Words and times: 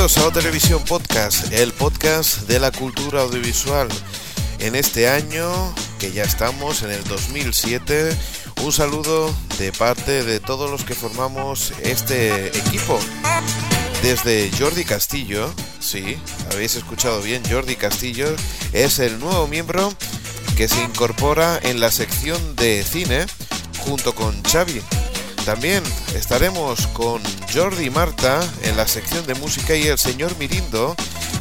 Bienvenidos 0.00 0.24
a 0.24 0.28
O 0.28 0.32
Televisión 0.32 0.82
Podcast, 0.86 1.52
el 1.52 1.74
podcast 1.74 2.48
de 2.48 2.58
la 2.58 2.72
cultura 2.72 3.20
audiovisual. 3.20 3.86
En 4.58 4.74
este 4.74 5.10
año, 5.10 5.74
que 5.98 6.10
ya 6.10 6.22
estamos 6.22 6.82
en 6.82 6.90
el 6.90 7.04
2007, 7.04 8.08
un 8.64 8.72
saludo 8.72 9.30
de 9.58 9.72
parte 9.72 10.24
de 10.24 10.40
todos 10.40 10.70
los 10.70 10.84
que 10.84 10.94
formamos 10.94 11.74
este 11.82 12.46
equipo. 12.46 12.98
Desde 14.02 14.50
Jordi 14.58 14.86
Castillo, 14.86 15.52
sí, 15.80 16.16
habéis 16.50 16.76
escuchado 16.76 17.20
bien, 17.20 17.42
Jordi 17.50 17.76
Castillo 17.76 18.34
es 18.72 19.00
el 19.00 19.20
nuevo 19.20 19.48
miembro 19.48 19.92
que 20.56 20.66
se 20.66 20.82
incorpora 20.82 21.60
en 21.62 21.78
la 21.78 21.90
sección 21.90 22.56
de 22.56 22.82
cine 22.84 23.26
junto 23.84 24.14
con 24.14 24.42
Xavi. 24.44 24.80
También 25.44 25.82
estaremos 26.14 26.86
con 26.86 27.20
Jordi 27.52 27.86
y 27.86 27.90
Marta 27.90 28.40
en 28.62 28.76
la 28.76 28.86
sección 28.86 29.26
de 29.26 29.34
música 29.34 29.74
y 29.74 29.82
el 29.82 29.98
señor 29.98 30.36
Mirindo 30.38 30.94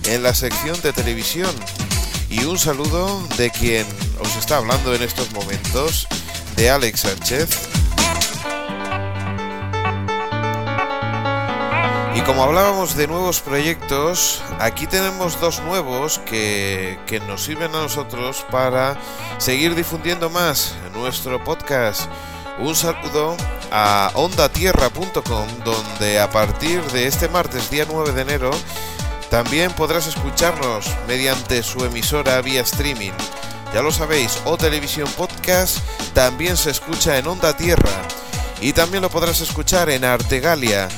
en 0.05 0.23
la 0.23 0.33
sección 0.33 0.79
de 0.81 0.91
televisión. 0.91 1.53
Y 2.29 2.45
un 2.45 2.57
saludo 2.57 3.21
de 3.37 3.51
quien 3.51 3.85
os 4.19 4.35
está 4.35 4.57
hablando 4.57 4.95
en 4.95 5.03
estos 5.03 5.31
momentos, 5.33 6.07
de 6.55 6.69
Alex 6.69 7.01
Sánchez. 7.01 7.49
Y 12.15 12.21
como 12.21 12.43
hablábamos 12.43 12.95
de 12.95 13.07
nuevos 13.07 13.41
proyectos, 13.41 14.41
aquí 14.59 14.87
tenemos 14.87 15.39
dos 15.39 15.61
nuevos 15.61 16.19
que, 16.19 16.99
que 17.05 17.19
nos 17.19 17.43
sirven 17.43 17.75
a 17.75 17.83
nosotros 17.83 18.45
para 18.49 18.97
seguir 19.37 19.75
difundiendo 19.75 20.29
más 20.29 20.75
nuestro 20.93 21.43
podcast. 21.43 22.09
Un 22.59 22.75
saludo 22.75 23.37
a 23.71 24.11
ondatierra.com 24.15 25.47
donde 25.63 26.19
a 26.19 26.29
partir 26.29 26.81
de 26.91 27.07
este 27.07 27.29
martes 27.29 27.69
día 27.69 27.85
9 27.89 28.11
de 28.11 28.21
enero 28.21 28.51
también 29.29 29.71
podrás 29.71 30.07
escucharnos 30.07 30.85
mediante 31.07 31.63
su 31.63 31.85
emisora 31.85 32.41
vía 32.41 32.61
streaming. 32.61 33.13
Ya 33.73 33.81
lo 33.81 33.91
sabéis, 33.91 34.39
o 34.43 34.57
televisión 34.57 35.07
podcast 35.15 35.77
también 36.13 36.57
se 36.57 36.71
escucha 36.71 37.17
en 37.17 37.27
Onda 37.27 37.55
Tierra 37.55 38.01
y 38.59 38.73
también 38.73 39.03
lo 39.03 39.09
podrás 39.09 39.39
escuchar 39.39 39.89
en 39.89 40.03
Artegalia, 40.03 40.89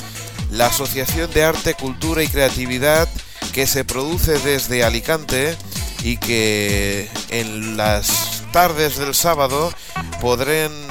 la 0.50 0.68
Asociación 0.68 1.30
de 1.32 1.44
Arte, 1.44 1.76
Cultura 1.76 2.24
y 2.24 2.28
Creatividad 2.28 3.08
que 3.54 3.68
se 3.68 3.86
produce 3.86 4.40
desde 4.40 4.84
Alicante 4.84 5.56
y 6.04 6.18
que 6.18 7.08
en 7.30 7.78
las 7.78 8.31
tardes 8.52 8.98
del 8.98 9.16
sábado 9.16 9.74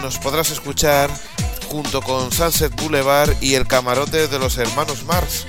nos 0.02 0.18
podrás 0.18 0.50
escuchar 0.50 1.08
junto 1.70 2.02
con 2.02 2.30
Sunset 2.32 2.74
Boulevard 2.80 3.30
y 3.40 3.54
el 3.54 3.66
camarote 3.66 4.28
de 4.28 4.38
los 4.38 4.58
hermanos 4.58 5.04
Mars. 5.04 5.46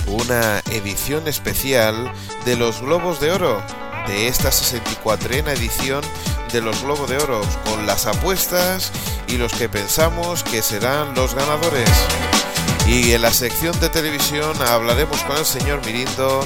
una 0.08 0.64
edición 0.72 1.28
especial 1.28 2.12
de 2.46 2.56
los 2.56 2.82
Globos 2.82 3.20
de 3.20 3.32
Oro, 3.32 3.62
de 4.08 4.28
esta 4.28 4.52
64 4.52 5.32
edición 5.52 6.02
de 6.52 6.62
los 6.62 6.82
Globos 6.82 7.08
de 7.08 7.18
Oro, 7.18 7.42
con 7.66 7.86
las 7.86 8.08
apuestas 8.08 8.92
y 9.28 9.38
los 9.38 9.54
que 9.54 9.70
pensamos 9.70 10.44
que 10.44 10.62
serán 10.62 11.14
los 11.16 11.36
ganadores. 11.36 11.90
Y 12.88 13.14
en 13.14 13.22
la 13.22 13.32
sección 13.32 13.78
de 13.80 13.90
televisión 13.90 14.56
hablaremos 14.62 15.22
con 15.24 15.38
el 15.38 15.46
señor 15.46 15.86
Mirindo 15.86 16.46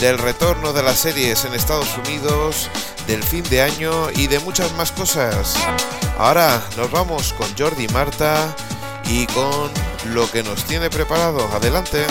del 0.00 0.18
retorno 0.18 0.72
de 0.72 0.82
las 0.82 0.98
series 0.98 1.44
en 1.44 1.54
Estados 1.54 1.96
Unidos, 1.98 2.70
del 3.06 3.22
fin 3.22 3.44
de 3.50 3.62
año 3.62 4.10
y 4.10 4.26
de 4.26 4.38
muchas 4.40 4.72
más 4.74 4.92
cosas. 4.92 5.54
Ahora 6.18 6.62
nos 6.76 6.90
vamos 6.90 7.32
con 7.34 7.48
Jordi 7.56 7.84
y 7.84 7.88
Marta 7.88 8.54
y 9.04 9.26
con 9.26 9.70
lo 10.12 10.30
que 10.30 10.42
nos 10.42 10.64
tiene 10.64 10.90
preparado. 10.90 11.48
Adelante. 11.52 12.06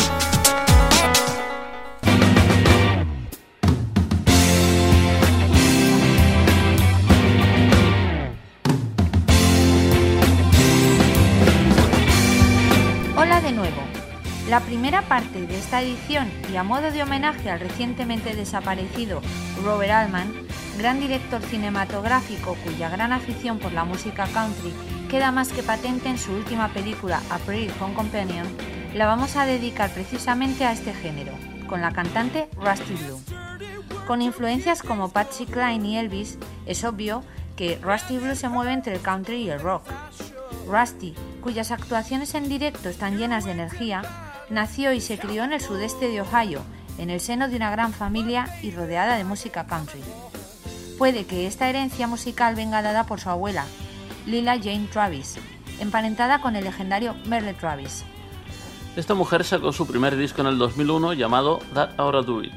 La 14.50 14.62
primera 14.62 15.04
parte 15.04 15.46
de 15.46 15.60
esta 15.60 15.80
edición 15.80 16.28
y 16.52 16.56
a 16.56 16.64
modo 16.64 16.90
de 16.90 17.04
homenaje 17.04 17.52
al 17.52 17.60
recientemente 17.60 18.36
desaparecido 18.36 19.22
Robert 19.64 19.92
Altman, 19.92 20.34
gran 20.80 21.00
director 21.00 21.40
cinematográfico 21.44 22.58
cuya 22.64 22.90
gran 22.90 23.14
afición 23.14 23.60
por 23.60 23.74
la 23.74 23.84
música 23.84 24.26
country 24.34 24.74
queda 25.08 25.32
más 25.32 25.50
que 25.50 25.62
patente 25.62 26.10
en 26.10 26.18
su 26.18 26.32
última 26.32 26.70
película 26.70 27.22
A 27.30 27.38
Prairie 27.38 27.72
Home 27.80 27.94
Companion, 27.94 28.48
la 28.96 29.06
vamos 29.06 29.36
a 29.36 29.46
dedicar 29.46 29.92
precisamente 29.92 30.66
a 30.66 30.72
este 30.72 30.94
género, 30.94 31.34
con 31.68 31.82
la 31.82 31.92
cantante 31.92 32.50
Rusty 32.56 32.96
Blue. 32.96 33.22
Con 34.08 34.24
influencias 34.24 34.82
como 34.82 35.10
Patsy 35.10 35.46
Cline 35.46 35.88
y 35.88 35.98
Elvis, 35.98 36.40
es 36.66 36.84
obvio 36.84 37.24
que 37.56 37.78
Rusty 37.84 38.18
Blue 38.18 38.36
se 38.36 38.50
mueve 38.50 38.74
entre 38.74 38.96
el 38.96 39.02
country 39.02 39.44
y 39.44 39.50
el 39.52 39.60
rock. 39.60 39.84
Rusty, 40.66 41.14
cuyas 41.44 41.70
actuaciones 41.70 42.34
en 42.34 42.50
directo 42.50 42.90
están 42.90 43.20
llenas 43.20 43.46
de 43.46 43.52
energía, 43.52 44.02
nació 44.50 44.94
y 44.94 45.02
se 45.02 45.18
crió 45.18 45.44
en 45.44 45.54
el 45.54 45.62
sudeste 45.62 46.08
de 46.08 46.22
Ohio, 46.22 46.62
en 46.98 47.10
el 47.10 47.20
seno 47.20 47.48
de 47.48 47.56
una 47.56 47.72
gran 47.72 47.94
familia 47.94 48.48
y 48.62 48.72
rodeada 48.72 49.16
de 49.16 49.24
música 49.24 49.66
country. 49.66 50.02
Puede 50.98 51.26
que 51.26 51.48
esta 51.48 51.70
herencia 51.70 52.08
musical 52.08 52.56
venga 52.56 52.82
dada 52.82 53.06
por 53.06 53.20
su 53.20 53.30
abuela, 53.30 53.66
Lila 54.26 54.58
Jane 54.58 54.88
Travis, 54.92 55.38
emparentada 55.80 56.42
con 56.42 56.56
el 56.56 56.66
legendario 56.66 57.16
Merle 57.26 57.54
Travis. 57.54 58.04
Esta 58.96 59.14
mujer 59.14 59.44
sacó 59.46 59.72
su 59.72 59.88
primer 59.88 60.18
disco 60.18 60.42
en 60.42 60.48
el 60.48 60.58
2001 60.58 61.14
llamado 61.14 61.60
That 61.74 61.98
Oughta 61.98 62.22
Do 62.22 62.44
It, 62.44 62.52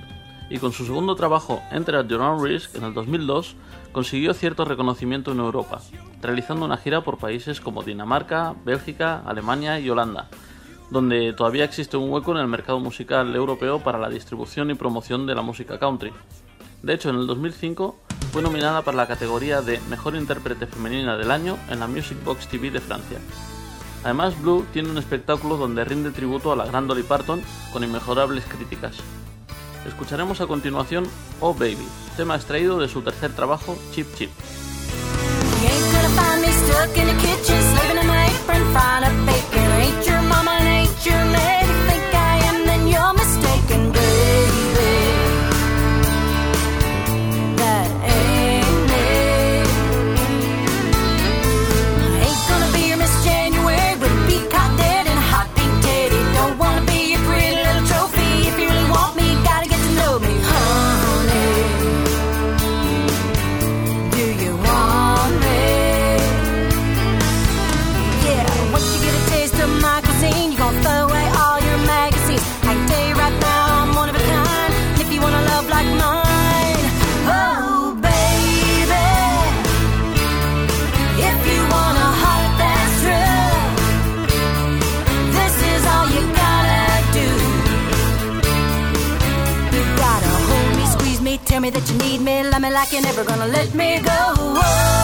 y 0.50 0.58
con 0.58 0.72
su 0.72 0.84
segundo 0.84 1.14
trabajo, 1.14 1.62
Enter 1.70 1.96
at 1.96 2.08
Your 2.08 2.20
Own 2.20 2.44
Risk, 2.44 2.74
en 2.74 2.84
el 2.84 2.94
2002, 2.94 3.54
consiguió 3.92 4.34
cierto 4.34 4.64
reconocimiento 4.64 5.32
en 5.32 5.38
Europa, 5.38 5.80
realizando 6.20 6.66
una 6.66 6.78
gira 6.78 7.02
por 7.02 7.18
países 7.18 7.60
como 7.60 7.82
Dinamarca, 7.82 8.54
Bélgica, 8.64 9.22
Alemania 9.24 9.78
y 9.78 9.88
Holanda, 9.88 10.28
donde 10.92 11.32
todavía 11.32 11.64
existe 11.64 11.96
un 11.96 12.10
hueco 12.10 12.32
en 12.32 12.38
el 12.38 12.48
mercado 12.48 12.78
musical 12.78 13.34
europeo 13.34 13.80
para 13.80 13.98
la 13.98 14.10
distribución 14.10 14.70
y 14.70 14.74
promoción 14.74 15.26
de 15.26 15.34
la 15.34 15.40
música 15.40 15.78
country. 15.78 16.12
De 16.82 16.92
hecho, 16.92 17.08
en 17.08 17.16
el 17.16 17.26
2005 17.26 17.96
fue 18.30 18.42
nominada 18.42 18.82
para 18.82 18.98
la 18.98 19.08
categoría 19.08 19.62
de 19.62 19.80
Mejor 19.88 20.16
Intérprete 20.16 20.66
Femenina 20.66 21.16
del 21.16 21.30
Año 21.30 21.56
en 21.70 21.80
la 21.80 21.86
Music 21.86 22.18
Box 22.22 22.46
TV 22.46 22.70
de 22.70 22.80
Francia. 22.80 23.18
Además, 24.04 24.38
Blue 24.42 24.66
tiene 24.74 24.90
un 24.90 24.98
espectáculo 24.98 25.56
donde 25.56 25.82
rinde 25.84 26.10
tributo 26.10 26.52
a 26.52 26.56
la 26.56 26.66
gran 26.66 26.86
Dolly 26.86 27.04
Parton 27.04 27.40
con 27.72 27.84
inmejorables 27.84 28.44
críticas. 28.44 28.98
Escucharemos 29.88 30.42
a 30.42 30.46
continuación 30.46 31.06
Oh 31.40 31.54
Baby, 31.54 31.88
tema 32.18 32.36
extraído 32.36 32.78
de 32.78 32.88
su 32.88 33.00
tercer 33.00 33.32
trabajo, 33.32 33.78
Chip 33.92 34.14
Chip. 34.14 34.30
dominate 40.44 41.06
your 41.06 41.24
name. 41.24 41.51
That 91.72 91.88
you 91.90 91.98
need 91.98 92.20
me, 92.20 92.42
love 92.48 92.60
me 92.62 92.70
like 92.70 92.92
you're 92.92 93.02
never 93.02 93.24
gonna 93.24 93.46
let 93.46 93.74
me 93.74 94.00
go. 94.00 95.01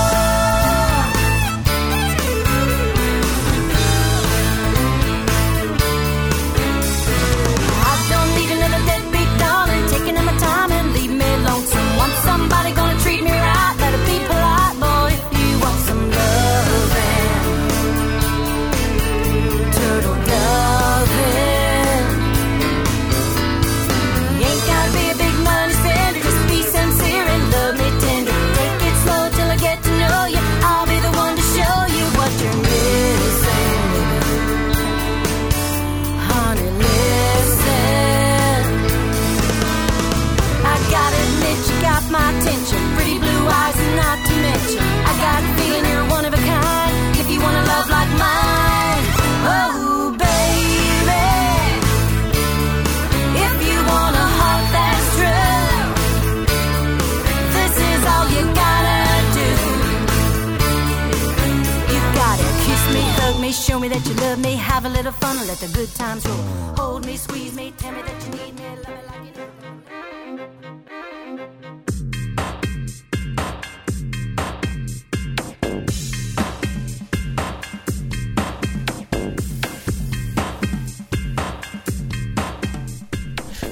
Whoa. 66.77 66.99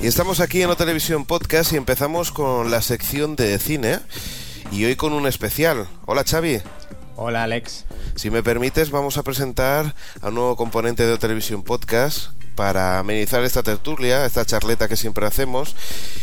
Y 0.07 0.09
estamos 0.09 0.39
aquí 0.39 0.63
en 0.63 0.69
la 0.69 0.77
televisión 0.77 1.25
podcast 1.25 1.73
y 1.73 1.77
empezamos 1.77 2.31
con 2.31 2.71
la 2.71 2.81
sección 2.81 3.35
de 3.35 3.59
cine 3.59 3.99
y 4.71 4.85
hoy 4.85 4.95
con 4.95 5.13
un 5.13 5.27
especial. 5.27 5.89
Hola 6.05 6.23
Xavi. 6.23 6.61
Hola 7.19 7.45
Alex. 7.45 7.87
Si 8.15 8.31
me 8.31 8.43
permites, 8.43 8.91
vamos 8.91 9.17
a 9.17 9.23
presentar 9.23 9.95
a 10.21 10.29
un 10.29 10.35
nuevo 10.35 10.55
componente 10.55 11.07
de 11.07 11.17
Televisión 11.17 11.63
Podcast 11.63 12.31
para 12.55 12.99
amenizar 12.99 13.43
esta 13.43 13.63
tertulia, 13.63 14.27
esta 14.27 14.45
charleta 14.45 14.87
que 14.87 14.97
siempre 14.97 15.27
hacemos 15.27 15.75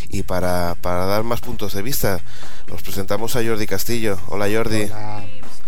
y 0.09 0.21
para, 0.21 0.75
dar 0.83 1.23
más 1.23 1.41
puntos 1.41 1.73
de 1.73 1.81
vista. 1.81 2.19
Nos 2.67 2.83
presentamos 2.83 3.35
a 3.35 3.43
Jordi 3.43 3.65
Castillo. 3.65 4.19
Hola 4.27 4.47
Jordi. 4.53 4.83
Hola, 4.83 5.25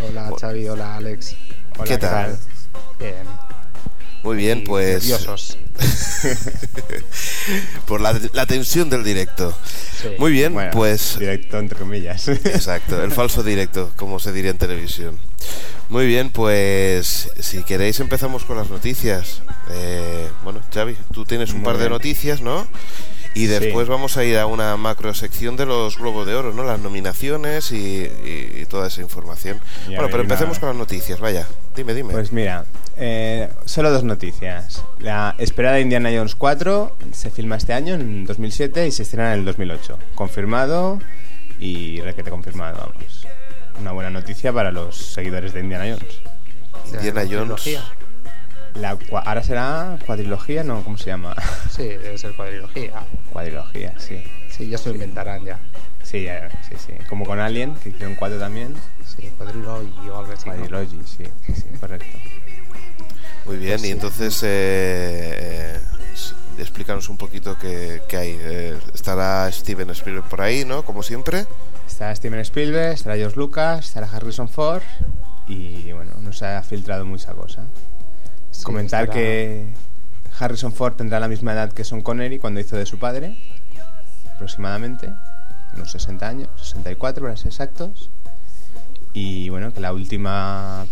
hola 0.08 0.32
Xavi, 0.40 0.68
hola 0.70 0.96
Alex. 0.96 1.36
¿Qué 1.86 1.98
tal? 1.98 2.38
Bien. 3.00 3.45
Muy 4.26 4.38
bien, 4.38 4.64
pues... 4.64 5.08
Nerviosos. 5.08 5.60
Por 7.86 8.02
la, 8.02 8.46
tensión 8.48 8.90
del 8.90 9.04
directo. 9.04 9.56
Muy 10.18 10.32
bien, 10.32 10.56
pues... 10.72 11.20
Directo 11.20 11.60
entre 11.60 11.78
comillas. 11.78 12.28
Exacto, 12.28 13.04
el 13.04 13.12
falso 13.12 13.44
directo, 13.44 13.92
como 13.96 14.20
se 14.20 14.32
diría 14.32 14.50
en 14.50 14.58
televisión. 14.58 15.20
Muy 15.90 16.08
bien, 16.08 16.32
pues 16.32 17.30
si 17.40 17.64
queréis 17.64 18.00
empezamos 18.00 18.46
con 18.46 18.58
las 18.58 18.72
noticias. 18.72 19.44
Eh, 19.70 20.28
bueno, 20.44 20.60
Xavi, 20.74 20.98
tú 21.14 21.26
tienes 21.26 21.54
un 21.54 21.62
par 21.62 21.78
de 21.78 21.88
noticias, 21.88 22.42
¿no? 22.42 22.66
Y 23.36 23.46
después 23.46 23.88
vamos 23.88 24.18
a 24.18 24.24
ir 24.24 24.38
a 24.38 24.48
una 24.48 24.76
macro 24.78 25.14
sección 25.14 25.56
de 25.58 25.66
los 25.66 25.98
Globos 25.98 26.26
de 26.26 26.34
Oro, 26.34 26.54
¿no? 26.54 26.64
Las 26.64 26.80
nominaciones 26.80 27.72
y, 27.72 28.10
toda 28.70 28.88
esa 28.88 29.02
información. 29.02 29.60
bueno, 29.88 30.08
pero 30.10 30.22
empecemos 30.22 30.58
con 30.58 30.70
las 30.70 30.78
noticias, 30.78 31.20
vaya. 31.20 31.46
Dime, 31.76 31.94
dime. 31.94 32.14
Pues 32.14 32.32
mira, 32.32 32.66
eh, 32.98 33.50
solo 33.66 33.92
dos 33.92 34.04
noticias. 34.04 34.84
La 35.00 35.36
esperada 35.38 35.80
Indiana 35.80 36.10
Jones 36.12 36.34
4 36.36 36.98
se 37.12 37.30
filma 37.30 37.58
este 37.58 37.74
año, 37.74 37.94
en 37.94 38.26
2007, 38.26 38.88
y 38.88 38.92
se 38.92 39.04
estrena 39.04 39.34
en 39.34 39.40
el 39.40 39.46
2008. 39.46 40.00
Confirmado 40.16 41.00
y 41.60 42.02
requete 42.02 42.32
confirmado, 42.32 42.78
vamos 42.78 43.26
una 43.80 43.92
buena 43.92 44.10
noticia 44.10 44.54
para 44.54 44.72
los 44.72 44.96
seguidores 44.96 45.54
de 45.54 45.60
Indiana 45.60 45.86
Jones. 45.86 46.22
Indiana 46.94 47.24
Jones. 47.30 47.80
La, 48.76 48.98
ahora 49.26 49.42
será 49.42 49.98
cuadrilogía, 50.06 50.64
¿no? 50.64 50.84
¿Cómo 50.84 50.98
se 50.98 51.06
llama? 51.06 51.36
Sí, 51.70 51.84
debe 51.84 52.18
ser 52.18 52.36
cuadrilogía. 52.36 53.04
Cuadrilogía, 53.32 53.94
sí. 53.98 54.24
Sí, 54.50 54.70
ya 54.70 54.78
se 54.78 54.90
lo 54.90 54.96
inventarán 54.96 55.44
ya. 55.44 55.60
Sí, 56.04 56.28
sí, 56.68 56.76
sí. 56.78 56.94
Como 57.10 57.26
con 57.26 57.40
Alien, 57.40 57.76
que 57.76 57.90
hicieron 57.90 58.16
cuatro 58.16 58.38
también. 58.40 58.76
Sí, 59.06 59.30
cuadrilogy 59.38 60.10
o 60.10 60.20
algo 60.20 60.32
así. 60.32 60.46
Cuadrilogy, 60.46 61.02
sí, 61.06 61.26
sí, 61.54 61.66
correcto. 61.80 62.18
Muy 63.46 63.58
bien, 63.58 63.78
pues 63.78 63.90
y 63.90 63.92
entonces 63.92 64.44
eh, 64.44 65.78
eh, 65.78 65.80
explícanos 66.58 67.10
un 67.10 67.18
poquito 67.18 67.58
qué, 67.60 68.02
hay. 68.12 68.38
Eh, 68.40 68.78
estará 68.94 69.52
Steven 69.52 69.90
Spielberg 69.92 70.28
por 70.28 70.42
ahí, 70.42 70.66
¿no? 70.66 70.84
Como 70.84 71.04
siempre. 71.04 71.46
Está 71.88 72.14
Steven 72.16 72.40
Spielberg, 72.40 72.94
estará 72.94 73.16
George 73.16 73.38
Lucas, 73.38 73.86
estará 73.86 74.08
Harrison 74.08 74.50
Ford 74.50 74.84
y 75.48 75.92
bueno, 75.92 76.14
no 76.22 76.34
se 76.34 76.46
ha 76.46 76.64
filtrado 76.64 77.06
mucha 77.06 77.34
cosa. 77.34 77.66
Comentar 78.64 79.10
que 79.10 79.74
Harrison 80.40 80.74
Ford 80.74 80.96
tendrá 80.96 81.20
la 81.20 81.28
misma 81.28 81.54
edad 81.54 81.72
que 81.72 81.84
Son 81.84 82.02
Connery 82.02 82.40
cuando 82.40 82.60
hizo 82.60 82.76
de 82.76 82.86
su 82.86 82.98
padre, 82.98 83.38
aproximadamente, 84.34 85.10
unos 85.76 85.92
60 85.92 86.28
años, 86.28 86.50
64 86.58 87.24
para 87.24 87.38
ser 87.38 87.48
exactos. 87.48 88.10
Y 89.14 89.50
bueno, 89.50 89.74
que 89.74 89.80
la 89.80 89.94
última, 89.94 90.86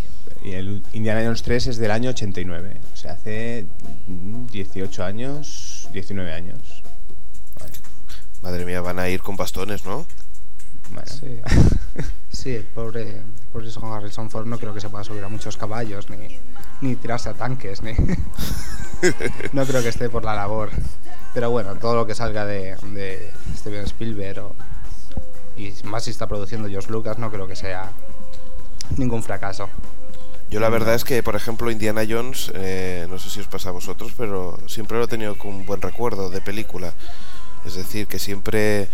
el 0.44 0.82
Indiana 0.94 1.22
Jones 1.24 1.42
3 1.42 1.66
es 1.68 1.76
del 1.76 1.90
año 1.90 2.10
89, 2.10 2.80
o 2.92 2.96
sea, 2.96 3.12
hace 3.12 3.66
18 4.06 5.04
años, 5.04 5.88
19 5.92 6.32
años. 6.32 6.82
Madre 8.42 8.64
mía, 8.64 8.80
van 8.80 8.98
a 8.98 9.08
ir 9.08 9.20
con 9.20 9.36
bastones, 9.36 9.84
¿no? 9.84 10.06
Sí. 11.06 11.40
sí, 12.30 12.64
pobre, 12.74 13.22
por 13.52 13.64
eso 13.64 13.84
Harrison 13.92 14.30
Ford 14.30 14.46
no 14.46 14.58
creo 14.58 14.74
que 14.74 14.80
se 14.80 14.88
pueda 14.88 15.04
subir 15.04 15.24
a 15.24 15.28
muchos 15.28 15.56
caballos 15.56 16.08
ni, 16.08 16.38
ni 16.84 16.96
tirarse 16.96 17.30
a 17.30 17.34
tanques, 17.34 17.82
ni 17.82 17.92
no 19.52 19.64
creo 19.64 19.82
que 19.82 19.88
esté 19.88 20.08
por 20.10 20.24
la 20.24 20.34
labor. 20.34 20.70
Pero 21.32 21.50
bueno, 21.50 21.74
todo 21.76 21.96
lo 21.96 22.06
que 22.06 22.14
salga 22.14 22.44
de, 22.44 22.76
Steven 23.56 23.84
Spielberg 23.84 24.42
y 25.56 25.72
más 25.84 26.04
si 26.04 26.10
está 26.10 26.26
produciendo 26.26 26.68
George 26.68 26.90
Lucas 26.90 27.18
no 27.18 27.30
creo 27.30 27.46
que 27.46 27.56
sea 27.56 27.90
ningún 28.96 29.22
fracaso. 29.22 29.68
Yo 30.50 30.60
la 30.60 30.68
verdad 30.68 30.94
es 30.94 31.04
que, 31.04 31.22
por 31.22 31.34
ejemplo, 31.34 31.70
Indiana 31.70 32.02
Jones, 32.08 32.52
eh, 32.54 33.06
no 33.08 33.18
sé 33.18 33.30
si 33.30 33.40
os 33.40 33.48
pasa 33.48 33.70
a 33.70 33.72
vosotros, 33.72 34.12
pero 34.16 34.58
siempre 34.68 34.98
lo 34.98 35.04
he 35.04 35.08
tenido 35.08 35.36
con 35.38 35.54
un 35.54 35.66
buen 35.66 35.80
recuerdo 35.80 36.28
de 36.28 36.40
película. 36.40 36.92
Es 37.64 37.74
decir, 37.74 38.06
que 38.06 38.18
siempre 38.18 38.88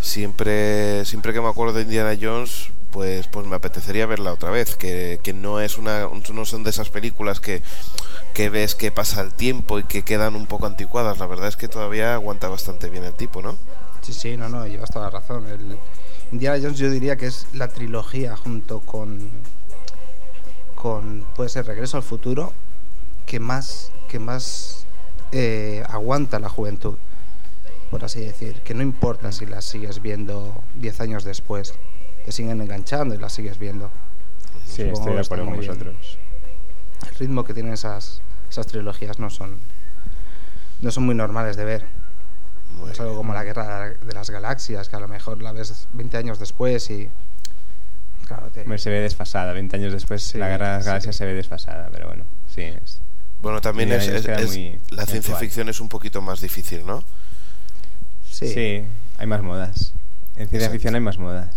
siempre 0.00 1.04
siempre 1.04 1.32
que 1.32 1.40
me 1.40 1.48
acuerdo 1.48 1.74
de 1.74 1.82
Indiana 1.82 2.16
Jones 2.20 2.68
pues 2.94 3.26
pues 3.26 3.44
me 3.44 3.56
apetecería 3.56 4.06
verla 4.06 4.32
otra 4.32 4.50
vez 4.50 4.76
que, 4.76 5.18
no 5.34 5.58
es 5.58 5.78
una 5.78 6.08
no 6.32 6.44
son 6.44 6.62
de 6.62 6.70
esas 6.70 6.90
películas 6.90 7.40
que, 7.40 7.60
que 8.34 8.50
ves 8.50 8.76
que 8.76 8.92
pasa 8.92 9.20
el 9.20 9.34
tiempo 9.34 9.80
y 9.80 9.82
que 9.82 10.04
quedan 10.04 10.36
un 10.36 10.46
poco 10.46 10.66
anticuadas. 10.66 11.18
La 11.18 11.26
verdad 11.26 11.48
es 11.48 11.56
que 11.56 11.66
todavía 11.66 12.14
aguanta 12.14 12.48
bastante 12.48 12.88
bien 12.90 13.02
el 13.02 13.12
tipo 13.14 13.42
no 13.42 13.58
sí 14.00 14.12
sí 14.12 14.36
no 14.36 14.48
no 14.48 14.64
llevas 14.68 14.90
toda 14.92 15.06
la 15.06 15.10
razón. 15.10 15.48
El 15.48 15.76
Indiana 16.30 16.56
Jones 16.62 16.78
yo 16.78 16.88
diría 16.88 17.16
que 17.16 17.26
es 17.26 17.48
la 17.52 17.66
trilogía 17.66 18.36
junto 18.36 18.78
con 18.78 19.28
con 20.76 21.26
puede 21.34 21.50
ser 21.50 21.66
Regreso 21.66 21.96
al 21.96 22.04
futuro 22.04 22.52
que 23.26 23.40
más 23.40 23.90
que 24.06 24.20
más 24.20 24.86
eh, 25.32 25.82
aguanta 25.88 26.38
la 26.38 26.48
juventud 26.48 26.96
por 27.90 28.04
así 28.04 28.18
decir, 28.18 28.60
que 28.64 28.74
no 28.74 28.82
importa 28.82 29.30
si 29.30 29.46
las 29.46 29.64
sigues 29.64 30.02
viendo 30.02 30.64
10 30.74 31.00
años 31.00 31.22
después, 31.22 31.74
te 32.24 32.32
siguen 32.32 32.60
enganchando 32.60 33.14
y 33.14 33.18
las 33.18 33.32
sigues 33.32 33.58
viendo. 33.58 33.90
Sí, 34.66 34.82
estoy 34.82 35.14
de 35.14 35.20
acuerdo 35.20 35.44
con 35.44 35.56
vosotros. 35.56 36.18
El 37.10 37.14
ritmo 37.16 37.44
que 37.44 37.54
tienen 37.54 37.72
esas, 37.72 38.22
esas 38.48 38.66
trilogías 38.66 39.18
no 39.18 39.30
son, 39.30 39.58
no 40.80 40.90
son 40.90 41.04
muy 41.04 41.14
normales 41.14 41.56
de 41.56 41.64
ver. 41.64 41.86
es 42.90 42.98
algo 43.00 43.16
como 43.16 43.34
la 43.34 43.44
guerra 43.44 43.90
de 43.90 44.14
las 44.14 44.30
galaxias, 44.30 44.88
que 44.88 44.96
a 44.96 45.00
lo 45.00 45.08
mejor 45.08 45.42
la 45.42 45.52
ves 45.52 45.88
20 45.92 46.16
años 46.16 46.38
después 46.38 46.90
y... 46.90 47.10
Claro, 48.26 48.50
Se 48.78 48.88
ve 48.88 49.00
desfasada, 49.00 49.52
20 49.52 49.76
años 49.76 49.92
después 49.92 50.34
la 50.36 50.48
guerra 50.48 50.68
de 50.70 50.76
las 50.76 50.86
galaxias 50.86 51.14
se 51.14 51.26
ve 51.26 51.34
desfasada, 51.34 51.90
pero 51.92 52.06
bueno, 52.06 52.24
sí. 52.48 52.62
Es... 52.62 53.00
Bueno, 53.42 53.60
también 53.60 53.92
es, 53.92 54.06
la 54.90 55.04
ciencia 55.04 55.36
ficción 55.36 55.68
es 55.68 55.78
un 55.78 55.90
poquito 55.90 56.22
más 56.22 56.40
difícil, 56.40 56.86
¿no? 56.86 57.04
Sí. 58.30 58.82
hay 59.18 59.26
más 59.26 59.42
modas. 59.42 59.92
En 60.36 60.48
ciencia 60.48 60.56
Exacto. 60.58 60.72
ficción 60.72 60.94
hay 60.94 61.00
más 61.02 61.18
modas. 61.18 61.50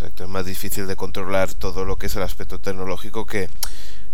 Exacto, 0.00 0.24
es 0.24 0.30
más 0.30 0.46
difícil 0.46 0.86
de 0.86 0.96
controlar 0.96 1.52
todo 1.52 1.84
lo 1.84 1.96
que 1.96 2.06
es 2.06 2.16
el 2.16 2.22
aspecto 2.22 2.58
tecnológico 2.58 3.26
que, 3.26 3.50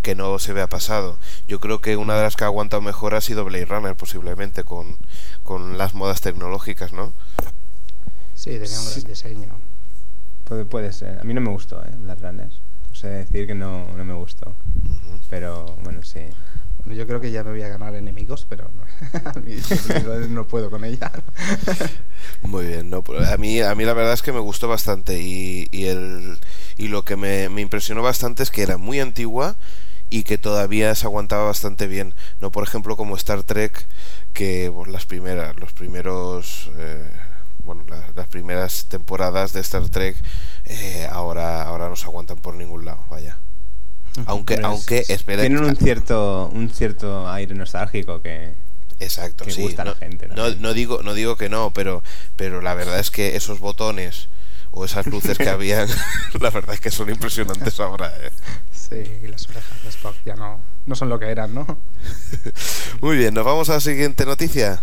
que 0.03 0.17
no 0.17 0.37
se 0.41 0.53
vea 0.53 0.67
pasado. 0.67 1.17
Yo 1.47 1.61
creo 1.61 1.81
que 1.81 1.97
una 1.97 2.17
de 2.17 2.23
las 2.23 2.35
que 2.35 2.43
ha 2.43 2.49
aguantado 2.49 2.83
mejor 2.83 3.15
ha 3.15 3.21
sido 3.21 3.45
Blade 3.45 3.67
Runner, 3.67 3.95
posiblemente, 3.95 4.65
con, 4.65 4.97
con 5.45 5.79
las 5.79 5.95
modas 5.95 6.23
tecnológicas, 6.23 6.93
¿no? 6.93 7.13
Sí, 8.35 8.59
tenía 8.59 8.81
un 8.81 8.91
gran 8.91 9.05
diseño. 9.05 9.49
Puede, 10.43 10.65
puede 10.65 10.93
ser. 10.93 11.21
A 11.21 11.23
mí 11.23 11.33
no 11.35 11.41
me 11.41 11.51
gustó, 11.51 11.81
¿eh? 11.85 11.95
Blade 11.97 12.21
Runner. 12.21 12.51
O 12.91 12.95
sea, 12.97 13.11
decir 13.11 13.47
que 13.47 13.55
no, 13.55 13.87
no 13.97 14.05
me 14.05 14.15
gustó. 14.15 14.57
Pero 15.31 15.77
bueno, 15.85 16.03
sí. 16.03 16.23
Yo 16.85 17.07
creo 17.07 17.21
que 17.21 17.31
ya 17.33 17.43
me 17.43 17.51
voy 17.51 17.63
a 17.63 17.69
ganar 17.69 17.95
enemigos, 17.95 18.47
pero 18.49 18.71
no, 18.75 20.27
no 20.29 20.47
puedo 20.47 20.71
con 20.71 20.85
ella. 20.85 21.11
Muy 22.43 22.67
bien, 22.67 22.91
no, 22.91 23.03
pero 23.03 23.25
a 23.27 23.37
mí, 23.37 23.61
a 23.61 23.75
mí 23.75 23.85
la 23.85 23.93
verdad 23.93 24.13
es 24.13 24.23
que 24.23 24.33
me 24.33 24.39
gustó 24.41 24.69
bastante 24.69 25.21
y, 25.21 25.69
el, 25.73 26.39
y 26.77 26.89
lo 26.89 27.05
que 27.05 27.17
me, 27.17 27.49
me 27.49 27.61
impresionó 27.63 28.03
bastante 28.03 28.43
es 28.43 28.51
que 28.51 28.63
era 28.63 28.77
muy 28.79 29.01
antigua 29.01 29.57
y 30.11 30.23
que 30.23 30.39
todavía 30.39 30.95
se 30.95 31.07
aguantaba 31.07 31.45
bastante 31.47 31.89
bien. 31.89 32.15
No, 32.41 32.53
por 32.53 32.63
ejemplo, 32.63 32.97
como 32.97 33.17
Star 33.17 33.43
Trek, 33.43 33.87
que 34.33 34.71
pues, 34.73 34.89
las 34.89 35.07
primeras, 35.07 35.57
los 35.57 35.73
primeros, 35.73 36.71
eh, 36.77 37.11
bueno, 37.65 37.85
la- 37.89 38.11
las 38.15 38.29
primeras 38.29 38.87
temporadas 38.87 39.53
de 39.53 39.61
Star 39.61 39.89
Trek 39.89 40.17
eh, 40.67 41.09
ahora, 41.11 41.63
ahora 41.65 41.89
no 41.89 41.97
se 41.97 42.05
aguantan 42.05 42.37
por 42.39 42.55
ningún 42.55 42.85
lado, 42.85 43.05
vaya. 43.11 43.39
Aunque, 44.27 44.55
Pero 44.57 44.69
es- 44.69 44.73
aunque, 44.73 45.05
espera, 45.09 45.43
Tienen 45.43 45.63
un 45.65 45.77
cierto, 45.77 46.49
un 46.53 46.71
cierto 46.71 47.29
aire 47.29 47.55
nostálgico 47.55 48.23
que... 48.23 48.55
Exacto, 48.99 49.45
que 49.45 49.51
sí. 49.51 49.61
gusta 49.63 49.83
a 49.83 49.85
no, 49.85 49.91
la 49.91 49.97
gente 49.99 50.27
no, 50.29 50.49
no 50.55 50.73
digo, 50.73 51.03
no 51.03 51.13
digo 51.13 51.37
que 51.37 51.51
no, 51.51 51.71
pero, 51.75 52.03
pero 52.37 52.63
la 52.63 52.73
verdad 52.75 52.99
es 52.99 53.11
que 53.11 53.37
esos 53.37 53.61
botones 53.61 54.29
o 54.71 54.87
esas 54.87 55.07
luces 55.07 55.37
que 55.37 55.49
habían, 55.51 55.87
la 56.41 56.49
verdad 56.51 56.75
es 56.75 56.81
que 56.81 56.91
son 56.91 57.11
impresionantes 57.11 57.79
ahora. 57.79 58.11
¿eh? 58.23 58.31
Sí, 58.73 59.03
y 59.23 59.27
las 59.29 59.47
orejas 59.51 59.83
de 59.83 59.89
Spock 59.91 60.15
ya 60.25 60.35
no, 60.35 60.61
no 60.87 60.95
son 60.95 61.11
lo 61.11 61.19
que 61.19 61.27
eran, 61.27 61.55
¿no? 61.55 61.67
Muy 63.03 63.17
bien, 63.19 63.35
nos 63.35 63.45
vamos 63.45 63.69
a 63.69 63.75
la 63.75 63.81
siguiente 63.81 64.25
noticia. 64.25 64.81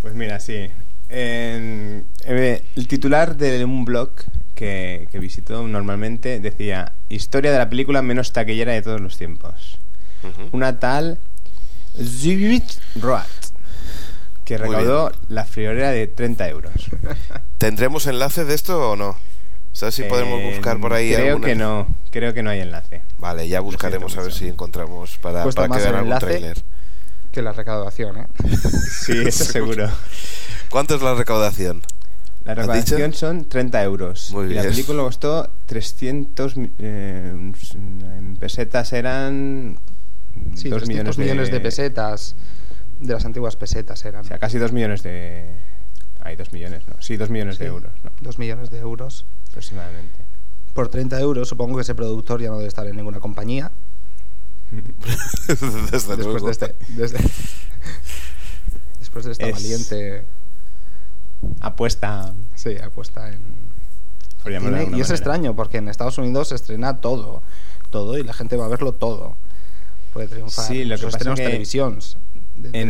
Pues 0.00 0.14
mira, 0.14 0.40
sí. 0.40 0.70
En- 1.10 2.06
eh, 2.24 2.64
el 2.76 2.88
titular 2.88 3.36
de 3.36 3.64
un 3.64 3.84
blog 3.84 4.10
que, 4.58 5.06
que 5.12 5.20
visitó 5.20 5.66
normalmente 5.68 6.40
decía 6.40 6.92
Historia 7.08 7.52
de 7.52 7.58
la 7.58 7.70
película 7.70 8.02
menos 8.02 8.32
taquillera 8.32 8.72
de 8.72 8.82
todos 8.82 9.00
los 9.00 9.16
tiempos. 9.16 9.78
Una 10.50 10.80
tal 10.80 11.18
Zygmunt 11.96 12.68
Roat 13.00 13.26
que 14.44 14.58
recaudó 14.58 15.12
la 15.28 15.44
friolera 15.44 15.90
de 15.92 16.08
30 16.08 16.48
euros. 16.48 16.72
¿Tendremos 17.58 18.06
enlace 18.06 18.44
de 18.44 18.54
esto 18.54 18.90
o 18.92 18.96
no? 18.96 19.16
¿Sabes 19.72 19.94
si 19.94 20.02
podemos 20.04 20.40
Eh, 20.40 20.50
buscar 20.54 20.80
por 20.80 20.92
ahí 20.92 21.12
Creo 21.14 21.34
alguna- 21.34 21.46
que 21.46 21.54
no, 21.54 21.86
creo 22.10 22.34
que 22.34 22.42
no 22.42 22.50
hay 22.50 22.60
enlace. 22.60 23.02
Vale, 23.18 23.46
ya 23.46 23.60
buscaremos 23.60 24.16
a 24.16 24.22
ver 24.22 24.32
si 24.32 24.48
encontramos 24.48 25.18
para, 25.18 25.44
Cuesta 25.44 25.68
para 25.68 25.76
que 25.76 25.82
vean 25.82 25.94
el 26.06 26.12
algún 26.12 26.18
tráiler. 26.18 26.62
Que 27.30 27.42
la 27.42 27.52
recaudación, 27.52 28.16
¿eh? 28.18 28.26
Sí, 29.04 29.22
eso 29.24 29.44
seguro. 29.44 29.88
¿Cuánto 30.70 30.96
es 30.96 31.02
la 31.02 31.14
recaudación? 31.14 31.82
La 32.48 32.52
¿Has 32.54 32.58
recaudación 32.66 33.12
son 33.12 33.44
30 33.44 33.82
euros. 33.82 34.30
Muy 34.32 34.46
y 34.46 34.54
la 34.54 34.62
película 34.62 35.02
costó 35.02 35.50
300... 35.66 36.56
mi- 36.56 36.72
eh, 36.78 37.30
en 37.30 38.36
pesetas 38.40 38.92
eran... 38.94 39.78
Sí, 40.54 40.70
2 40.70 40.82
300 40.84 41.18
millones 41.18 41.50
de... 41.50 41.60
pesetas, 41.60 42.36
de 43.00 43.12
las 43.12 43.24
antiguas 43.26 43.56
pesetas 43.56 44.02
eran. 44.06 44.22
O 44.22 44.24
sea, 44.24 44.38
casi 44.38 44.56
2 44.56 44.72
millones 44.72 45.02
de... 45.02 45.46
Hay 46.22 46.36
2 46.36 46.52
millones, 46.54 46.84
¿no? 46.88 46.94
Sí, 47.02 47.18
2 47.18 47.28
millones 47.28 47.58
de 47.58 47.66
euros, 47.66 47.92
¿no? 48.02 48.10
2 48.22 48.38
millones 48.38 48.70
de 48.70 48.78
euros. 48.78 49.26
Aproximadamente. 49.50 50.16
Por 50.72 50.88
30 50.88 51.20
euros, 51.20 51.48
supongo 51.50 51.76
que 51.76 51.82
ese 51.82 51.94
productor 51.94 52.40
ya 52.40 52.48
no 52.48 52.56
debe 52.56 52.68
estar 52.68 52.86
en 52.86 52.96
ninguna 52.96 53.20
compañía. 53.20 53.70
Desde 55.48 55.90
Después 55.90 56.18
luego. 56.18 56.46
de 56.46 56.52
este... 56.52 56.74
desde- 56.96 57.18
Después 59.00 59.24
de 59.26 59.32
esta 59.32 59.46
Es- 59.48 59.52
valiente... 59.52 60.24
Apuesta... 61.60 62.32
Sí, 62.54 62.76
apuesta 62.78 63.30
en... 63.30 63.58
Y 64.96 65.00
es 65.00 65.10
extraño 65.10 65.54
porque 65.54 65.78
en 65.78 65.88
Estados 65.88 66.16
Unidos 66.18 66.48
se 66.48 66.54
estrena 66.54 67.00
todo, 67.00 67.42
todo 67.90 68.16
y 68.16 68.22
la 68.22 68.32
gente 68.32 68.56
va 68.56 68.64
a 68.64 68.68
verlo 68.68 68.92
todo. 68.94 69.36
Puede 70.14 70.28
triunfar. 70.28 70.64
Sí, 70.66 70.84
lo 70.84 70.96
que 70.96 71.02
Los 71.02 71.12
pasa 71.12 71.18
estrenos 71.18 71.38
que 71.38 71.44
En 71.44 71.50
televisión. 71.50 71.98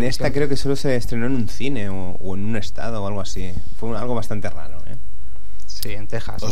esta 0.05 0.33
creo 0.33 0.49
que 0.49 0.57
solo 0.57 0.76
se 0.76 0.95
estrenó 0.95 1.26
en 1.26 1.33
un 1.35 1.49
cine 1.49 1.88
o, 1.88 2.12
o 2.21 2.35
en 2.37 2.45
un 2.45 2.57
estado 2.57 3.02
o 3.02 3.07
algo 3.09 3.21
así. 3.21 3.52
Fue 3.76 3.88
un- 3.88 3.97
algo 3.97 4.14
bastante 4.14 4.49
raro, 4.50 4.78
¿eh? 4.87 4.97
Sí, 5.67 5.93
en 5.95 6.07
Texas. 6.07 6.40
¿no? 6.43 6.49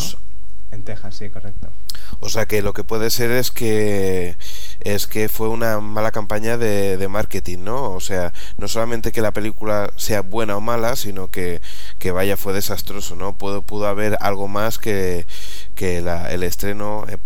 En 0.70 0.84
Texas, 0.84 1.16
sí, 1.16 1.28
correcto. 1.30 1.72
O 2.20 2.28
sea 2.28 2.46
que 2.46 2.62
lo 2.62 2.72
que 2.72 2.84
puede 2.84 3.10
ser 3.10 3.30
es 3.30 3.50
que 3.50 4.36
es 4.80 5.06
que 5.06 5.28
fue 5.28 5.48
una 5.48 5.80
mala 5.80 6.12
campaña 6.12 6.56
de, 6.56 6.96
de 6.96 7.08
marketing, 7.08 7.58
¿no? 7.64 7.90
O 7.92 8.00
sea, 8.00 8.32
no 8.58 8.68
solamente 8.68 9.12
que 9.12 9.20
la 9.22 9.32
película 9.32 9.90
sea 9.96 10.22
buena 10.22 10.56
o 10.56 10.60
mala, 10.60 10.96
sino 10.96 11.30
que, 11.30 11.60
que 11.98 12.10
vaya 12.12 12.36
fue 12.36 12.52
desastroso, 12.52 13.16
¿no? 13.16 13.36
Pudo, 13.36 13.62
pudo 13.62 13.86
haber 13.86 14.16
algo 14.20 14.48
más 14.48 14.78
que, 14.78 15.26
que 15.74 16.00
la- 16.00 16.30
el 16.32 16.42
estreno 16.42 17.04
eh, 17.08 17.18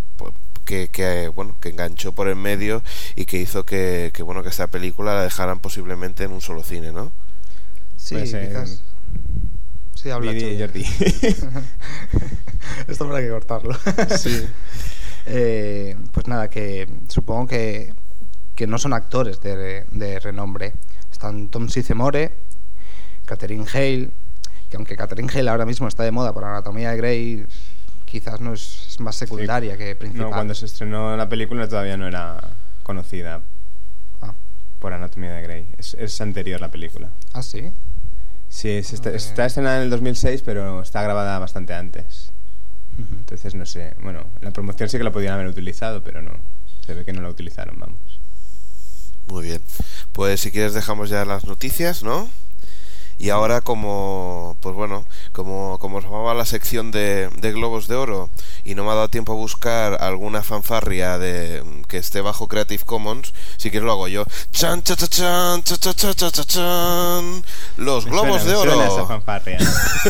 que, 0.64 0.88
que, 0.88 1.28
bueno 1.28 1.56
que 1.60 1.70
enganchó 1.70 2.12
por 2.12 2.28
el 2.28 2.36
medio 2.36 2.82
y 3.16 3.26
que 3.26 3.38
hizo 3.38 3.64
que, 3.64 4.10
que 4.14 4.22
bueno 4.22 4.42
que 4.42 4.48
esta 4.50 4.66
película 4.68 5.14
la 5.14 5.22
dejaran 5.24 5.60
posiblemente 5.60 6.24
en 6.24 6.32
un 6.32 6.40
solo 6.40 6.62
cine, 6.64 6.92
¿no? 6.92 7.12
Sí, 7.96 8.14
Puede 8.14 8.26
ser. 8.26 8.48
quizás. 8.48 8.82
Sí, 10.02 10.10
habla 10.10 10.32
Vidi 10.32 10.46
y. 10.54 10.60
Jordi. 10.60 10.82
Esto 12.88 13.04
habrá 13.04 13.20
que 13.20 13.28
cortarlo. 13.28 13.74
Sí. 14.16 14.46
Eh, 15.26 15.96
pues 16.12 16.26
nada, 16.26 16.48
que 16.48 16.88
supongo 17.08 17.46
que, 17.46 17.92
que 18.56 18.66
no 18.66 18.78
son 18.78 18.94
actores 18.94 19.40
de, 19.42 19.84
de 19.92 20.18
renombre. 20.18 20.72
Están 21.12 21.48
Tom 21.48 21.68
Sizemore, 21.68 22.32
Catherine 23.26 23.66
Hale, 23.72 24.10
que 24.70 24.76
aunque 24.76 24.96
Catherine 24.96 25.30
Hale 25.32 25.50
ahora 25.50 25.66
mismo 25.66 25.86
está 25.86 26.02
de 26.04 26.10
moda 26.10 26.32
por 26.32 26.44
Anatomía 26.44 26.90
de 26.90 26.96
Grey, 26.96 27.46
quizás 28.06 28.40
no 28.40 28.54
es, 28.54 28.86
es 28.88 29.00
más 29.00 29.14
secundaria 29.14 29.76
que 29.76 29.94
principal. 29.94 30.30
No, 30.30 30.34
cuando 30.34 30.54
se 30.54 30.64
estrenó 30.64 31.14
la 31.16 31.28
película 31.28 31.68
todavía 31.68 31.98
no 31.98 32.08
era 32.08 32.40
conocida 32.82 33.42
Ah, 34.22 34.32
por 34.80 34.94
Anatomía 34.94 35.32
de 35.34 35.42
Grey. 35.42 35.68
Es, 35.76 35.94
es 35.94 36.18
anterior 36.22 36.60
la 36.60 36.70
película. 36.70 37.10
¿Ah, 37.34 37.42
sí. 37.42 37.70
Sí, 38.50 38.82
se 38.82 38.96
está, 38.96 39.10
está 39.10 39.46
estrenada 39.46 39.78
en 39.78 39.84
el 39.84 39.90
2006, 39.90 40.42
pero 40.44 40.82
está 40.82 41.02
grabada 41.02 41.38
bastante 41.38 41.72
antes. 41.72 42.32
Entonces, 42.98 43.54
no 43.54 43.64
sé. 43.64 43.94
Bueno, 44.02 44.26
la 44.42 44.50
promoción 44.50 44.88
sí 44.88 44.98
que 44.98 45.04
la 45.04 45.12
podían 45.12 45.34
haber 45.34 45.46
utilizado, 45.46 46.02
pero 46.02 46.20
no. 46.20 46.32
Se 46.84 46.92
ve 46.92 47.04
que 47.04 47.12
no 47.12 47.22
la 47.22 47.30
utilizaron, 47.30 47.78
vamos. 47.78 47.98
Muy 49.28 49.44
bien. 49.44 49.62
Pues 50.12 50.40
si 50.40 50.50
quieres 50.50 50.74
dejamos 50.74 51.08
ya 51.08 51.24
las 51.24 51.44
noticias, 51.44 52.02
¿no? 52.02 52.28
Y 53.20 53.28
ahora 53.28 53.60
como, 53.60 54.56
pues 54.62 54.74
bueno, 54.74 55.04
como, 55.32 55.78
como 55.78 55.98
os 55.98 56.04
llamaba 56.04 56.32
la 56.32 56.46
sección 56.46 56.90
de, 56.90 57.28
de 57.36 57.52
Globos 57.52 57.86
de 57.86 57.94
Oro 57.94 58.30
y 58.64 58.74
no 58.74 58.84
me 58.84 58.92
ha 58.92 58.94
dado 58.94 59.10
tiempo 59.10 59.32
a 59.32 59.36
buscar 59.36 60.02
alguna 60.02 60.42
fanfarria 60.42 61.18
de 61.18 61.62
que 61.86 61.98
esté 61.98 62.22
bajo 62.22 62.48
Creative 62.48 62.82
Commons, 62.84 63.34
si 63.58 63.70
quieres 63.70 63.84
lo 63.84 63.92
hago 63.92 64.08
yo. 64.08 64.24
Chan, 64.52 64.82
cha, 64.82 64.96
cha, 64.96 65.06
chan, 65.06 65.62
cha, 65.64 65.76
cha, 65.76 65.92
cha, 65.92 66.14
cha, 66.14 66.30
cha, 66.30 66.44
chan. 66.44 67.44
Los 67.76 68.06
Me 68.06 68.10
Globos 68.12 68.40
suena- 68.42 68.62
de 68.76 68.84
esa 68.86 68.92
Oro. 68.94 69.06
fanfarria. 69.06 69.58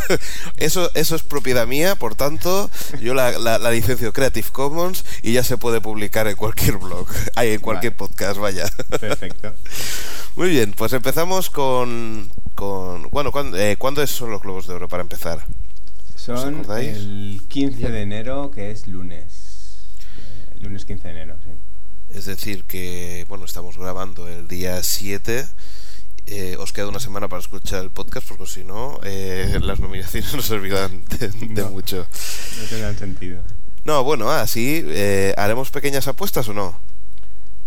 Eso, 0.57 0.88
eso 0.95 1.17
es 1.17 1.23
propiedad 1.23 1.67
mía, 1.67 1.97
por 1.97 2.14
tanto, 2.14 2.71
yo 3.00 3.14
la, 3.14 3.33
la, 3.38 3.59
la 3.59 3.71
licencio 3.73 4.12
Creative 4.12 4.49
Commons 4.52 5.05
y 5.23 5.33
ya 5.33 5.43
se 5.43 5.57
puede 5.57 5.81
publicar 5.81 6.29
en 6.29 6.37
cualquier 6.37 6.76
blog, 6.76 7.07
hay 7.35 7.55
en 7.55 7.61
cualquier 7.61 7.95
Vale. 7.95 8.09
podcast, 8.09 8.38
vaya. 8.38 8.67
Perfecto. 9.00 9.52
Muy 10.37 10.50
bien, 10.50 10.73
pues 10.76 10.93
empezamos 10.93 11.50
con... 11.50 12.31
con 12.55 13.00
bueno, 13.11 13.33
¿cuándo, 13.33 13.57
eh, 13.57 13.76
¿cuándo 13.76 14.07
son 14.07 14.30
los 14.30 14.42
Globos 14.42 14.66
de 14.66 14.75
Oro 14.75 14.88
para 14.88 15.02
empezar? 15.02 15.45
Son 16.16 16.64
el 16.78 17.40
15 17.49 17.90
de 17.90 18.02
enero, 18.02 18.50
que 18.50 18.71
es 18.71 18.87
lunes. 18.87 19.85
Eh, 20.50 20.59
lunes 20.61 20.85
15 20.85 21.09
de 21.09 21.11
enero, 21.14 21.37
sí. 21.45 21.50
Es 22.12 22.26
decir, 22.26 22.64
que, 22.64 23.25
bueno, 23.28 23.45
estamos 23.45 23.78
grabando 23.78 24.28
el 24.28 24.47
día 24.49 24.83
7. 24.83 25.47
eh, 26.26 26.57
os 26.59 26.73
queda 26.73 26.88
una 26.88 27.00
semana 27.00 27.28
para 27.28 27.40
escuchar 27.40 27.83
el 27.83 27.90
podcast, 27.90 28.28
porque 28.28 28.47
si 28.47 28.64
no, 28.64 29.00
eh, 29.02 29.59
las 29.62 29.80
nominaciones 29.80 30.35
no 30.35 30.42
servirán 30.42 31.04
de, 31.07 31.28
de 31.28 31.62
No. 31.62 31.71
mucho. 31.71 32.07
No 32.61 32.64
tendrán 32.69 32.99
sentido. 32.99 33.42
No, 33.85 34.04
bueno, 34.04 34.30
así, 34.30 34.85
eh, 34.87 35.35
¿haremos 35.38 35.71
pequeñas 35.71 36.07
apuestas 36.07 36.47
o 36.49 36.52
no? 36.52 36.78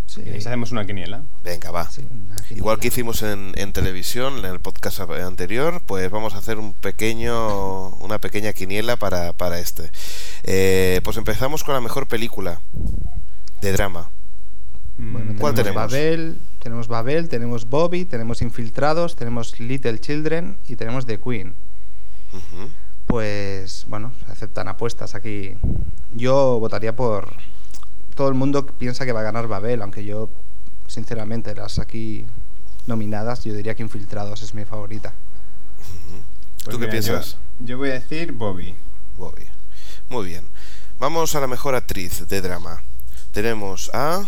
Sí. 0.06 0.22
¿Queréis 0.22 0.46
hacemos 0.46 0.70
una 0.70 0.86
quiniela? 0.86 1.22
Venga, 1.42 1.70
va. 1.70 1.90
Sí, 1.90 2.06
Igual 2.50 2.78
que 2.78 2.88
hicimos 2.88 3.22
en, 3.22 3.52
en 3.56 3.72
televisión, 3.72 4.38
en 4.38 4.44
el 4.44 4.60
podcast 4.60 5.00
anterior, 5.00 5.82
pues 5.86 6.10
vamos 6.10 6.34
a 6.34 6.38
hacer 6.38 6.58
un 6.58 6.72
pequeño, 6.72 7.88
una 7.96 8.18
pequeña 8.18 8.52
quiniela 8.52 8.96
para, 8.96 9.32
para 9.32 9.58
este. 9.58 9.90
Eh, 10.44 11.00
pues 11.04 11.16
empezamos 11.16 11.64
con 11.64 11.74
la 11.74 11.80
mejor 11.80 12.06
película 12.06 12.60
de 13.60 13.72
drama. 13.72 14.10
Bueno, 14.96 15.32
Mm, 15.32 15.38
¿Cuál 15.38 15.54
tenemos? 15.54 15.74
Babel, 15.74 16.38
tenemos 16.62 16.86
Babel, 16.86 17.28
tenemos 17.28 17.68
Bobby, 17.68 18.04
tenemos 18.04 18.42
Infiltrados, 18.42 19.16
tenemos 19.16 19.58
Little 19.58 19.98
Children 19.98 20.56
y 20.68 20.76
tenemos 20.76 21.06
The 21.06 21.18
Queen. 21.18 21.54
Pues 23.06 23.84
bueno, 23.88 24.12
se 24.24 24.32
aceptan 24.32 24.68
apuestas 24.68 25.14
aquí. 25.14 25.54
Yo 26.14 26.58
votaría 26.58 26.94
por... 26.94 27.32
Todo 28.14 28.28
el 28.28 28.34
mundo 28.34 28.66
piensa 28.66 29.04
que 29.04 29.12
va 29.12 29.20
a 29.20 29.24
ganar 29.24 29.48
Babel, 29.48 29.82
aunque 29.82 30.04
yo, 30.04 30.30
sinceramente, 30.86 31.54
las 31.54 31.78
aquí 31.78 32.26
nominadas, 32.86 33.44
yo 33.44 33.54
diría 33.54 33.74
que 33.74 33.82
Infiltrados 33.82 34.42
es 34.42 34.54
mi 34.54 34.64
favorita. 34.64 35.12
¿Tú 36.64 36.64
qué 36.64 36.64
Pues 36.64 36.78
mira, 36.78 36.90
piensas? 36.90 37.38
Yo, 37.60 37.66
yo 37.66 37.78
voy 37.78 37.90
a 37.90 37.94
decir 37.94 38.32
Bobby. 38.32 38.74
Bobby. 39.16 39.44
Muy 40.08 40.26
bien. 40.26 40.44
Vamos 40.98 41.34
a 41.34 41.40
la 41.40 41.46
mejor 41.46 41.74
actriz 41.74 42.26
de 42.28 42.40
drama. 42.40 42.82
Tenemos 43.32 43.90
a 43.94 44.24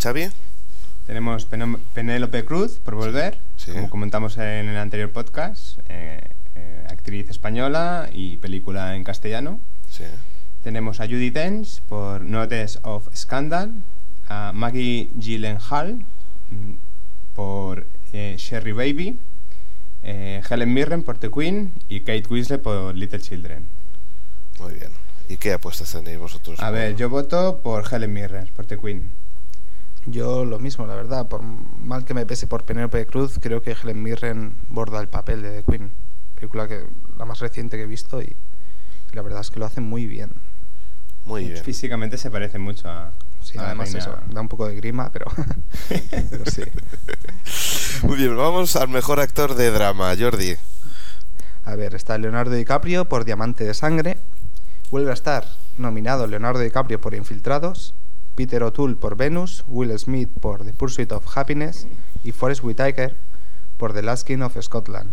Xavi. 0.00 0.28
Tenemos 1.06 1.46
Penélope 1.94 2.44
Cruz 2.44 2.78
por 2.84 2.94
volver, 2.94 3.38
Sí. 3.56 3.72
como 3.72 3.90
comentamos 3.90 4.36
en 4.38 4.68
el 4.68 4.76
anterior 4.76 5.10
podcast, 5.10 5.78
eh, 5.88 6.20
eh, 6.54 6.86
actriz 6.88 7.28
española 7.30 8.08
y 8.12 8.36
película 8.36 8.94
en 8.94 9.02
castellano. 9.04 9.58
Sí. 9.90 10.04
Tenemos 10.62 11.00
a 11.00 11.06
Judy 11.06 11.30
Dench 11.30 11.80
por 11.88 12.20
Notice 12.20 12.78
of 12.84 13.08
Scandal, 13.16 13.72
a 14.28 14.52
Maggie 14.54 15.10
Gyllenhaal 15.16 15.94
mm, 15.96 16.74
por 17.34 17.84
eh, 18.12 18.36
Sherry 18.38 18.70
Baby, 18.70 19.18
eh, 20.04 20.40
Helen 20.48 20.72
Mirren 20.72 21.02
por 21.02 21.18
The 21.18 21.32
Queen 21.32 21.72
y 21.88 22.00
Kate 22.00 22.24
Winslet 22.30 22.62
por 22.62 22.94
Little 22.94 23.20
Children. 23.20 23.66
Muy 24.60 24.74
bien. 24.74 24.92
¿Y 25.28 25.36
qué 25.36 25.52
apuestas 25.52 25.90
tenéis 25.90 26.18
vosotros? 26.18 26.60
A 26.60 26.70
ver, 26.70 26.94
yo 26.94 27.10
voto 27.10 27.58
por 27.60 27.84
Helen 27.92 28.12
Mirren, 28.12 28.48
por 28.54 28.64
The 28.64 28.78
Queen. 28.78 29.10
Yo 30.06 30.44
lo 30.44 30.60
mismo, 30.60 30.86
la 30.86 30.94
verdad. 30.94 31.26
Por 31.26 31.42
mal 31.42 32.04
que 32.04 32.14
me 32.14 32.24
pese 32.24 32.46
por 32.46 32.62
Penélope 32.64 33.04
Cruz, 33.06 33.40
creo 33.40 33.62
que 33.62 33.72
Helen 33.72 34.00
Mirren 34.00 34.54
borda 34.68 35.00
el 35.00 35.08
papel 35.08 35.42
de 35.42 35.62
The 35.62 35.64
Queen. 35.64 35.90
Película 36.36 36.68
que 36.68 36.84
la 37.18 37.24
más 37.24 37.40
reciente 37.40 37.76
que 37.76 37.82
he 37.82 37.86
visto 37.86 38.22
y 38.22 38.36
la 39.12 39.22
verdad 39.22 39.40
es 39.40 39.50
que 39.50 39.58
lo 39.58 39.66
hace 39.66 39.80
muy 39.80 40.06
bien. 40.06 40.30
Muy 41.24 41.48
bien. 41.48 41.64
Físicamente 41.64 42.18
se 42.18 42.30
parece 42.30 42.58
mucho 42.58 42.88
a. 42.88 43.12
Sí, 43.42 43.58
a 43.58 43.66
además 43.66 43.94
eso, 43.94 44.16
da 44.30 44.40
un 44.40 44.48
poco 44.48 44.68
de 44.68 44.76
grima, 44.76 45.10
pero, 45.12 45.26
pero 46.30 46.44
sí. 46.46 46.62
Muy 48.06 48.16
bien, 48.16 48.36
vamos 48.36 48.76
al 48.76 48.88
mejor 48.88 49.20
actor 49.20 49.54
de 49.54 49.70
drama, 49.70 50.14
Jordi. 50.18 50.56
A 51.64 51.74
ver, 51.76 51.94
está 51.94 52.18
Leonardo 52.18 52.52
DiCaprio 52.52 53.04
por 53.04 53.24
Diamante 53.24 53.64
de 53.64 53.74
Sangre. 53.74 54.18
Vuelve 54.90 55.10
a 55.10 55.14
estar 55.14 55.46
nominado 55.78 56.26
Leonardo 56.26 56.60
DiCaprio 56.60 57.00
por 57.00 57.14
Infiltrados. 57.14 57.94
Peter 58.34 58.62
O'Toole 58.62 58.96
por 58.96 59.16
Venus. 59.16 59.64
Will 59.68 59.96
Smith 59.98 60.28
por 60.40 60.64
The 60.64 60.72
Pursuit 60.72 61.12
of 61.12 61.26
Happiness. 61.36 61.86
Y 62.24 62.32
Forrest 62.32 62.64
Whitaker 62.64 63.16
por 63.76 63.92
The 63.92 64.02
Last 64.02 64.26
King 64.26 64.40
of 64.40 64.56
Scotland. 64.60 65.10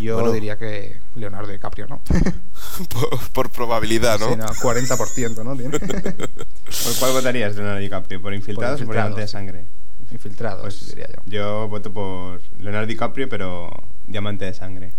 Yo 0.00 0.14
Bueno. 0.14 0.32
diría 0.32 0.56
que 0.58 0.96
Leonardo 1.16 1.50
DiCaprio, 1.50 1.86
¿no? 1.88 2.00
por, 2.88 3.18
por 3.32 3.50
probabilidad, 3.50 4.18
¿no? 4.20 4.30
Sí, 4.30 4.36
no, 4.36 4.46
40%, 4.46 5.44
¿no? 5.44 5.56
Tiene. 5.56 5.78
¿Por 5.80 6.94
cuál 6.98 7.12
votarías, 7.12 7.54
Leonardo 7.56 7.80
DiCaprio? 7.80 8.22
¿Por 8.22 8.34
Infiltrados 8.34 8.80
o 8.80 8.84
por 8.84 8.94
Infiltrados. 8.96 9.16
Diamante 9.16 9.20
de 9.20 9.28
Sangre? 9.28 9.64
Infiltrados, 10.10 10.60
Pues 10.62 10.88
diría 10.88 11.08
yo. 11.08 11.22
Yo 11.26 11.68
voto 11.68 11.92
por 11.92 12.40
Leonardo 12.60 12.86
DiCaprio, 12.86 13.28
pero 13.28 13.70
Diamante 14.06 14.44
de 14.44 14.54
Sangre. 14.54 14.92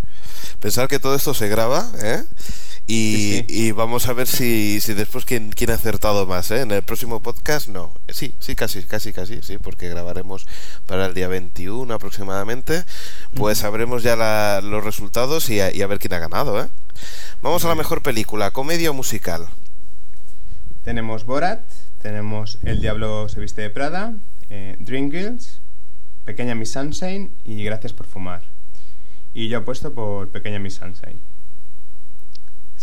Pensar 0.59 0.87
que 0.87 0.99
todo 0.99 1.15
esto 1.15 1.33
se 1.33 1.47
graba, 1.47 1.89
¿eh? 2.01 2.23
Y, 2.85 3.15
Sí, 3.15 3.45
sí. 3.47 3.67
y 3.67 3.71
vamos 3.71 4.07
a 4.09 4.13
ver 4.13 4.27
si, 4.27 4.81
si 4.81 4.93
después 4.93 5.23
quién, 5.23 5.51
quién 5.51 5.69
ha 5.71 5.75
acertado 5.75 6.25
más, 6.27 6.51
¿eh? 6.51 6.61
En 6.61 6.71
el 6.71 6.83
próximo 6.83 7.21
podcast, 7.21 7.69
no. 7.69 7.93
Sí, 8.09 8.35
sí, 8.39 8.55
casi, 8.55 8.83
casi, 8.83 9.13
casi, 9.13 9.41
sí, 9.41 9.57
porque 9.57 9.87
grabaremos 9.87 10.45
para 10.85 11.05
el 11.05 11.13
día 11.13 11.29
21 11.29 11.93
aproximadamente. 11.93 12.83
Pues 13.35 13.59
sabremos 13.59 14.03
ya 14.03 14.17
la- 14.17 14.59
los 14.61 14.83
resultados 14.83 15.49
y 15.49 15.61
a, 15.61 15.73
y 15.73 15.81
a 15.81 15.87
ver 15.87 15.99
quién 15.99 16.13
ha 16.13 16.19
ganado, 16.19 16.61
¿eh? 16.61 16.67
Vamos 17.41 17.63
a 17.63 17.69
la 17.69 17.75
mejor 17.75 18.01
película, 18.03 18.51
comedia 18.51 18.91
o 18.91 18.93
musical. 18.93 19.47
Tenemos 20.83 21.25
Borat, 21.25 21.61
tenemos 22.01 22.59
El 22.63 22.81
Diablo 22.81 23.29
se 23.29 23.39
viste 23.39 23.61
de 23.61 23.69
Prada, 23.69 24.13
eh, 24.49 24.75
Dreamgirls, 24.79 25.61
Pequeña 26.25 26.53
Miss 26.55 26.71
Sunshine 26.71 27.31
y 27.45 27.63
Gracias 27.63 27.93
por 27.93 28.07
fumar. 28.07 28.41
Y 29.33 29.47
yo 29.47 29.59
apuesto 29.59 29.93
por 29.93 30.27
Pequeña 30.29 30.59
Miss 30.59 30.75
Sunshine. 30.75 31.17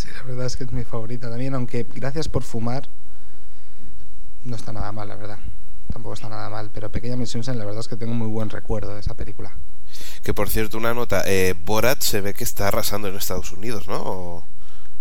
Sí, 0.00 0.08
la 0.16 0.22
verdad 0.22 0.46
es 0.46 0.56
que 0.56 0.64
es 0.64 0.72
mi 0.72 0.82
favorita 0.84 1.28
también, 1.28 1.54
aunque 1.54 1.84
gracias 1.94 2.28
por 2.28 2.42
fumar 2.42 2.84
no 4.44 4.56
está 4.56 4.72
nada 4.72 4.92
mal, 4.92 5.08
la 5.08 5.16
verdad. 5.16 5.38
Tampoco 5.92 6.14
está 6.14 6.28
nada 6.30 6.48
mal, 6.48 6.70
pero 6.72 6.90
Pequeña 6.90 7.16
Miss 7.16 7.30
Sunshine, 7.30 7.58
la 7.58 7.64
verdad 7.66 7.80
es 7.80 7.88
que 7.88 7.96
tengo 7.96 8.14
muy 8.14 8.28
buen 8.28 8.48
recuerdo 8.48 8.94
de 8.94 9.00
esa 9.00 9.14
película. 9.14 9.52
Que 10.22 10.32
por 10.32 10.48
cierto, 10.48 10.78
una 10.78 10.94
nota, 10.94 11.22
eh, 11.26 11.54
Borat 11.66 12.00
se 12.00 12.22
ve 12.22 12.32
que 12.32 12.44
está 12.44 12.68
arrasando 12.68 13.08
en 13.08 13.16
Estados 13.16 13.52
Unidos, 13.52 13.88
¿no? 13.88 14.00
O- 14.02 14.44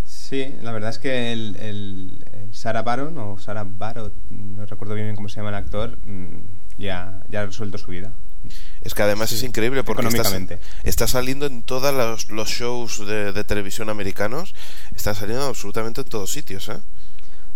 Sí, 0.05 0.53
la 0.61 0.71
verdad 0.73 0.89
es 0.89 0.99
que 0.99 1.31
el, 1.31 1.55
el- 1.57 2.25
el 2.33 2.53
Sarah 2.53 2.81
Baron 2.81 3.17
o 3.19 3.37
Sarah 3.37 3.63
Barrett, 3.65 4.11
no 4.29 4.65
recuerdo 4.65 4.95
bien 4.95 5.15
cómo 5.15 5.29
se 5.29 5.37
llama 5.37 5.49
el 5.49 5.55
actor, 5.55 5.97
mm, 6.05 6.39
ya, 6.77 7.23
ya 7.29 7.41
ha 7.41 7.45
resuelto 7.45 7.77
su 7.77 7.91
vida. 7.91 8.11
Es 8.81 8.93
que 8.93 9.03
además 9.03 9.31
es 9.31 9.43
increíble 9.43 9.83
porque 9.83 10.01
está, 10.07 10.17
Económicamente. 10.21 10.59
está 10.83 11.07
saliendo 11.07 11.45
en 11.45 11.61
todos 11.63 11.93
los, 11.93 12.29
los 12.31 12.49
shows 12.49 13.05
de, 13.05 13.33
de 13.33 13.43
televisión 13.43 13.89
americanos, 13.89 14.55
está 14.95 15.13
saliendo 15.13 15.45
absolutamente 15.45 16.01
en 16.01 16.07
todos 16.07 16.31
sitios, 16.31 16.69
¿eh? 16.69 16.79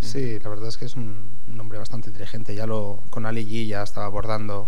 Sí, 0.02 0.38
la 0.40 0.50
verdad 0.50 0.68
es 0.68 0.78
que 0.78 0.86
es 0.86 0.96
un, 0.96 1.30
un 1.48 1.60
hombre 1.60 1.80
bastante 1.80 2.10
inteligente. 2.10 2.54
Ya 2.56 2.68
lo 2.68 3.00
con 3.10 3.26
Ali 3.26 3.46
G 3.46 3.68
ya 3.68 3.84
estaba 3.84 4.06
abordando, 4.06 4.68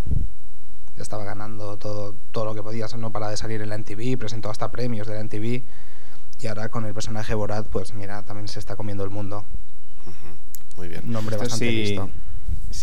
ya 0.95 1.03
estaba 1.03 1.25
ganando 1.25 1.77
todo, 1.77 2.15
todo 2.31 2.45
lo 2.45 2.55
que 2.55 2.63
podía. 2.63 2.87
No 2.97 3.11
para 3.11 3.29
de 3.29 3.37
salir 3.37 3.61
en 3.61 3.69
la 3.69 3.75
NTV, 3.75 4.17
presentó 4.17 4.49
hasta 4.49 4.71
premios 4.71 5.07
de 5.07 5.15
la 5.15 5.19
NTV. 5.19 5.61
Y 6.41 6.47
ahora 6.47 6.69
con 6.69 6.85
el 6.85 6.93
personaje 6.93 7.33
Borat, 7.33 7.67
pues 7.67 7.93
mira, 7.93 8.23
también 8.23 8.47
se 8.47 8.59
está 8.59 8.75
comiendo 8.77 9.03
el 9.03 9.09
mundo. 9.09 9.45
Ujú, 10.03 10.77
Muy 10.77 10.87
bien. 10.87 11.03
Un 11.07 11.15
hombre 11.17 11.35
Esto 11.35 11.43
bastante 11.43 11.69
sí, 11.69 11.75
listo. 11.75 12.09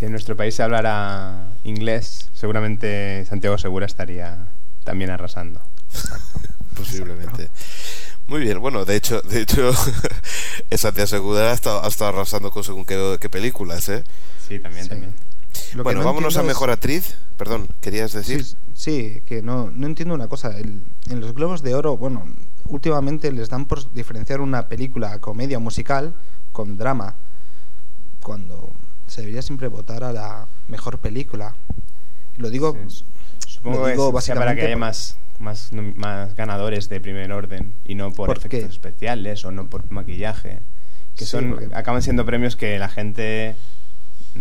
Si 0.03 0.07
en 0.07 0.11
nuestro 0.11 0.37
país 0.37 0.57
se 0.57 0.65
hablara 0.65 1.47
inglés, 1.63 2.29
seguramente 2.35 3.25
Santiago 3.25 3.57
Segura 3.57 3.87
estaría 3.87 4.49
también 4.83 5.11
arrasando. 5.11 5.61
Posiblemente. 6.77 7.51
Muy 8.27 8.41
bien, 8.41 8.59
bueno, 8.61 8.85
de 8.85 8.97
hecho, 8.97 9.21
de 9.23 9.43
hecho, 9.43 9.73
Santiago 10.77 11.07
Segura 11.07 11.53
ha 11.53 11.55
estado, 11.55 11.85
ha 11.85 11.87
estado 11.87 12.09
arrasando 12.11 12.51
con 12.51 12.65
según 12.65 12.85
qué, 12.85 13.17
qué 13.21 13.31
películas, 13.31 13.89
¿eh? 13.91 14.03
Sí, 14.49 14.59
también, 14.59 14.83
Sí. 14.83 14.91
también. 14.91 15.15
Lo 15.75 15.85
bueno, 15.85 16.01
no 16.01 16.07
vámonos 16.07 16.37
a 16.37 16.41
es- 16.41 16.47
mejor 16.49 16.71
actriz. 16.71 17.15
Perdón, 17.37 17.69
¿querías 17.81 18.13
decir? 18.13 18.45
Sí, 18.45 18.57
sí, 18.75 19.23
que 19.25 19.41
no, 19.41 19.71
no 19.71 19.87
entiendo 19.87 20.17
una 20.17 20.27
cosa. 20.27 20.49
El- 20.59 20.83
en 21.11 21.21
los 21.21 21.33
Globos 21.33 21.63
de 21.63 21.77
Oro, 21.77 21.97
bueno, 21.97 22.27
últimamente 22.67 23.31
les 23.31 23.51
dan 23.51 23.67
por 23.67 23.93
diferenciar 23.95 24.41
una 24.41 24.67
película 24.67 25.21
comedia 25.21 25.59
o 25.59 25.61
musical 25.61 26.13
con 26.51 26.77
drama, 26.77 27.15
cuando 28.21 28.73
se 29.13 29.21
debería 29.21 29.43
siempre 29.43 29.69
votar 29.69 30.05
a 30.05 30.13
la 30.13 30.47
mejor 30.69 30.99
película. 30.99 31.55
Y 32.37 32.41
lo 32.41 32.51
digo, 32.51 32.77
Sí. 32.89 33.05
Supongo 33.47 33.81
lo 33.81 33.85
que 33.85 33.91
digo 33.93 34.21
sea 34.21 34.35
para 34.35 34.55
que 34.55 34.63
haya 34.67 34.77
más, 34.77 35.19
más, 35.39 35.71
más 35.73 36.35
ganadores 36.35 36.89
de 36.89 37.01
primer 37.01 37.31
orden 37.33 37.75
y 37.85 37.95
no 37.95 38.13
por 38.13 38.29
¿Por 38.29 38.39
efectos 38.39 38.61
qué? 38.61 38.67
especiales 38.67 39.45
o 39.45 39.51
no 39.51 39.67
por 39.69 39.91
maquillaje. 39.93 40.61
Que 41.17 41.25
Sí, 41.27 41.31
son 41.31 41.51
porque- 41.51 41.75
acaban 41.75 42.01
siendo 42.03 42.25
premios 42.25 42.57
que 42.57 42.79
la 42.79 42.89
gente 42.89 43.55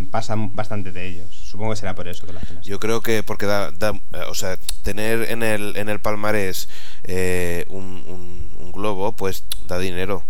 pasa 0.09 0.35
bastante 0.37 0.91
de 0.93 1.05
ellos. 1.07 1.27
Supongo 1.35 1.71
que 1.71 1.75
será 1.77 1.93
por 1.95 2.07
eso 2.07 2.25
que 2.25 2.31
lo 2.31 2.39
hacen 2.39 2.57
así. 2.59 2.69
Yo 2.69 2.79
creo 2.79 3.01
que 3.01 3.23
porque 3.23 3.45
da, 3.45 3.71
da- 3.71 3.91
eh, 4.13 4.21
o 4.29 4.33
sea, 4.33 4.55
tener 4.83 5.29
en 5.29 5.43
el, 5.43 5.75
en 5.75 5.89
el 5.89 5.99
palmarés 5.99 6.69
eh, 7.03 7.65
un, 7.69 8.03
un- 8.07 8.49
un 8.59 8.71
globo, 8.71 9.11
pues 9.11 9.43
da 9.67 9.77
dinero. 9.79 10.23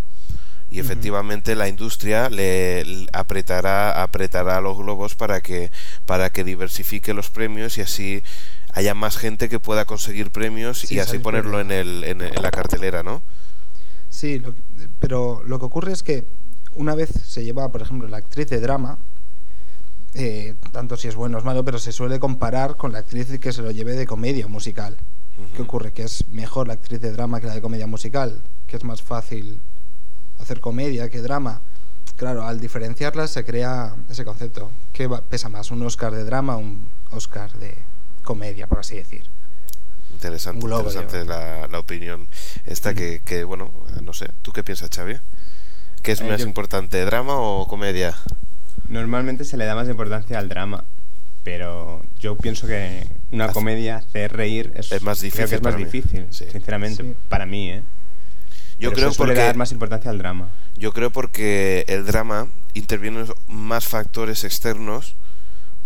Y 0.72 0.80
efectivamente 0.80 1.54
la 1.56 1.68
industria 1.68 2.30
le, 2.30 2.86
le 2.86 3.08
apretará, 3.12 4.02
apretará 4.02 4.62
los 4.62 4.78
globos 4.78 5.16
para 5.16 5.42
que, 5.42 5.70
para 6.06 6.30
que 6.30 6.46
diversifique 6.46 7.14
los 7.14 7.30
premios 7.30 7.78
y 7.78 7.82
así 7.82 8.24
haya 8.74 8.96
más 8.96 9.18
gente 9.18 9.50
que 9.50 9.60
pueda 9.60 9.84
conseguir 9.84 10.32
premios 10.32 10.80
Sí, 10.80 10.96
y 10.96 11.00
así 11.00 11.20
ponerlo 11.20 11.60
en, 11.60 11.72
el, 11.72 12.06
en, 12.06 12.22
en 12.22 12.42
la 12.42 12.52
cartelera, 12.52 13.04
¿no? 13.04 13.22
Sí, 14.10 14.40
lo 14.40 14.54
pero 15.00 15.44
lo 15.46 15.60
que 15.60 15.66
ocurre 15.66 15.92
es 15.92 16.04
que 16.04 16.26
una 16.76 16.96
vez 16.96 17.10
se 17.10 17.44
lleva, 17.44 17.70
por 17.70 17.82
ejemplo, 17.82 18.08
la 18.08 18.18
actriz 18.18 18.48
de 18.50 18.62
drama, 18.62 18.98
eh, 20.14 20.56
tanto 20.72 20.96
si 20.96 21.08
es 21.08 21.16
bueno 21.16 21.38
o 21.38 21.40
es 21.40 21.46
malo, 21.46 21.66
pero 21.66 21.80
se 21.80 21.92
suele 21.92 22.20
comparar 22.20 22.78
con 22.78 22.92
la 22.94 23.00
actriz 23.00 23.28
que 23.40 23.52
se 23.52 23.62
lo 23.62 23.72
lleve 23.72 23.94
de 23.94 24.06
comedia 24.06 24.48
musical. 24.48 24.96
¿Qué 25.54 25.62
Ujú. 25.62 25.64
ocurre? 25.64 25.92
Que 25.92 26.04
es 26.04 26.26
mejor 26.30 26.68
la 26.68 26.74
actriz 26.74 27.02
de 27.02 27.12
drama 27.12 27.42
que 27.42 27.48
la 27.48 27.56
de 27.56 27.62
comedia 27.62 27.88
musical, 27.88 28.42
que 28.68 28.78
es 28.78 28.84
más 28.84 29.02
fácil 29.02 29.60
hacer 30.42 30.60
comedia 30.60 31.10
que 31.10 31.20
drama. 31.22 31.62
Claro, 32.18 32.46
al 32.46 32.60
diferenciarlas 32.60 33.32
se 33.32 33.44
crea 33.46 33.96
ese 34.10 34.26
concepto. 34.26 34.72
¿Qué 34.94 35.08
va- 35.08 35.22
pesa 35.22 35.50
más, 35.50 35.72
un 35.72 35.82
Oscar 35.84 36.14
de 36.14 36.24
drama 36.24 36.56
o 36.56 36.60
un 36.60 36.88
Oscar 37.12 37.52
de 37.54 37.76
comedia, 38.24 38.68
por 38.68 38.80
así 38.80 38.96
decir? 38.96 39.24
Interesante, 40.14 40.64
globo, 40.66 40.90
interesante 40.92 41.26
la, 41.26 41.68
la 41.68 41.80
opinión 41.80 42.28
esta 42.66 42.94
que, 42.94 43.22
que, 43.26 43.44
bueno, 43.44 43.72
no 44.04 44.14
sé. 44.14 44.28
¿Tú 44.44 44.52
qué 44.52 44.64
piensas, 44.64 44.90
Xavi? 44.94 45.16
¿Qué 46.04 46.12
es 46.12 46.22
Eh, 46.22 46.26
más 46.30 46.42
yo- 46.42 46.46
importante, 46.48 47.04
drama 47.06 47.34
o 47.40 47.68
comedia? 47.68 48.16
Normalmente 48.88 49.44
se 49.46 49.58
le 49.58 49.66
da 49.66 49.74
más 49.74 49.88
importancia 49.88 50.38
al 50.38 50.50
drama, 50.50 50.84
pero 51.44 52.04
yo 52.20 52.36
pienso 52.36 52.68
que 52.68 53.08
una 53.32 53.46
Hace- 53.46 53.54
comedia 53.54 53.98
hacer 53.98 54.34
reír 54.34 54.72
es, 54.76 54.92
Es 54.92 55.02
más 55.02 55.20
creo 55.20 55.32
que 55.32 55.38
difícil 55.38 55.56
es 55.58 55.64
más 55.64 55.76
mí. 55.78 55.84
difícil, 55.86 56.28
Sí. 56.30 56.46
sinceramente, 56.52 57.04
Sí. 57.04 57.16
para 57.30 57.46
mí, 57.46 57.72
¿eh? 57.72 57.84
Yo 58.82 58.90
Pero 58.90 58.96
creo 58.96 59.14
suele 59.14 59.34
porque 59.34 59.46
dar 59.46 59.56
más 59.58 59.72
importancia 59.72 60.10
al 60.10 60.18
drama. 60.18 60.50
yo 60.76 60.92
creo 60.92 61.12
porque 61.12 61.86
el 61.88 62.06
drama 62.06 62.48
interviene 62.74 63.26
más 63.48 63.88
factores 63.88 64.44
externos 64.44 65.16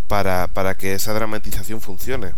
para, 0.07 0.47
para 0.47 0.75
que 0.75 0.93
esa 0.93 1.13
dramatización 1.13 1.81
funcione. 1.81 2.33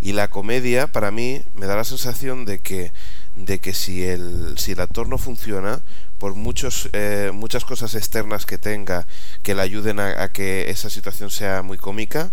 Y 0.00 0.12
la 0.14 0.28
comedia, 0.28 0.86
para 0.86 1.10
mí, 1.10 1.42
me 1.54 1.66
da 1.66 1.76
la 1.76 1.84
sensación 1.84 2.46
de 2.46 2.60
que, 2.60 2.90
de 3.36 3.58
que 3.58 3.74
si, 3.74 4.02
el, 4.02 4.54
si 4.56 4.72
el 4.72 4.80
actor 4.80 5.06
no 5.08 5.18
funciona, 5.18 5.80
por 6.18 6.34
muchos, 6.34 6.88
eh, 6.94 7.30
muchas 7.34 7.66
cosas 7.66 7.94
externas 7.94 8.46
que 8.46 8.56
tenga 8.56 9.06
que 9.42 9.54
le 9.54 9.60
ayuden 9.60 10.00
a, 10.00 10.22
a 10.22 10.32
que 10.32 10.70
esa 10.70 10.88
situación 10.88 11.28
sea 11.30 11.60
muy 11.60 11.76
cómica, 11.76 12.30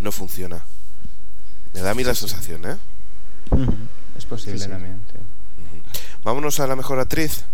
no 0.00 0.12
funciona. 0.12 0.66
Me 1.72 1.80
da 1.80 1.92
a 1.92 1.94
mí 1.94 2.04
la 2.04 2.14
sensación, 2.14 2.66
¿eh? 2.66 2.76
Es 4.18 4.26
posible 4.26 4.58
Sí, 4.58 4.64
sí. 4.64 4.70
también. 4.70 5.00
sí. 5.10 5.18
Vámonos 6.24 6.60
a 6.60 6.66
la 6.66 6.76
mejor 6.76 6.98
actriz. 7.00 7.44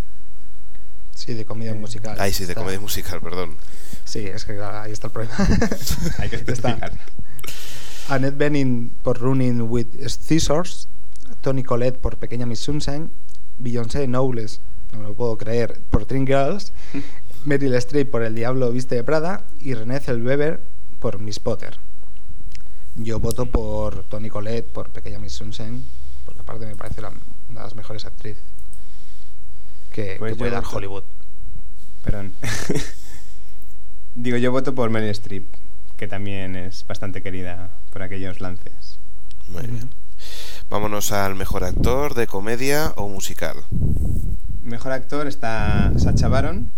Sí, 1.14 1.34
de 1.34 1.44
comedia 1.44 1.74
musical. 1.74 2.16
Ay, 2.18 2.32
sí, 2.32 2.44
de 2.44 2.52
Está- 2.52 2.60
comedia 2.62 2.80
musical, 2.80 3.20
perdón. 3.20 3.56
Sí, 4.04 4.26
es 4.26 4.44
que 4.44 4.56
claro, 4.56 4.80
ahí 4.80 4.92
está 4.92 5.06
el 5.06 5.12
problema. 5.12 5.34
Hay 6.18 6.28
que 6.28 6.36
Está. 6.52 6.78
Annette 8.08 8.36
Bening 8.36 8.90
por 9.02 9.18
Running 9.20 9.62
with 9.62 9.86
Scissors, 10.08 10.88
Tony 11.40 11.62
Collette 11.62 11.98
por 11.98 12.16
Pequeña 12.18 12.44
Miss 12.46 12.60
Sunshine, 12.60 13.10
Beyoncé 13.58 14.06
Knowles, 14.06 14.60
no 14.92 14.98
me 14.98 15.04
lo 15.04 15.14
puedo 15.14 15.38
creer, 15.38 15.80
por 15.90 16.06
Dream 16.06 16.26
Girls, 16.26 16.72
Meryl 17.46 17.74
Streep 17.74 18.10
por 18.10 18.22
El 18.22 18.34
Diablo 18.34 18.70
Viste 18.72 18.94
de 18.96 19.04
Prada 19.04 19.44
y 19.60 19.74
Renée 19.74 20.00
Zellweger 20.00 20.60
por 20.98 21.18
Miss 21.18 21.38
Potter. 21.40 21.78
Yo 22.96 23.18
voto 23.20 23.46
por 23.46 24.04
Tony 24.04 24.28
Collette 24.28 24.68
por 24.70 24.90
Pequeña 24.90 25.18
Miss 25.18 25.32
Sunshine, 25.32 25.82
porque 26.26 26.40
aparte 26.42 26.66
me 26.66 26.76
parece 26.76 27.00
la- 27.00 27.12
las 27.54 27.74
mejores 27.74 28.04
actrices 28.04 28.42
que, 29.92 30.16
Pues 30.18 30.32
que 30.32 30.38
puede 30.38 30.50
dar 30.50 30.62
voto- 30.64 30.76
Hollywood. 30.76 31.04
Perdón. 32.04 32.32
Digo, 34.14 34.36
yo 34.36 34.52
voto 34.52 34.74
por 34.74 34.90
Meryl 34.90 35.10
Streep, 35.10 35.44
que 35.96 36.06
también 36.06 36.56
es 36.56 36.86
bastante 36.86 37.22
querida 37.22 37.70
por 37.92 38.02
aquellos 38.02 38.40
lances. 38.40 38.98
Muy 39.48 39.66
bien. 39.66 39.90
Vámonos 40.70 41.12
al 41.12 41.34
mejor 41.34 41.64
actor 41.64 42.14
de 42.14 42.26
comedia 42.26 42.92
o 42.96 43.08
musical. 43.08 43.56
Mejor 44.62 44.92
actor 44.92 45.26
está 45.26 45.92
Sacha 45.98 46.28
Baron, 46.28 46.70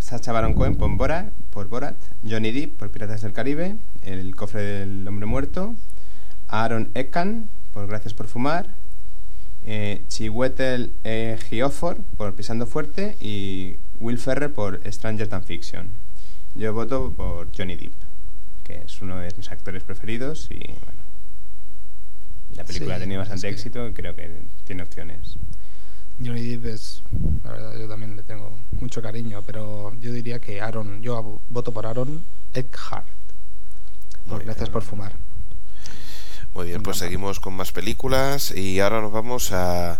Sacha 0.00 0.32
Baron 0.32 0.54
Cohen 0.54 0.76
por 0.76 0.90
Borat, 0.96 1.28
por 1.52 1.68
Borat, 1.68 1.96
Johnny 2.28 2.50
Depp 2.50 2.78
por 2.78 2.90
Piratas 2.90 3.20
del 3.22 3.32
Caribe, 3.32 3.76
El 4.02 4.34
cofre 4.34 4.62
del 4.62 5.06
hombre 5.06 5.26
muerto, 5.26 5.74
Aaron 6.48 6.90
Eckhart 6.94 7.44
por 7.72 7.86
Gracias 7.86 8.14
por 8.14 8.26
fumar, 8.26 8.74
eh, 9.70 10.00
Chiwetel 10.08 10.94
Ejiofor 11.04 11.98
por 12.16 12.34
Pisando 12.34 12.64
fuerte 12.64 13.18
y 13.20 13.76
Will 14.00 14.16
Ferrell 14.16 14.50
por 14.50 14.80
Stranger 14.90 15.28
Than 15.28 15.44
Fiction. 15.44 15.88
Yo 16.54 16.72
voto 16.72 17.12
por 17.14 17.48
Johnny 17.54 17.76
Depp, 17.76 17.92
que 18.64 18.78
es 18.86 19.02
uno 19.02 19.18
de 19.18 19.30
mis 19.36 19.50
actores 19.50 19.82
preferidos 19.82 20.48
y 20.50 20.56
bueno, 20.56 21.02
la 22.56 22.64
película 22.64 22.94
Sí, 22.94 22.96
ha 22.96 23.00
tenido 23.00 23.20
bastante 23.20 23.46
éxito 23.50 23.86
y 23.86 23.92
creo 23.92 24.16
que 24.16 24.30
tiene 24.64 24.84
opciones. 24.84 25.36
Johnny 26.18 26.56
Depp 26.56 26.64
es, 26.64 27.02
la 27.44 27.52
verdad, 27.52 27.78
yo 27.78 27.88
también 27.88 28.16
le 28.16 28.22
tengo 28.22 28.58
mucho 28.80 29.02
cariño, 29.02 29.42
pero 29.44 29.94
yo 30.00 30.12
diría 30.12 30.38
que 30.38 30.62
Aaron, 30.62 31.02
yo 31.02 31.42
voto 31.50 31.74
por 31.74 31.84
Aaron 31.84 32.22
Eckhart. 32.54 33.06
Por 34.26 34.44
gracias 34.44 34.70
por 34.70 34.82
fumar. 34.82 35.12
Muy 36.54 36.66
bien, 36.66 36.82
pues 36.82 36.98
seguimos 36.98 37.40
con 37.40 37.54
más 37.54 37.72
películas 37.72 38.50
y 38.50 38.80
ahora 38.80 39.00
nos 39.00 39.12
vamos 39.12 39.52
a, 39.52 39.92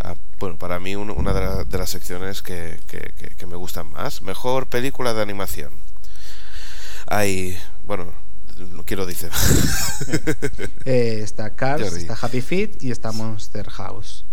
a- 0.00 0.14
bueno, 0.38 0.56
para 0.56 0.80
mí 0.80 0.96
un- 0.96 1.10
una 1.10 1.32
de, 1.34 1.40
la- 1.40 1.64
de 1.64 1.78
las 1.78 1.90
secciones 1.90 2.42
que, 2.42 2.78
que- 2.88 3.12
que- 3.18 3.34
que 3.36 3.46
me 3.46 3.56
gustan 3.56 3.90
más. 3.90 4.22
Mejor 4.22 4.66
película 4.66 5.12
de 5.14 5.22
animación. 5.22 5.72
Hay, 7.06 7.58
bueno, 7.84 8.12
no 8.56 8.84
quiero 8.84 9.04
decir. 9.06 9.30
Eh, 10.86 11.20
está 11.22 11.50
Cars, 11.50 11.92
está 11.92 12.16
Happy 12.20 12.40
Feet 12.40 12.82
y 12.82 12.90
está 12.90 13.12
Monster 13.12 13.68
House. 13.70 14.24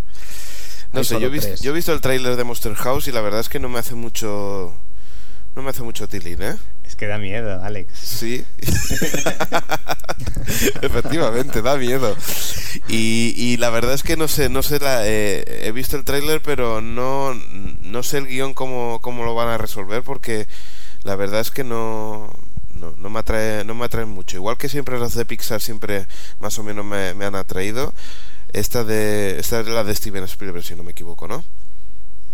No 0.93 1.00
Hay 1.00 1.06
sé, 1.06 1.15
yo 1.15 1.20
he, 1.20 1.22
solo 1.24 1.32
visto, 1.32 1.48
tres. 1.50 1.62
yo 1.62 1.72
he 1.72 1.74
visto 1.76 1.91
el 1.93 2.02
tráiler 2.02 2.36
de 2.38 2.43
Monster 2.46 2.74
House 2.76 3.08
y 3.08 3.12
la 3.12 3.22
verdad 3.22 3.41
es 3.41 3.50
que 3.50 3.60
no 3.60 3.67
me 3.70 3.80
hace 3.80 3.96
mucho... 3.96 4.74
No 5.58 5.63
me 5.63 5.72
hace 5.72 5.82
mucho 5.82 6.08
tilín, 6.08 6.43
¿eh? 6.43 6.56
Es 6.84 6.96
que 6.96 7.08
da 7.08 7.17
miedo, 7.17 7.63
Alex. 7.63 7.91
Sí. 7.98 8.46
Efectivamente, 10.84 11.63
da 11.63 11.78
miedo. 11.78 12.15
Y, 12.88 13.34
y 13.36 13.58
la 13.58 13.72
verdad 13.72 13.96
es 13.96 14.04
que 14.04 14.17
no 14.17 14.28
sé, 14.28 14.50
no 14.50 14.62
sé 14.62 14.80
la, 14.80 15.08
eh, 15.08 15.65
he 15.65 15.72
visto 15.72 15.98
el 15.98 16.06
tráiler, 16.06 16.43
pero 16.43 16.80
no, 16.80 17.34
no 17.82 18.04
sé 18.04 18.20
el 18.20 18.28
guion 18.28 18.54
cómo, 18.54 19.00
cómo 19.02 19.26
lo 19.26 19.34
van 19.34 19.48
a 19.48 19.58
resolver 19.58 20.04
porque 20.04 20.46
la 21.02 21.15
verdad 21.15 21.41
es 21.41 21.50
que 21.50 21.63
no, 21.63 22.32
no, 22.76 22.93
no 22.96 23.10
me 23.10 23.17
atrae, 23.17 23.65
no 23.65 23.74
me 23.74 23.86
atraen 23.86 24.10
mucho. 24.10 24.38
Igual 24.38 24.58
que 24.58 24.70
siempre 24.70 25.00
las 25.00 25.15
de 25.15 25.26
Pixar 25.26 25.60
siempre 25.60 26.06
más 26.39 26.60
o 26.60 26.63
menos 26.63 26.86
me, 26.86 27.15
me 27.15 27.26
han 27.26 27.34
atraído. 27.34 27.96
Esta 28.54 28.84
de 28.84 29.39
esta 29.39 29.62
es 29.62 29.67
la 29.67 29.84
de 29.84 29.96
Steven 29.96 30.26
Spielberg, 30.26 30.63
si 30.63 30.76
no 30.76 30.84
me 30.84 30.91
equivoco, 30.91 31.28
¿no? 31.28 31.43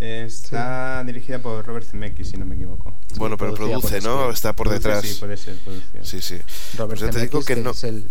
Está 0.04 1.04
dirigida 1.06 1.40
por 1.40 1.66
Robert 1.66 1.86
Zemeckis, 1.86 2.30
si 2.30 2.38
no 2.38 2.46
me 2.46 2.56
equivoco. 2.56 2.94
bueno, 3.16 3.38
pero 3.38 3.54
produce, 3.54 4.02
¿no? 4.02 4.30
Está 4.30 4.54
por 4.54 4.68
Produce, 4.68 4.88
detrás. 4.90 5.06
Sí, 5.06 5.18
puede 5.20 5.38
ser, 5.38 5.56
producción. 5.60 6.06
Sí, 6.06 6.22
sí. 6.22 6.40
Robert 6.78 7.00
Pues 7.00 7.02
ya 7.02 7.10
te 7.10 7.22
digo 7.26 7.42
Zemeckis, 7.42 7.46
que 7.48 7.56
que 7.56 7.62
no. 7.62 7.72
es, 7.72 7.84
el, 7.86 8.08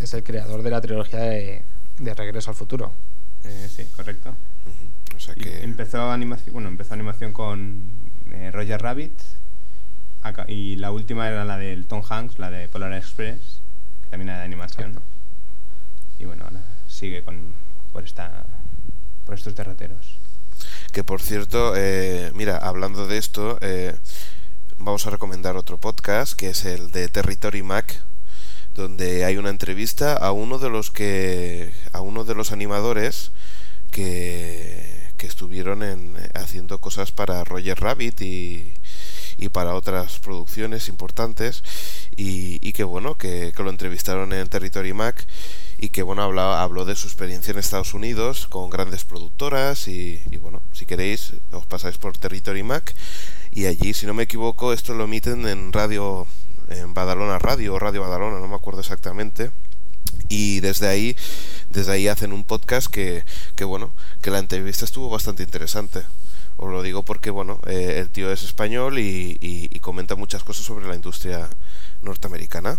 es 0.00 0.14
el 0.14 0.22
creador 0.22 0.62
de 0.62 0.70
la 0.70 0.80
trilogía 0.80 1.18
de, 1.20 1.62
de 1.98 2.14
Regreso 2.14 2.50
al 2.50 2.56
Futuro. 2.56 2.92
Eh, 3.44 3.68
sí, 3.74 3.84
correcto. 3.96 4.36
O 5.16 5.20
sea 5.20 5.34
Y 5.36 5.40
que... 5.40 5.62
empezó 5.64 6.10
animación, 6.10 6.52
bueno, 6.52 6.68
empezó 6.68 6.94
animación 6.94 7.32
con 7.32 7.82
eh, 8.32 8.50
Roger 8.52 8.80
Rabbit 8.80 9.12
y 10.46 10.76
la 10.76 10.92
última 10.92 11.28
era 11.28 11.44
la 11.44 11.58
del 11.58 11.86
Tom 11.86 12.02
Hanks, 12.08 12.38
la 12.38 12.50
de 12.50 12.68
Polar 12.68 12.92
Express, 12.94 13.60
que 14.04 14.10
también 14.10 14.28
era 14.28 14.38
de 14.38 14.44
animación. 14.44 14.90
Exacto. 14.90 15.08
Y 16.20 16.24
bueno, 16.24 16.44
ahora 16.44 16.62
sigue 16.86 17.22
con 17.24 17.40
por 17.92 18.04
esta 18.04 18.44
por 19.26 19.34
estos 19.34 19.54
derroteros. 19.56 20.18
Que 20.92 21.04
por 21.04 21.22
cierto, 21.22 21.72
eh, 21.74 22.32
mira, 22.34 22.58
hablando 22.58 23.06
de 23.06 23.16
esto, 23.16 23.56
eh, 23.62 23.96
vamos 24.78 25.06
a 25.06 25.10
recomendar 25.10 25.56
otro 25.56 25.78
podcast 25.78 26.34
que 26.34 26.50
es 26.50 26.66
el 26.66 26.90
de 26.90 27.08
Territory 27.08 27.62
Mac, 27.62 28.02
donde 28.74 29.24
hay 29.24 29.38
una 29.38 29.48
entrevista 29.48 30.14
a 30.14 30.32
uno 30.32 30.58
de 30.58 30.68
los 30.68 30.90
que 30.90 31.72
a 31.92 32.02
uno 32.02 32.24
de 32.24 32.34
los 32.34 32.52
animadores 32.52 33.30
que, 33.90 35.08
que 35.16 35.26
estuvieron 35.26 35.82
en, 35.82 36.14
haciendo 36.34 36.78
cosas 36.78 37.10
para 37.10 37.42
Roger 37.42 37.80
Rabbit 37.80 38.20
y, 38.20 38.74
y 39.38 39.48
para 39.48 39.74
otras 39.74 40.18
producciones 40.18 40.88
importantes. 40.88 41.64
Y, 42.18 42.58
y 42.60 42.74
que 42.74 42.84
bueno 42.84 43.16
que, 43.16 43.54
que 43.56 43.62
lo 43.62 43.70
entrevistaron 43.70 44.34
en 44.34 44.46
Territory 44.46 44.92
Mac 44.92 45.26
y 45.82 45.88
que 45.88 46.04
bueno 46.04 46.22
hablaba, 46.22 46.62
habló 46.62 46.84
de 46.84 46.94
su 46.94 47.08
experiencia 47.08 47.50
en 47.50 47.58
Estados 47.58 47.92
Unidos 47.92 48.46
con 48.46 48.70
grandes 48.70 49.04
productoras 49.04 49.88
y, 49.88 50.22
bueno 50.40 50.62
si 50.72 50.86
queréis 50.86 51.32
os 51.50 51.66
pasáis 51.66 51.98
por 51.98 52.16
Territory 52.16 52.62
Mac 52.62 52.94
y 53.50 53.66
allí 53.66 53.92
si 53.92 54.06
no 54.06 54.14
me 54.14 54.22
equivoco 54.22 54.72
esto 54.72 54.94
lo 54.94 55.04
emiten 55.04 55.44
en 55.48 55.72
radio 55.72 56.28
en 56.68 56.94
Badalona 56.94 57.40
Radio 57.40 57.74
o 57.74 57.80
Radio 57.80 58.02
Badalona 58.02 58.38
no 58.38 58.46
me 58.46 58.54
acuerdo 58.54 58.80
exactamente. 58.80 59.50
Y 60.28 60.60
desde 60.60 60.86
ahí 60.86 61.16
desde 61.70 61.92
ahí 61.92 62.06
hacen 62.06 62.32
un 62.32 62.44
podcast 62.44 62.86
que, 62.86 63.24
que 63.56 63.64
bueno 63.64 63.92
que 64.22 64.30
la 64.30 64.38
entrevista 64.38 64.84
estuvo 64.84 65.10
bastante 65.10 65.42
interesante. 65.42 66.02
Os 66.58 66.70
lo 66.70 66.82
digo 66.82 67.02
porque 67.02 67.30
bueno 67.30 67.58
eh, 67.66 67.96
el 67.98 68.08
tío 68.08 68.30
es 68.30 68.44
español 68.44 69.00
y 69.00 69.68
comenta 69.80 70.14
muchas 70.14 70.44
cosas 70.44 70.64
sobre 70.64 70.86
la 70.86 70.94
industria 70.94 71.50
norteamericana 72.02 72.78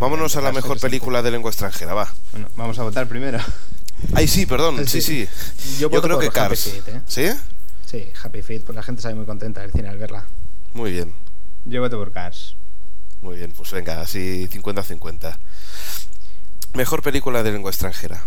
vámonos 0.00 0.36
a 0.36 0.40
la 0.40 0.52
mejor 0.52 0.78
película 0.80 1.22
de 1.22 1.30
lengua 1.30 1.50
extranjera 1.50 1.94
va 1.94 2.12
Bueno, 2.32 2.48
vamos 2.56 2.78
a 2.78 2.82
votar 2.82 3.06
primero. 3.08 3.38
ay 4.14 4.26
sí 4.28 4.46
perdón 4.46 4.76
sí 4.88 5.00
sí 5.00 5.26
sí. 5.58 5.78
yo, 5.80 5.90
creo 5.90 6.18
que 6.18 6.30
Cars 6.30 6.64
Feet, 6.64 6.88
¿eh? 6.88 7.00
sí 7.06 7.26
Sí, 7.86 8.04
Happy 8.22 8.42
Feet, 8.42 8.64
pues 8.64 8.76
la 8.76 8.82
gente 8.82 9.00
sale 9.00 9.14
muy 9.14 9.24
contenta 9.24 9.62
del 9.62 9.72
cine 9.72 9.88
al 9.88 9.96
verla. 9.98 10.24
muy 10.74 10.92
bien 10.92 11.14
Yo 11.64 11.80
voto 11.80 11.96
por 11.98 12.12
Cars. 12.12 12.54
muy 13.22 13.36
bien 13.38 13.52
pues 13.56 13.70
venga 13.72 14.00
así 14.00 14.46
50-50 14.52 15.36
mejor 16.74 17.02
película 17.02 17.42
de 17.42 17.52
lengua 17.52 17.70
extranjera 17.70 18.20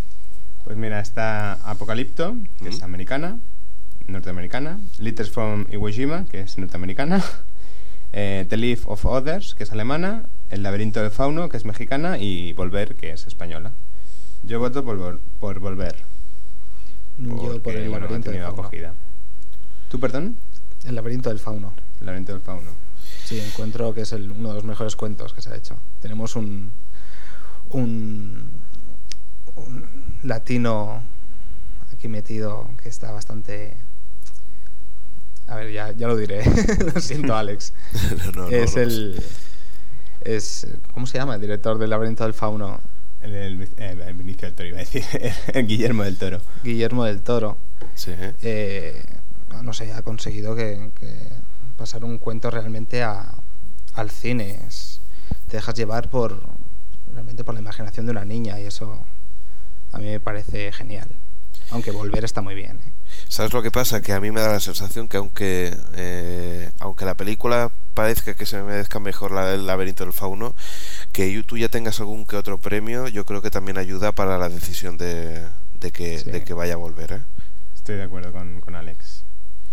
Pues 0.64 0.78
mira, 0.78 1.00
está 1.00 1.54
Apocalipto, 1.70 2.36
que 2.62 2.70
es 2.70 2.80
Mm. 2.82 2.84
americana, 2.84 3.38
norteamericana. 4.08 4.80
Letters 5.00 5.30
from 5.32 5.66
Iwo 5.72 5.88
Jima, 5.90 6.26
que 6.30 6.42
es 6.42 6.58
norteamericana. 6.58 7.24
eh, 8.14 8.46
The 8.50 8.58
Leaf 8.58 8.86
of 8.88 9.06
Others, 9.06 9.56
que 9.56 9.64
es 9.64 9.72
alemana. 9.72 10.24
El 10.52 10.64
laberinto 10.64 11.02
del 11.02 11.12
fauno, 11.12 11.50
que 11.50 11.58
es 11.58 11.66
mexicana. 11.66 12.18
Y 12.18 12.54
Volver, 12.54 12.96
que 12.96 13.12
es 13.12 13.26
española. 13.28 13.72
Yo 14.44 14.60
voto 14.60 14.84
por, 14.84 14.98
vol- 14.98 15.20
por 15.40 15.60
Volver. 15.60 15.96
Yo 17.18 17.36
por 17.36 17.62
porque, 17.62 17.84
el 17.84 17.90
bueno, 17.90 18.06
ha 18.06 18.10
laberinto 18.10 18.30
del 18.30 18.38
tenido 18.38 18.48
fauno. 18.48 18.62
acogida. 18.64 18.94
¿Tú, 19.90 20.00
perdón? 20.00 20.38
El 20.86 20.96
laberinto 20.96 21.30
del 21.30 21.40
fauno. 21.40 21.74
El 22.00 22.06
laberinto 22.06 22.34
del 22.34 22.42
fauno. 22.42 22.72
Sí, 23.26 23.40
encuentro 23.40 23.94
que 23.94 24.02
es 24.02 24.12
el- 24.14 24.32
uno 24.32 24.50
de 24.50 24.56
los 24.56 24.64
mejores 24.64 24.96
cuentos 24.96 25.34
que 25.34 25.42
se 25.42 25.52
ha 25.52 25.56
hecho. 25.56 25.78
Tenemos 26.02 26.36
un, 26.36 26.72
un, 27.70 28.50
un 29.56 29.86
latino 30.24 31.02
aquí 31.94 32.08
metido 32.08 32.70
que 32.82 32.90
está 32.90 33.12
bastante... 33.12 33.78
A 35.48 35.56
ver, 35.56 35.72
ya, 35.72 35.92
ya 35.92 36.08
lo 36.08 36.16
diré. 36.18 36.44
lo 36.94 37.00
siento, 37.02 37.36
Alex. 37.36 37.74
No, 38.36 38.44
no, 38.44 38.48
es 38.50 38.76
no, 38.76 38.82
el... 38.82 39.24
Es, 40.24 40.68
¿Cómo 40.94 41.08
se 41.08 41.18
llama? 41.18 41.36
El 41.36 41.42
director 41.42 41.78
del 41.78 41.90
laberinto 41.90 42.24
del 42.24 42.34
fauno. 42.34 42.80
El, 43.22 43.34
el, 43.36 43.70
el- 43.78 44.02
el 44.02 44.14
Benicio 44.16 44.48
del 44.48 44.56
Toro, 44.56 44.70
iba 44.70 44.78
a 44.78 44.80
decir. 44.82 45.04
El 45.54 45.68
Guillermo 45.68 46.04
del 46.04 46.18
Toro. 46.18 46.42
Guillermo 46.64 47.06
del 47.06 47.22
Toro. 47.22 47.58
Sí, 47.96 48.12
¿eh? 48.12 48.34
eh, 48.42 49.04
no 49.62 49.74
sé, 49.74 49.94
ha 49.94 50.02
conseguido 50.02 50.56
que, 50.56 50.90
que 51.00 51.30
pasar 51.78 52.04
un 52.04 52.18
cuento 52.18 52.50
realmente 52.50 53.04
a- 53.04 53.32
al 53.94 54.10
cine. 54.10 54.60
Es- 54.68 55.02
te 55.48 55.58
dejas 55.58 55.76
llevar 55.76 56.10
por 56.10 56.42
realmente 57.14 57.44
por 57.44 57.54
la 57.54 57.60
imaginación 57.62 58.06
de 58.06 58.12
una 58.14 58.26
niña 58.26 58.60
y 58.60 58.64
eso 58.66 59.04
a 59.92 59.98
mí 60.00 60.06
me 60.06 60.20
parece 60.20 60.72
genial. 60.72 61.08
Aunque 61.72 61.92
volver 61.92 62.24
está 62.26 62.42
muy 62.42 62.56
bien. 62.56 62.78
¿eh? 62.78 62.92
¿Sabes 63.32 63.54
lo 63.54 63.62
que 63.62 63.72
pasa? 63.72 64.02
Que 64.02 64.12
a 64.12 64.20
mí 64.20 64.30
me 64.30 64.42
da 64.42 64.50
la 64.52 64.60
sensación 64.60 65.08
que 65.08 65.16
aunque 65.16 65.74
eh, 65.96 66.70
aunque 66.80 67.06
la 67.06 67.16
película 67.16 67.72
parezca 67.94 68.34
que 68.34 68.46
se 68.46 68.58
me 68.58 68.64
merezca 68.64 69.00
mejor 69.00 69.32
la 69.32 69.46
del 69.46 69.66
laberinto 69.66 70.04
del 70.04 70.12
fauno, 70.12 70.54
que 71.14 71.42
tú 71.44 71.58
ya 71.58 71.70
tengas 71.70 72.02
algún 72.02 72.26
que 72.26 72.36
otro 72.36 72.58
premio, 72.58 73.08
yo 73.08 73.26
creo 73.26 73.42
que 73.42 73.50
también 73.50 73.78
ayuda 73.78 74.12
para 74.12 74.38
la 74.38 74.50
decisión 74.50 74.98
de, 74.98 75.46
de 75.80 75.92
que, 75.92 76.20
Sí. 76.20 76.30
de 76.30 76.44
que 76.44 76.54
vaya 76.54 76.74
a 76.74 76.78
volver. 76.78 77.14
¿eh? 77.14 77.22
Estoy 77.74 77.96
de 77.96 78.04
acuerdo 78.04 78.34
con, 78.34 78.60
con 78.60 78.76
Alex. 78.76 79.24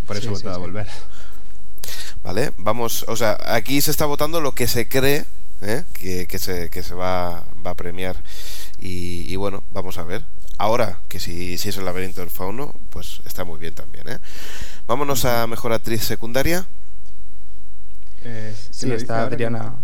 Por 0.06 0.16
eso 0.16 0.28
Sí, 0.28 0.34
he 0.34 0.36
sí, 0.36 0.42
votado 0.44 0.54
a 0.54 0.58
sí. 0.58 0.60
volver. 0.60 0.86
¿Vale? 2.22 2.52
Vamos, 2.58 3.04
o 3.08 3.16
sea, 3.16 3.38
aquí 3.44 3.80
se 3.80 3.90
está 3.90 4.06
votando 4.06 4.40
lo 4.40 4.52
que 4.52 4.68
se 4.68 4.88
cree 4.88 5.24
¿eh? 5.62 5.82
que, 5.94 6.28
que 6.28 6.38
se, 6.38 6.70
que 6.70 6.84
se 6.84 6.94
va, 6.94 7.44
va 7.66 7.72
a 7.72 7.74
premiar. 7.74 8.16
Y, 8.80 9.32
y 9.32 9.36
bueno, 9.36 9.62
vamos 9.72 9.98
a 9.98 10.04
ver. 10.04 10.24
Ahora, 10.56 11.00
que 11.08 11.20
si, 11.20 11.56
si 11.58 11.68
es 11.68 11.76
el 11.76 11.84
laberinto 11.84 12.20
del 12.20 12.30
fauno, 12.30 12.74
pues 12.90 13.20
está 13.24 13.44
muy 13.44 13.58
bien 13.58 13.74
también. 13.74 14.08
¿eh? 14.08 14.18
Vámonos 14.86 15.24
a 15.24 15.46
mejor 15.46 15.72
actriz 15.72 16.02
secundaria. 16.04 16.66
Eh, 18.24 18.54
Sí, 18.70 18.90
está 18.90 19.22
Adriana 19.22 19.74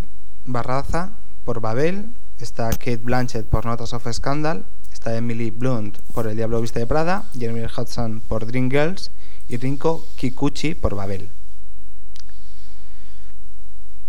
Barraza 0.46 1.12
por 1.44 1.60
Babel, 1.60 2.10
está 2.40 2.70
Kate 2.70 2.96
Blanchett 2.96 3.46
por 3.46 3.64
Notas 3.66 3.92
of 3.92 4.06
Scandal, 4.12 4.64
está 4.92 5.16
Emily 5.16 5.50
Blunt 5.50 5.98
por 6.12 6.26
El 6.26 6.36
Diablo 6.36 6.60
Viste 6.60 6.80
de 6.80 6.86
Prada, 6.86 7.24
Jeremy 7.38 7.64
Hudson 7.64 8.20
por 8.26 8.46
Dreamgirls 8.46 9.10
y 9.48 9.56
Rinko 9.58 10.04
Kikuchi 10.16 10.74
por 10.74 10.94
Babel. 10.96 11.28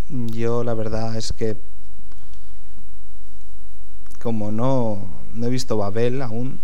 Yo 0.09 0.63
la 0.63 0.73
verdad 0.73 1.15
es 1.15 1.33
que 1.33 1.57
como 4.25 4.51
no, 4.51 5.07
no 5.35 5.45
he 5.45 5.51
visto 5.51 5.77
Babel 5.77 6.19
aún, 6.23 6.59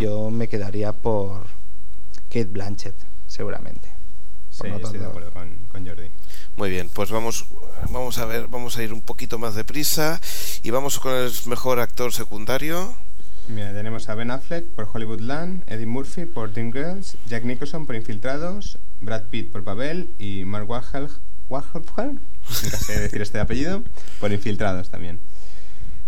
yo 0.00 0.32
me 0.32 0.48
quedaría 0.48 0.92
por 0.92 1.44
Kate 2.28 2.46
Blanchett, 2.46 2.96
seguramente. 3.28 3.88
Sí, 4.50 4.66
estoy 4.66 4.98
de 4.98 5.06
acuerdo 5.06 5.30
con, 5.30 5.48
con 5.70 5.86
Jordi. 5.86 6.08
Muy 6.56 6.70
bien, 6.70 6.90
pues 6.92 7.12
vamos, 7.12 7.46
vamos 7.92 8.18
a 8.18 8.24
ver, 8.24 8.48
vamos 8.48 8.76
a 8.76 8.82
ir 8.82 8.92
un 8.92 9.00
poquito 9.00 9.38
más 9.38 9.54
deprisa 9.54 10.20
y 10.64 10.70
vamos 10.70 10.98
con 10.98 11.14
el 11.14 11.30
mejor 11.46 11.78
actor 11.78 12.12
secundario. 12.12 12.96
Mira, 13.46 13.72
tenemos 13.72 14.08
a 14.08 14.16
Ben 14.16 14.32
Affleck 14.32 14.64
por 14.64 14.88
Hollywoodland, 14.92 15.62
Eddie 15.68 15.86
Murphy 15.86 16.24
por 16.24 16.52
Dreamgirls, 16.52 17.16
Jack 17.28 17.44
Nicholson 17.44 17.86
por 17.86 17.94
Infiltrados, 17.94 18.78
Brad 19.00 19.22
Pitt 19.30 19.52
por 19.52 19.62
Babel 19.62 20.10
y 20.18 20.44
Mark 20.44 20.68
Wahlberg, 20.68 21.12
Wahlberg, 21.48 21.94
nunca 22.64 22.76
sé 22.76 22.98
decir 22.98 23.22
este 23.22 23.38
apellido, 23.38 23.84
por 24.18 24.32
Infiltrados 24.32 24.90
también. 24.90 25.20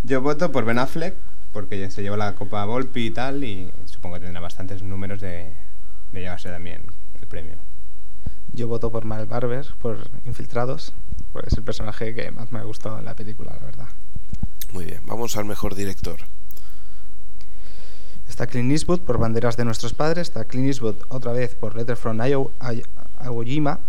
Yo 0.04 0.20
voto 0.22 0.50
por 0.52 0.64
Ben 0.64 0.78
Affleck 0.78 1.14
porque 1.52 1.78
ya 1.80 1.90
se 1.90 2.02
lleva 2.02 2.16
la 2.16 2.34
Copa 2.34 2.64
Volpi 2.64 3.06
y 3.06 3.10
tal 3.10 3.42
y 3.44 3.70
supongo 3.86 4.16
que 4.16 4.22
tendrá 4.24 4.40
bastantes 4.40 4.82
números 4.82 5.20
de, 5.20 5.52
de 6.12 6.20
llevarse 6.20 6.48
también 6.50 6.82
el 7.20 7.26
premio. 7.26 7.56
Yo 8.52 8.68
voto 8.68 8.90
por 8.90 9.04
Mal 9.04 9.26
Barber, 9.26 9.66
por 9.80 9.98
Infiltrados, 10.24 10.92
porque 11.32 11.48
es 11.48 11.56
el 11.58 11.64
personaje 11.64 12.14
que 12.14 12.30
más 12.30 12.50
me 12.52 12.58
ha 12.58 12.62
gustado 12.62 12.98
en 12.98 13.04
la 13.04 13.14
película, 13.14 13.54
la 13.58 13.64
verdad. 13.66 13.88
Muy 14.72 14.84
bien, 14.84 15.00
vamos 15.06 15.36
al 15.36 15.44
mejor 15.44 15.74
director. 15.74 16.18
Está 18.28 18.46
Clint 18.46 18.70
Eastwood 18.70 19.00
por 19.00 19.18
Banderas 19.18 19.56
de 19.56 19.64
Nuestros 19.64 19.94
Padres, 19.94 20.28
está 20.28 20.44
Clint 20.44 20.68
Eastwood 20.68 20.96
otra 21.08 21.32
vez 21.32 21.54
por 21.54 21.74
Letter 21.76 21.96
from 21.96 22.18
Iwo- 22.18 22.52
Ay- 22.60 22.82
Iwo 23.24 23.42
Jima, 23.42 23.80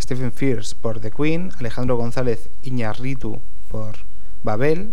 Stephen 0.00 0.32
Fierce 0.32 0.74
por 0.74 1.00
The 1.00 1.10
Queen, 1.10 1.50
Alejandro 1.58 1.96
González 1.96 2.48
Iñárritu 2.62 3.40
por 3.70 3.96
Babel 4.46 4.92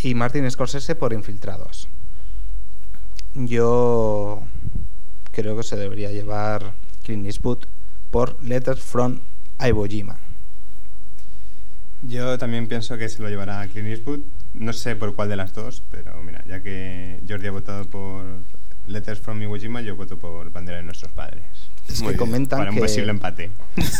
y 0.00 0.14
Martin 0.14 0.50
Scorsese 0.50 0.96
por 0.96 1.12
Infiltrados. 1.12 1.88
Yo 3.34 4.42
creo 5.30 5.56
que 5.56 5.62
se 5.62 5.76
debería 5.76 6.10
llevar 6.10 6.74
Clint 7.04 7.26
Eastwood 7.26 7.60
por 8.10 8.42
Letters 8.42 8.80
from 8.80 9.20
Iwo 9.60 9.86
Jima. 9.86 10.18
Yo 12.02 12.36
también 12.38 12.66
pienso 12.66 12.98
que 12.98 13.08
se 13.08 13.22
lo 13.22 13.28
llevará 13.28 13.64
Clint 13.68 13.88
Eastwood. 13.88 14.20
No 14.54 14.72
sé 14.72 14.96
por 14.96 15.14
cuál 15.14 15.28
de 15.28 15.36
las 15.36 15.54
dos, 15.54 15.84
pero 15.92 16.20
mira, 16.24 16.42
ya 16.48 16.60
que 16.60 17.20
Jordi 17.28 17.46
ha 17.46 17.52
votado 17.52 17.84
por 17.84 18.24
Letters 18.88 19.20
from 19.20 19.40
Iwo 19.42 19.56
Jima, 19.56 19.80
yo 19.80 19.94
voto 19.94 20.18
por 20.18 20.50
Bandera 20.50 20.78
de 20.78 20.82
Nuestros 20.82 21.12
Padres. 21.12 21.44
Es 21.88 22.00
Muy 22.00 22.14
que 22.14 22.18
bien. 22.18 22.18
comentan 22.18 22.58
Para 22.58 22.70
un 22.70 22.76
que 22.76 22.82
posible 22.82 23.10
empate. 23.10 23.50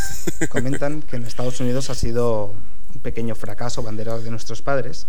Comentan 0.48 1.02
que 1.02 1.16
en 1.16 1.24
Estados 1.24 1.60
Unidos 1.60 1.88
ha 1.88 1.94
sido 1.94 2.54
un 2.94 3.00
pequeño 3.00 3.34
fracaso 3.34 3.82
bandera 3.82 4.18
de 4.18 4.30
nuestros 4.30 4.62
padres, 4.62 5.06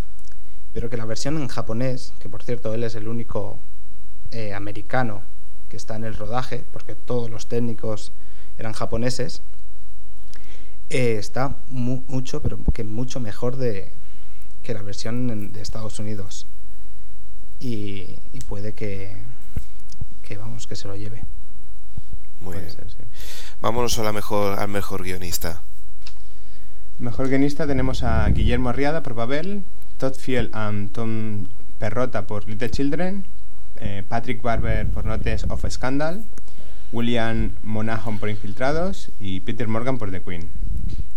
pero 0.74 0.90
que 0.90 0.98
la 0.98 1.06
versión 1.06 1.38
en 1.38 1.48
japonés, 1.48 2.14
que 2.20 2.30
por 2.30 2.44
cierto 2.44 2.74
él 2.74 2.84
es 2.84 2.96
el 2.96 3.08
único 3.08 3.60
eh, 4.32 4.54
americano 4.54 5.22
que 5.70 5.78
está 5.78 5.96
en 5.96 6.04
el 6.06 6.16
rodaje, 6.16 6.64
porque 6.74 6.96
todos 6.96 7.30
los 7.30 7.48
técnicos 7.48 8.12
eran 8.58 8.74
japoneses, 8.74 9.42
eh, 10.90 11.18
está 11.18 11.56
mu- 11.70 12.04
mucho, 12.08 12.42
pero 12.42 12.60
que 12.74 12.84
mucho 12.84 13.20
mejor 13.20 13.56
de, 13.56 13.92
que 14.64 14.74
la 14.74 14.82
versión 14.82 15.30
en- 15.30 15.52
de 15.54 15.62
Estados 15.62 16.00
Unidos. 16.00 16.46
Y, 17.60 18.16
y 18.34 18.40
puede 18.48 18.74
que, 18.74 19.16
que, 20.24 20.38
vamos, 20.38 20.68
que 20.68 20.76
se 20.76 20.88
lo 20.88 20.96
lleve. 20.96 21.24
Muy 22.42 22.54
Puede 22.56 22.62
bien. 22.66 22.76
ser, 22.76 22.90
sí. 22.90 22.98
Vámonos 23.62 23.98
a 24.00 24.04
la 24.04 24.12
mejor, 24.12 24.58
al 24.60 24.68
mejor 24.68 25.04
guionista. 25.04 25.62
Mejor 27.02 27.30
guionista 27.30 27.66
tenemos 27.66 28.04
a 28.04 28.28
Guillermo 28.30 28.70
Arriada 28.70 29.02
por 29.02 29.16
Babel, 29.16 29.64
Todd 29.98 30.14
Field 30.14 30.52
y 30.56 30.88
Tom 30.90 31.48
Perrota 31.80 32.28
por 32.28 32.48
Little 32.48 32.70
Children, 32.70 33.26
eh, 33.78 34.04
Patrick 34.08 34.42
Barber 34.44 34.88
por 34.88 35.06
Notes 35.06 35.46
of 35.50 35.66
Scandal, 35.68 36.24
William 36.92 37.54
Monahan 37.64 38.20
por 38.20 38.30
Infiltrados 38.30 39.10
y 39.20 39.40
Peter 39.40 39.68
Morgan 39.68 39.98
por 39.98 40.12
The 40.12 40.22
Queen. 40.22 40.48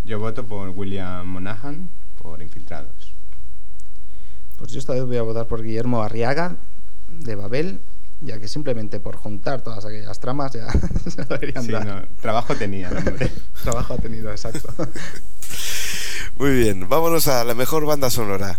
Yo 0.07 0.19
voto 0.19 0.47
por 0.47 0.71
William 0.71 1.27
Monahan 1.27 1.91
por 2.23 2.41
Infiltrados. 2.41 3.13
Pues 4.59 4.73
yo 4.73 4.79
esta 4.79 4.95
vez 4.95 5.05
voy 5.05 5.19
a 5.19 5.23
votar 5.23 5.47
por 5.47 5.63
Guillermo 5.63 6.03
Arriaga 6.03 6.57
de 7.21 7.35
Babel, 7.35 7.79
ya 8.23 8.39
que 8.41 8.49
simplemente 8.49 9.01
por 9.01 9.17
juntar 9.17 9.61
todas 9.61 9.85
aquellas 9.85 10.19
tramas 10.19 10.53
ya 10.53 10.67
se 11.11 11.19
lo 11.19 11.27
deberían 11.27 11.65
Sí, 11.65 11.73
dar. 11.73 11.85
no, 11.87 12.03
trabajo 12.23 12.55
tenía, 12.55 12.89
hombre. 12.89 13.31
Trabajo 13.63 13.93
ha 13.95 13.99
tenido, 13.99 14.31
exacto. 14.31 14.73
Muy 16.37 16.51
bien, 16.51 16.89
vámonos 16.89 17.29
a 17.29 17.45
la 17.45 17.55
mejor 17.55 17.87
banda 17.87 18.11
sonora. 18.11 18.59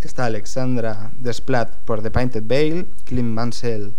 Está 0.00 0.24
Alexandra 0.24 1.12
Desplat 1.20 1.72
por 1.84 2.02
The 2.02 2.10
Painted 2.10 2.42
Veil, 2.44 2.88
Clint 3.04 3.28
Mansell 3.28 3.94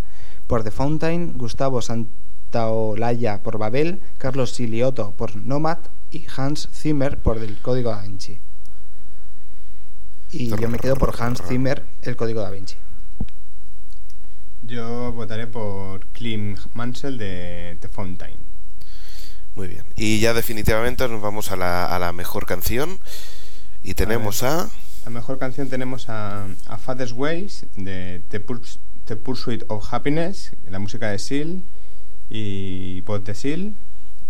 por 0.45 0.65
The 0.65 0.71
Fountain, 0.71 1.37
Gustavo 1.37 1.81
Santaolalla 1.81 3.41
por 3.41 3.57
Babel, 3.57 4.01
Carlos 4.17 4.51
Silioto 4.51 5.11
por 5.11 5.37
Nomad 5.37 5.77
y 6.11 6.25
Hans 6.35 6.67
Zimmer 6.73 7.17
por 7.17 7.37
El 7.37 7.57
Código 7.61 7.91
Da 7.91 8.01
Vinci. 8.01 8.37
Y 10.33 10.49
yo 10.49 10.67
me 10.67 10.77
quedo 10.77 10.97
por 10.97 11.15
Hans 11.21 11.41
Zimmer, 11.47 11.85
El 12.01 12.17
Código 12.17 12.41
Da 12.41 12.49
Vinci. 12.49 12.75
Yo 14.63 15.13
votaré 15.13 15.47
por 15.47 16.05
Klim 16.07 16.57
Mansell 16.73 17.17
de 17.17 17.77
The 17.79 17.87
Fountain. 17.87 18.48
Muy 19.59 19.67
bien. 19.67 19.83
Y 19.97 20.21
ya 20.21 20.33
definitivamente 20.33 21.05
nos 21.09 21.21
vamos 21.21 21.51
a 21.51 21.57
la, 21.57 21.93
a 21.93 21.99
la 21.99 22.13
mejor 22.13 22.45
canción. 22.45 22.97
Y 23.83 23.93
tenemos 23.93 24.41
a... 24.41 24.69
La 25.03 25.11
mejor 25.11 25.37
canción 25.37 25.67
tenemos 25.67 26.07
a, 26.07 26.45
a 26.67 26.77
Father's 26.77 27.11
Ways 27.11 27.65
de 27.75 28.21
The, 28.29 28.45
Purs- 28.45 28.79
The 29.03 29.17
Pursuit 29.17 29.65
of 29.67 29.93
Happiness, 29.93 30.53
la 30.69 30.79
música 30.79 31.09
de 31.09 31.19
Seal 31.19 31.61
y 32.29 33.01
voz 33.01 33.25
de 33.25 33.35
Seal. 33.35 33.73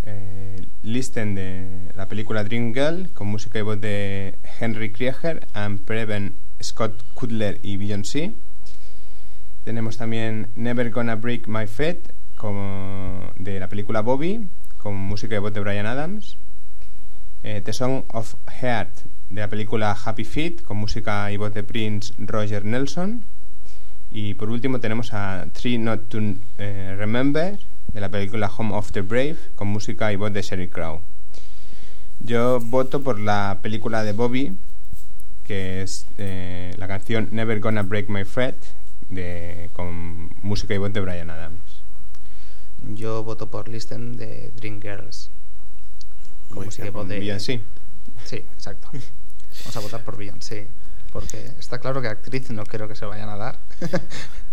Eh, 0.04 0.66
Listen 0.82 1.36
de 1.36 1.92
la 1.94 2.08
película 2.08 2.42
Dream 2.42 2.74
Girl 2.74 3.10
con 3.14 3.28
música 3.28 3.60
y 3.60 3.62
voz 3.62 3.80
de 3.80 4.34
Henry 4.58 4.90
Krieger 4.90 5.46
and 5.54 5.78
Preben 5.82 6.34
Scott 6.60 7.04
Cutler 7.14 7.60
y 7.62 7.76
Beyoncé. 7.76 8.32
Tenemos 9.64 9.96
también 9.96 10.48
Never 10.56 10.90
Gonna 10.90 11.14
Break 11.14 11.46
My 11.46 11.68
Faith 11.68 12.10
como 12.34 13.30
de 13.36 13.60
la 13.60 13.68
película 13.68 14.00
Bobby 14.00 14.48
con 14.82 14.96
música 14.96 15.36
y 15.36 15.38
voz 15.38 15.52
de 15.52 15.60
Brian 15.60 15.86
Adams. 15.86 16.36
Eh, 17.42 17.60
The 17.64 17.72
Song 17.72 18.04
of 18.08 18.34
Heart 18.60 18.90
de 19.30 19.40
la 19.40 19.48
película 19.48 19.96
Happy 20.04 20.24
Feet 20.24 20.62
con 20.62 20.76
música 20.76 21.30
y 21.32 21.36
voz 21.36 21.54
de 21.54 21.62
Prince 21.62 22.12
Roger 22.18 22.64
Nelson 22.66 23.24
Y 24.10 24.34
por 24.34 24.50
último 24.50 24.80
tenemos 24.80 25.14
a 25.14 25.46
Three 25.52 25.78
Not 25.78 26.08
to 26.08 26.18
eh, 26.58 26.94
Remember, 26.98 27.58
de 27.92 28.00
la 28.00 28.08
película 28.08 28.50
Home 28.56 28.74
of 28.74 28.92
the 28.92 29.02
Brave, 29.02 29.36
con 29.54 29.68
música 29.68 30.12
y 30.12 30.16
voz 30.16 30.32
de 30.32 30.42
Sheryl 30.42 30.68
Crow. 30.68 31.00
Yo 32.20 32.60
voto 32.60 33.02
por 33.02 33.18
la 33.18 33.58
película 33.62 34.02
de 34.02 34.12
Bobby, 34.12 34.56
que 35.46 35.82
es 35.82 36.06
eh, 36.18 36.74
la 36.76 36.88
canción 36.88 37.28
Never 37.30 37.60
Gonna 37.60 37.82
Break 37.82 38.08
My 38.08 38.24
Fret, 38.24 38.56
de, 39.08 39.70
con 39.72 40.30
música 40.42 40.74
y 40.74 40.78
voz 40.78 40.92
de 40.92 41.00
Brian 41.00 41.30
Adams. 41.30 41.69
Yo 42.88 43.22
voto 43.22 43.50
por 43.50 43.68
Listen 43.68 44.16
de 44.16 44.50
Dream 44.56 44.80
Girls. 44.80 45.30
Con 46.48 46.64
Muy 46.64 46.74
y 46.76 46.90
voz 46.90 47.08
de... 47.08 47.18
Beyoncé. 47.18 47.62
Sí, 48.24 48.36
exacto. 48.36 48.90
Vamos 48.92 49.76
a 49.76 49.80
votar 49.80 50.04
por 50.04 50.16
Beyoncé. 50.16 50.68
Porque 51.12 51.52
está 51.58 51.78
claro 51.78 52.00
que 52.00 52.08
actriz 52.08 52.50
no 52.50 52.64
creo 52.64 52.88
que 52.88 52.96
se 52.96 53.04
vayan 53.04 53.28
a 53.28 53.36
dar. 53.36 53.58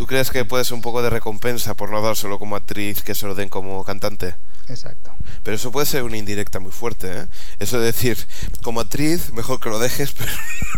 ¿Tú 0.00 0.06
crees 0.06 0.30
que 0.30 0.46
puede 0.46 0.64
ser 0.64 0.72
un 0.72 0.80
poco 0.80 1.02
de 1.02 1.10
recompensa 1.10 1.74
por 1.74 1.90
no 1.90 2.00
dárselo 2.00 2.38
como 2.38 2.56
actriz 2.56 3.02
que 3.02 3.14
se 3.14 3.26
lo 3.26 3.34
den 3.34 3.50
como 3.50 3.84
cantante? 3.84 4.34
exacto. 4.66 5.10
Pero 5.42 5.56
eso 5.56 5.70
puede 5.70 5.84
ser 5.84 6.04
una 6.04 6.16
indirecta 6.16 6.58
muy 6.58 6.72
fuerte, 6.72 7.12
¿eh? 7.12 7.26
Eso 7.58 7.78
de 7.78 7.84
decir, 7.84 8.16
como 8.62 8.80
actriz, 8.80 9.30
mejor 9.34 9.60
que 9.60 9.68
lo 9.68 9.78
dejes, 9.78 10.12
pero 10.18 10.32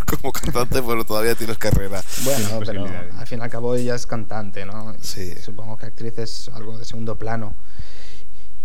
como 0.06 0.32
cantante, 0.32 0.80
bueno, 0.80 1.04
todavía 1.04 1.36
tienes 1.36 1.56
carrera. 1.56 2.02
Bueno, 2.24 2.48
pero 2.66 2.84
al 2.84 3.26
fin 3.28 3.38
y 3.38 3.42
al 3.42 3.48
cabo 3.48 3.76
ella 3.76 3.94
es 3.94 4.08
cantante, 4.08 4.66
¿no? 4.66 4.96
Sí. 5.00 5.36
Supongo 5.40 5.76
que 5.76 5.86
actriz 5.86 6.18
es 6.18 6.50
algo 6.52 6.76
de 6.76 6.84
segundo 6.84 7.16
plano. 7.16 7.54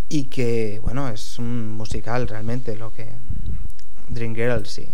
Y 0.10 0.24
que, 0.24 0.80
bueno, 0.82 1.08
es 1.08 1.38
un 1.38 1.74
musical 1.74 2.28
realmente 2.28 2.76
lo 2.76 2.92
que... 2.96 3.08
Dream 4.10 4.34
Girls, 4.34 4.72
sí. 4.72 4.90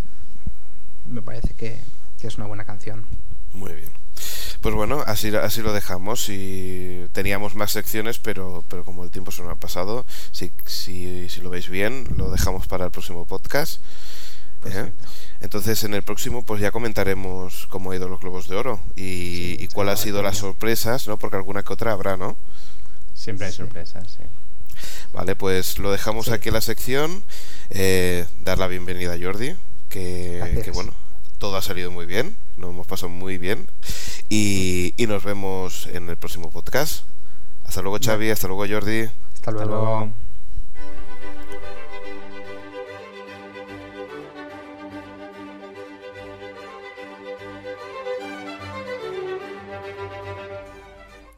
Me 1.08 1.22
parece 1.22 1.54
que, 1.54 1.80
que 2.20 2.28
es 2.28 2.36
una 2.36 2.48
buena 2.48 2.66
canción. 2.66 3.06
Muy 3.54 3.72
bien. 3.72 4.03
Pues 4.62 4.74
bueno, 4.76 5.04
así, 5.06 5.36
así 5.36 5.62
lo 5.62 5.74
dejamos. 5.74 6.30
Y 6.30 7.06
teníamos 7.12 7.56
más 7.56 7.72
secciones, 7.72 8.20
pero, 8.20 8.64
pero 8.70 8.86
como 8.86 9.04
el 9.04 9.12
tiempo 9.12 9.32
se 9.32 9.42
nos 9.42 9.52
ha 9.52 9.56
pasado, 9.56 10.06
si, 10.32 10.52
si, 10.66 11.30
si 11.30 11.42
lo 11.42 11.50
veis 11.50 11.70
bien, 11.70 12.08
lo 12.18 12.32
dejamos 12.32 12.68
para 12.68 12.86
el 12.86 12.92
próximo 12.92 13.26
podcast. 13.26 13.82
¿eh? 14.66 14.92
Entonces 15.42 15.84
en 15.84 15.94
el 15.94 16.04
próximo 16.04 16.44
pues 16.44 16.62
ya 16.62 16.72
comentaremos 16.72 17.68
cómo 17.70 17.92
ha 17.92 17.96
ido 17.98 18.08
los 18.08 18.22
Globos 18.22 18.48
de 18.48 18.56
Oro 18.56 18.80
y, 18.96 19.02
Sí, 19.02 19.58
y 19.60 19.68
cuál 19.68 19.88
sí, 19.88 19.92
ha 19.94 19.98
sido 19.98 20.22
las 20.24 20.38
sorpresas, 20.38 21.06
¿no? 21.10 21.18
Porque 21.18 21.36
alguna 21.36 21.64
que 21.64 21.74
otra 21.74 21.92
habrá, 21.92 22.16
¿no? 22.16 22.38
Siempre 23.14 23.48
hay 23.48 23.52
Sí. 23.52 23.58
sorpresas, 23.58 24.10
sí. 24.10 24.24
Vale, 25.14 25.36
pues 25.36 25.80
lo 25.80 25.92
dejamos 25.92 26.30
aquí 26.30 26.48
en 26.48 26.54
la 26.56 26.62
sección. 26.62 27.24
Eh, 27.70 28.26
dar 28.42 28.58
la 28.58 28.68
bienvenida 28.68 29.14
a 29.14 29.20
Jordi, 29.22 29.56
que, 29.90 30.62
que, 30.64 30.72
bueno, 30.72 30.94
todo 31.40 31.58
ha 31.58 31.62
salido 31.62 31.92
muy 31.92 32.06
bien, 32.06 32.36
nos 32.58 32.70
hemos 32.72 32.88
pasado 32.88 33.10
muy 33.10 33.38
bien. 33.38 33.68
Y, 34.30 34.94
y 34.98 35.08
nos 35.08 35.24
vemos 35.24 35.88
en 35.94 36.10
el 36.10 36.18
próximo 36.18 36.50
podcast. 36.50 37.06
Hasta 37.66 37.82
luego, 37.82 37.98
Xavi, 38.04 38.30
hasta 38.30 38.48
luego, 38.48 38.66
Jordi. 38.68 39.10
Hasta 39.34 39.52
luego. 39.52 40.12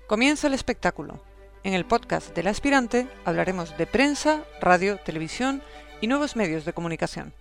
Comienza 0.08 0.48
el 0.48 0.54
espectáculo. 0.54 1.20
En 1.64 1.74
el 1.74 1.84
podcast 1.84 2.36
del 2.36 2.46
aspirante 2.46 3.08
hablaremos 3.26 3.76
de 3.76 3.88
prensa, 3.88 4.44
radio, 4.62 4.98
televisión 4.98 5.64
y 6.00 6.06
nuevos 6.06 6.36
medios 6.36 6.64
de 6.64 6.74
comunicación. 6.74 7.34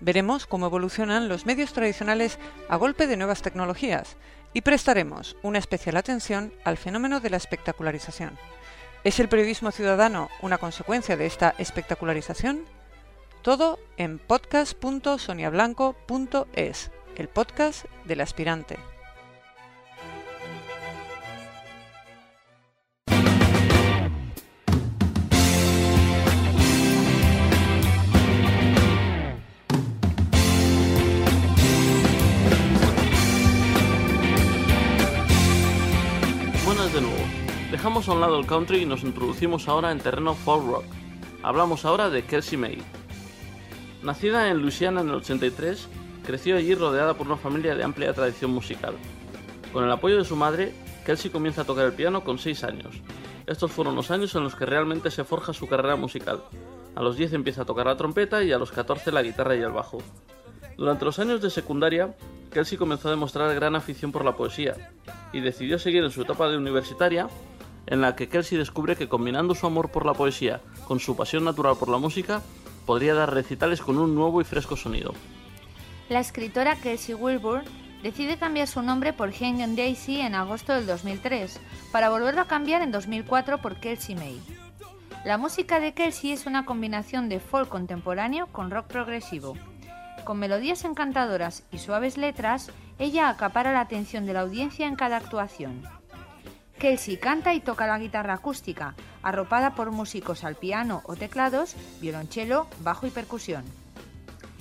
Veremos 0.00 0.46
cómo 0.46 0.66
evolucionan 0.66 1.28
los 1.28 1.46
medios 1.46 1.72
tradicionales 1.72 2.40
a 2.68 2.76
golpe 2.76 3.06
de 3.06 3.16
nuevas 3.16 3.40
tecnologías 3.42 4.16
y 4.52 4.62
prestaremos 4.62 5.36
una 5.42 5.58
especial 5.58 5.96
atención 5.96 6.52
al 6.64 6.76
fenómeno 6.76 7.20
de 7.20 7.30
la 7.30 7.36
espectacularización. 7.36 8.36
¿Es 9.04 9.20
el 9.20 9.28
periodismo 9.28 9.70
ciudadano 9.70 10.28
una 10.42 10.58
consecuencia 10.58 11.16
de 11.16 11.26
esta 11.26 11.54
espectacularización? 11.58 12.64
Todo 13.42 13.78
en 13.96 14.18
podcast.soniablanco.es, 14.18 16.90
el 17.16 17.28
podcast 17.28 17.84
del 18.04 18.20
aspirante. 18.20 18.95
Dejamos 37.76 38.08
a 38.08 38.12
un 38.14 38.22
lado 38.22 38.38
el 38.38 38.46
country 38.46 38.78
y 38.78 38.86
nos 38.86 39.02
introducimos 39.02 39.68
ahora 39.68 39.92
en 39.92 39.98
terreno 39.98 40.32
folk 40.34 40.64
rock. 40.66 40.84
Hablamos 41.42 41.84
ahora 41.84 42.08
de 42.08 42.24
Kelsey 42.24 42.56
May. 42.56 42.78
Nacida 44.02 44.48
en 44.48 44.62
Louisiana 44.62 45.02
en 45.02 45.10
el 45.10 45.16
83, 45.16 45.86
creció 46.24 46.56
allí 46.56 46.74
rodeada 46.74 47.12
por 47.12 47.26
una 47.26 47.36
familia 47.36 47.74
de 47.74 47.84
amplia 47.84 48.14
tradición 48.14 48.50
musical. 48.50 48.94
Con 49.74 49.84
el 49.84 49.92
apoyo 49.92 50.16
de 50.16 50.24
su 50.24 50.36
madre, 50.36 50.72
Kelsey 51.04 51.30
comienza 51.30 51.60
a 51.60 51.64
tocar 51.66 51.84
el 51.84 51.92
piano 51.92 52.24
con 52.24 52.38
6 52.38 52.64
años. 52.64 52.96
Estos 53.46 53.70
fueron 53.72 53.94
los 53.94 54.10
años 54.10 54.34
en 54.34 54.44
los 54.44 54.56
que 54.56 54.64
realmente 54.64 55.10
se 55.10 55.24
forja 55.24 55.52
su 55.52 55.68
carrera 55.68 55.96
musical. 55.96 56.44
A 56.94 57.02
los 57.02 57.18
10 57.18 57.34
empieza 57.34 57.62
a 57.62 57.66
tocar 57.66 57.84
la 57.84 57.98
trompeta 57.98 58.42
y 58.42 58.52
a 58.52 58.58
los 58.58 58.72
14 58.72 59.12
la 59.12 59.22
guitarra 59.22 59.54
y 59.54 59.60
el 59.60 59.72
bajo. 59.72 59.98
Durante 60.78 61.04
los 61.04 61.18
años 61.18 61.42
de 61.42 61.50
secundaria, 61.50 62.16
Kelsey 62.54 62.78
comenzó 62.78 63.08
a 63.08 63.10
demostrar 63.10 63.54
gran 63.54 63.76
afición 63.76 64.12
por 64.12 64.24
la 64.24 64.34
poesía 64.34 64.94
y 65.34 65.40
decidió 65.40 65.78
seguir 65.78 66.02
en 66.04 66.10
su 66.10 66.22
etapa 66.22 66.48
de 66.48 66.56
universitaria, 66.56 67.28
en 67.86 68.00
la 68.00 68.16
que 68.16 68.28
Kelsey 68.28 68.58
descubre 68.58 68.96
que 68.96 69.08
combinando 69.08 69.54
su 69.54 69.66
amor 69.66 69.90
por 69.90 70.06
la 70.06 70.14
poesía 70.14 70.60
con 70.86 71.00
su 71.00 71.16
pasión 71.16 71.44
natural 71.44 71.76
por 71.78 71.88
la 71.88 71.98
música, 71.98 72.42
podría 72.84 73.14
dar 73.14 73.32
recitales 73.32 73.80
con 73.80 73.98
un 73.98 74.14
nuevo 74.14 74.40
y 74.40 74.44
fresco 74.44 74.76
sonido. 74.76 75.12
La 76.08 76.20
escritora 76.20 76.76
Kelsey 76.76 77.14
Wilbur 77.14 77.62
decide 78.02 78.38
cambiar 78.38 78.68
su 78.68 78.82
nombre 78.82 79.12
por 79.12 79.32
Hang 79.32 79.74
Daisy 79.74 80.20
en 80.20 80.34
agosto 80.34 80.72
del 80.72 80.86
2003, 80.86 81.60
para 81.90 82.10
volverlo 82.10 82.42
a 82.42 82.46
cambiar 82.46 82.82
en 82.82 82.92
2004 82.92 83.58
por 83.58 83.76
Kelsey 83.80 84.14
May. 84.14 84.40
La 85.24 85.38
música 85.38 85.80
de 85.80 85.92
Kelsey 85.92 86.30
es 86.30 86.46
una 86.46 86.64
combinación 86.64 87.28
de 87.28 87.40
folk 87.40 87.68
contemporáneo 87.68 88.46
con 88.52 88.70
rock 88.70 88.86
progresivo. 88.86 89.54
Con 90.24 90.38
melodías 90.38 90.84
encantadoras 90.84 91.64
y 91.72 91.78
suaves 91.78 92.16
letras, 92.16 92.70
ella 92.98 93.28
acapara 93.28 93.72
la 93.72 93.80
atención 93.80 94.26
de 94.26 94.34
la 94.34 94.42
audiencia 94.42 94.86
en 94.86 94.94
cada 94.94 95.16
actuación. 95.16 95.82
Kelsey 96.78 97.16
canta 97.16 97.54
y 97.54 97.60
toca 97.60 97.86
la 97.86 97.98
guitarra 97.98 98.34
acústica, 98.34 98.94
arropada 99.22 99.74
por 99.74 99.90
músicos 99.90 100.44
al 100.44 100.56
piano 100.56 101.02
o 101.04 101.16
teclados, 101.16 101.74
violonchelo, 102.00 102.68
bajo 102.80 103.06
y 103.06 103.10
percusión. 103.10 103.64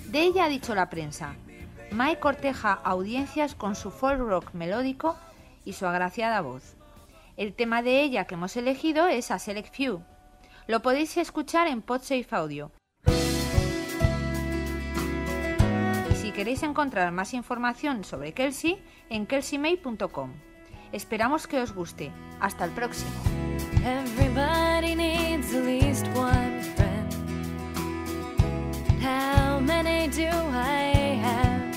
De 0.07 0.22
ella 0.22 0.45
ha 0.45 0.49
dicho 0.49 0.76
la 0.76 0.89
prensa, 0.89 1.36
Mai 1.91 2.20
corteja 2.20 2.74
audiencias 2.74 3.55
con 3.55 3.76
su 3.76 3.91
folk 3.91 4.20
rock 4.20 4.53
melódico 4.53 5.16
y 5.63 5.74
su 5.74 5.86
agraciada 5.86 6.41
voz. 6.41 6.76
El 7.38 7.53
tema 7.53 7.82
de 7.82 8.01
ella 8.01 8.26
que 8.26 8.36
hemos 8.36 8.55
elegido 8.57 9.07
es 9.07 9.32
A 9.32 9.39
Select 9.39 9.74
Few. 9.74 10.03
Lo 10.68 10.82
podéis 10.82 11.16
escuchar 11.18 11.68
en 11.68 11.82
Podsafe 11.82 12.28
Audio. 12.32 12.72
Y 16.11 16.16
si 16.16 16.32
queréis 16.32 16.63
encontrar 16.63 17.11
más 17.11 17.34
información 17.34 18.03
sobre 18.03 18.34
Kelsey, 18.34 18.84
en 19.09 19.26
kelseymay.com. 19.26 20.34
Esperamos 20.96 21.46
que 21.46 21.60
os 21.60 21.74
guste. 21.74 22.10
Hasta 22.39 22.64
el 22.64 22.72
próximo. 22.72 23.12
Everybody 23.84 24.96
needs 24.96 25.54
at 25.54 25.66
least 25.66 26.08
one 26.16 26.62
friend. 26.74 27.14
How 29.04 29.60
many 29.60 30.08
do 30.08 30.30
I 30.54 31.20
have? 31.22 31.76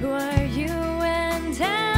Who 0.00 0.12
are 0.12 0.44
you 0.44 0.70
and 1.02 1.56
how 1.56 1.95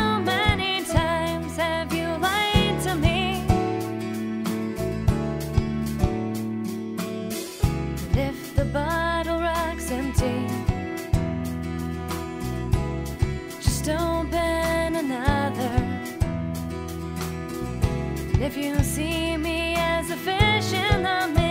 If 18.49 18.57
you 18.57 18.83
see 18.83 19.37
me 19.37 19.75
as 19.77 20.09
a 20.09 20.17
fish 20.17 20.73
in 20.73 21.03
the 21.03 21.48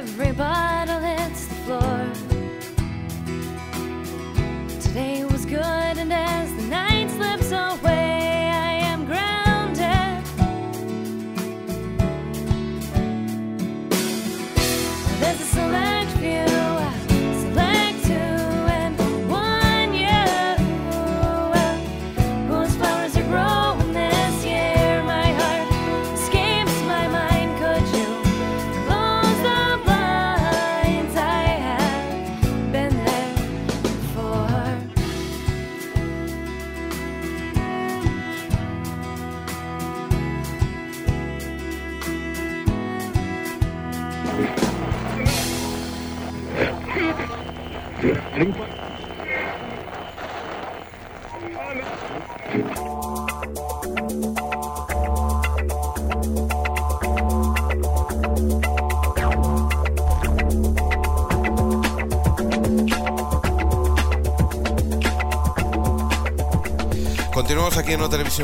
everybody. 0.00 0.69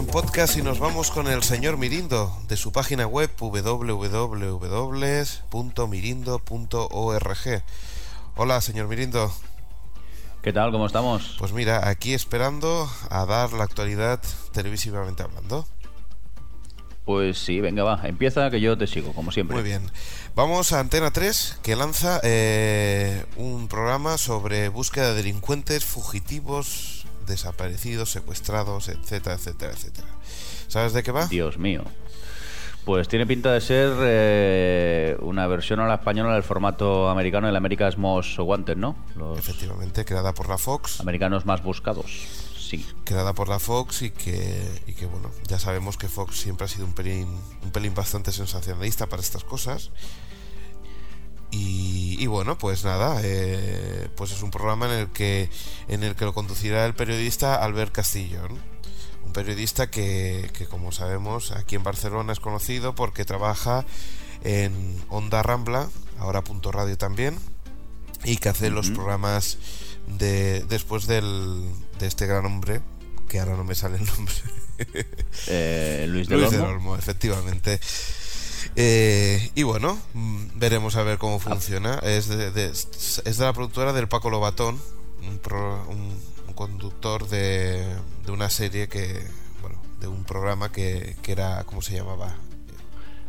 Podcast 0.05 0.59
y 0.59 0.63
nos 0.63 0.79
vamos 0.79 1.11
con 1.11 1.27
el 1.27 1.43
señor 1.43 1.79
Mirindo 1.79 2.39
de 2.49 2.59
su 2.59 2.71
página 2.71 3.07
web 3.07 3.31
www.mirindo.org. 3.39 4.83
Hola, 8.37 8.61
señor 8.61 8.89
Mirindo. 8.89 9.33
¿Qué 10.43 10.53
tal? 10.53 10.71
¿Cómo 10.71 10.85
estamos? 10.85 11.37
Pues 11.39 11.53
mira, 11.53 11.89
aquí 11.89 12.13
esperando 12.13 12.91
a 13.09 13.25
dar 13.25 13.55
la 13.55 13.65
actualidad 13.65 14.21
televisivamente 14.53 15.23
hablando. 15.23 15.67
Pues 17.07 17.39
sí, 17.39 17.61
venga, 17.61 17.83
va, 17.83 18.01
empieza 18.05 18.51
que 18.51 18.61
yo 18.61 18.77
te 18.77 18.87
sigo, 18.87 19.15
como 19.15 19.33
siempre. 19.33 19.55
Muy 19.55 19.65
bien. 19.65 19.91
Vamos 20.35 20.73
a 20.73 20.81
Antena 20.81 21.11
3, 21.11 21.61
que 21.63 21.75
lanza 21.75 22.21
eh, 22.23 23.25
un 23.37 23.69
programa 23.69 24.19
sobre 24.19 24.69
búsqueda 24.69 25.09
de 25.09 25.15
delincuentes, 25.15 25.87
fugitivos, 25.87 27.07
desaparecidos, 27.27 28.11
secuestrados, 28.11 28.89
etcétera, 28.89 29.37
etcétera, 29.37 29.73
etcétera. 29.73 30.09
¿Sabes 30.69 30.93
de 30.93 31.03
qué 31.03 31.13
va? 31.13 31.27
Dios 31.27 31.59
mío. 31.59 31.85
Pues 32.85 33.09
tiene 33.09 33.27
pinta 33.27 33.53
de 33.53 33.61
ser 33.61 33.93
eh, 34.01 35.17
una 35.21 35.49
versión 35.49 35.81
a 35.81 35.89
la 35.89 35.95
española 35.95 36.35
del 36.35 36.45
formato 36.45 37.09
americano, 37.09 37.49
el 37.49 37.57
America's 37.57 37.99
Most 37.99 38.39
Wanted, 38.39 38.77
¿no? 38.77 38.95
Los 39.17 39.39
Efectivamente, 39.41 40.05
creada 40.05 40.33
por 40.35 40.49
la 40.49 40.57
Fox. 40.57 41.01
americanos 41.01 41.47
más 41.47 41.63
buscados. 41.65 42.07
Sí. 42.57 42.85
creada 43.05 43.33
por 43.33 43.49
la 43.49 43.61
Fox 43.61 44.03
y 44.03 44.11
que, 44.11 44.83
y 44.89 44.93
que 44.95 45.07
bueno, 45.07 45.31
ya 45.47 45.59
sabemos 45.61 45.97
que 45.97 46.09
Fox 46.09 46.37
siempre 46.37 46.65
ha 46.65 46.69
sido 46.69 46.85
un 46.85 46.95
pelín, 46.95 47.29
un 47.63 47.71
pelín 47.71 47.95
bastante 47.95 48.33
sensacionalista 48.33 49.07
para 49.07 49.23
estas 49.23 49.45
cosas. 49.45 49.91
Y, 51.53 51.96
y 52.19 52.27
bueno, 52.27 52.59
pues 52.59 52.85
nada, 52.85 53.21
eh, 53.23 54.09
pues 54.17 54.33
es 54.33 54.43
un 54.43 54.51
programa 54.51 54.87
en 54.87 55.01
el 55.01 55.09
que 55.09 55.51
en 55.89 56.03
el 56.03 56.15
que 56.15 56.25
lo 56.25 56.35
conducirá 56.35 56.87
el 56.87 56.95
periodista 56.95 57.57
Albert 57.57 57.93
Castillón, 57.93 58.59
un 59.25 59.33
periodista 59.33 59.91
que, 59.91 60.51
que 60.53 60.67
como 60.67 60.93
sabemos 60.93 61.53
aquí 61.53 61.75
en 61.77 61.83
Barcelona 61.83 62.33
es 62.33 62.41
conocido 62.41 62.95
porque 62.95 63.25
trabaja 63.25 63.85
en 64.45 65.03
Onda 65.09 65.43
Rambla, 65.43 65.89
ahora 66.19 66.45
Punto 66.45 66.73
Radio 66.73 66.97
también, 66.97 67.39
y 68.25 68.37
que 68.37 68.49
hace 68.49 68.71
los 68.71 68.91
programas 68.91 69.59
de 70.07 70.65
después 70.69 71.07
del, 71.07 71.65
de 71.99 72.07
este 72.07 72.27
gran 72.27 72.47
hombre, 72.47 72.81
que 73.29 73.41
ahora 73.41 73.57
no 73.57 73.65
me 73.65 73.75
sale 73.75 73.99
el 73.99 74.07
nombre. 74.07 74.35
Eh, 75.49 76.07
Luis 76.09 76.29
del 76.29 76.41
Luis 76.41 76.51
del 76.51 76.61
Olmo. 76.61 76.75
Olmo, 76.75 76.97
efectivamente. 76.97 77.81
Eh, 78.77 79.51
y 79.55 79.63
bueno, 79.63 79.99
mm, 80.15 80.59
veremos 80.59 80.97
a 80.97 81.03
ver 81.03 81.19
cómo 81.19 81.39
funciona. 81.39 81.95
Es 82.03 82.29
de, 82.29 82.51
de- 82.51 82.67
es 82.71 83.23
de 83.39 83.45
la 83.45 83.53
productora 83.53 83.93
del 83.93 84.07
Paco 84.09 84.29
Lobatón, 84.31 84.79
un, 85.27 85.39
pro- 85.39 85.87
un- 85.89 86.19
un 86.49 86.55
conductor 86.55 87.27
de, 87.29 87.85
de 88.25 88.33
una 88.33 88.51
serie 88.51 88.89
que, 88.89 89.27
bueno, 89.63 89.77
de 90.01 90.09
un 90.09 90.25
programa 90.25 90.71
que, 90.71 91.17
que 91.23 91.33
era, 91.33 91.65
¿cómo 91.65 91.81
se 91.83 91.95
llamaba? 91.97 92.35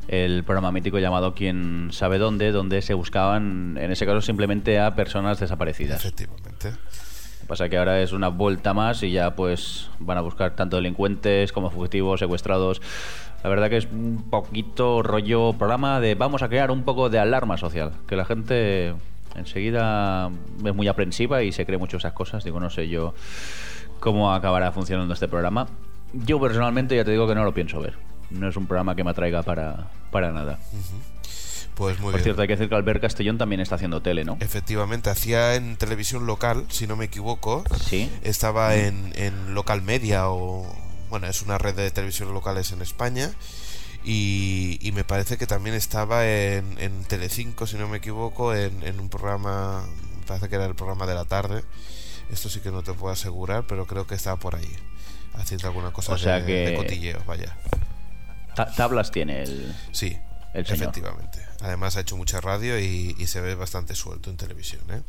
El 0.09 0.43
programa 0.45 0.71
mítico 0.71 0.99
llamado 0.99 1.33
Quién 1.33 1.89
sabe 1.91 2.17
dónde, 2.17 2.51
donde 2.51 2.81
se 2.81 2.93
buscaban, 2.93 3.77
en 3.79 3.91
ese 3.91 4.05
caso, 4.05 4.21
simplemente 4.21 4.79
a 4.79 4.95
personas 4.95 5.39
desaparecidas. 5.39 5.99
Efectivamente. 5.99 6.71
Lo 6.71 7.41
que 7.41 7.47
pasa 7.47 7.69
que 7.69 7.77
ahora 7.77 8.01
es 8.01 8.11
una 8.13 8.27
vuelta 8.29 8.73
más 8.73 9.03
y 9.03 9.11
ya 9.11 9.35
pues 9.35 9.89
van 9.99 10.17
a 10.17 10.21
buscar 10.21 10.55
tanto 10.55 10.75
delincuentes 10.77 11.51
como 11.53 11.69
fugitivos, 11.71 12.19
secuestrados. 12.19 12.81
La 13.43 13.49
verdad 13.49 13.69
que 13.69 13.77
es 13.77 13.85
un 13.85 14.25
poquito 14.29 15.03
rollo 15.03 15.53
programa 15.53 15.99
de 15.99 16.15
vamos 16.15 16.41
a 16.41 16.49
crear 16.49 16.71
un 16.71 16.83
poco 16.83 17.09
de 17.09 17.19
alarma 17.19 17.57
social, 17.57 17.93
que 18.07 18.15
la 18.15 18.25
gente 18.25 18.93
enseguida 19.35 20.29
es 20.65 20.75
muy 20.75 20.87
aprensiva 20.87 21.43
y 21.43 21.51
se 21.51 21.65
cree 21.65 21.77
mucho 21.77 21.97
esas 21.97 22.13
cosas. 22.13 22.43
Digo, 22.43 22.59
no 22.59 22.69
sé 22.69 22.89
yo 22.89 23.13
cómo 23.99 24.33
acabará 24.33 24.71
funcionando 24.71 25.13
este 25.13 25.27
programa. 25.27 25.67
Yo 26.13 26.39
personalmente 26.39 26.95
ya 26.95 27.05
te 27.05 27.11
digo 27.11 27.27
que 27.27 27.35
no 27.35 27.43
lo 27.43 27.53
pienso 27.53 27.79
ver. 27.79 27.93
No 28.29 28.49
es 28.49 28.57
un 28.57 28.65
programa 28.67 28.95
que 28.95 29.03
me 29.03 29.11
atraiga 29.11 29.43
para, 29.43 29.87
para 30.11 30.31
nada. 30.31 30.59
Pues 31.75 31.99
muy 31.99 32.05
Por 32.11 32.15
bien. 32.15 32.23
cierto, 32.23 32.41
hay 32.41 32.47
que 32.47 32.55
decir 32.55 32.69
que 32.69 32.75
Albert 32.75 33.01
Castellón 33.01 33.37
también 33.37 33.61
está 33.61 33.75
haciendo 33.75 34.01
tele, 34.01 34.25
¿no? 34.25 34.37
Efectivamente, 34.39 35.11
hacía 35.11 35.53
en 35.55 35.77
televisión 35.77 36.25
local, 36.25 36.65
si 36.69 36.87
no 36.87 36.95
me 36.95 37.05
equivoco. 37.05 37.63
Sí. 37.79 38.09
Estaba 38.23 38.75
en, 38.75 39.13
en 39.15 39.53
Local 39.53 39.83
Media 39.83 40.29
o... 40.29 40.65
Bueno, 41.09 41.27
es 41.27 41.41
una 41.41 41.57
red 41.57 41.75
de 41.75 41.89
televisión 41.91 42.33
locales 42.33 42.71
en 42.71 42.81
España. 42.81 43.31
Y, 44.03 44.77
y 44.81 44.91
me 44.93 45.03
parece 45.03 45.37
que 45.37 45.47
también 45.47 45.75
estaba 45.75 46.25
en, 46.25 46.77
en 46.79 47.03
Telecinco, 47.03 47.67
si 47.67 47.75
no 47.77 47.87
me 47.89 47.97
equivoco, 47.97 48.53
en, 48.55 48.83
en 48.83 48.99
un 48.99 49.09
programa... 49.09 49.85
Me 50.19 50.25
parece 50.25 50.49
que 50.49 50.55
era 50.55 50.65
el 50.65 50.75
programa 50.75 51.05
de 51.07 51.15
la 51.15 51.25
tarde. 51.25 51.63
Esto 52.31 52.49
sí 52.49 52.59
que 52.61 52.71
no 52.71 52.83
te 52.83 52.93
puedo 52.93 53.11
asegurar, 53.13 53.65
pero 53.67 53.85
creo 53.85 54.07
que 54.07 54.15
estaba 54.15 54.37
por 54.37 54.55
ahí. 54.55 54.69
Haciendo 55.33 55.67
alguna 55.67 55.91
cosa 55.91 56.13
O 56.13 56.17
sea 56.17 56.39
de, 56.39 56.45
que- 56.45 56.69
de 56.71 56.75
cotilleo, 56.75 57.21
vaya. 57.25 57.55
Ta- 58.55 58.73
tablas 58.73 59.11
tiene 59.11 59.43
el... 59.43 59.75
Sí, 59.91 60.17
El 60.53 60.61
efectivamente. 60.69 61.39
Además 61.61 61.95
ha 61.97 62.01
hecho 62.01 62.17
mucha 62.17 62.39
radio 62.41 62.79
y, 62.79 63.15
y 63.17 63.27
se 63.27 63.41
ve 63.41 63.55
bastante 63.55 63.93
suelto 63.95 64.29
en 64.29 64.37
televisión, 64.37 64.81
¿eh? 64.89 65.01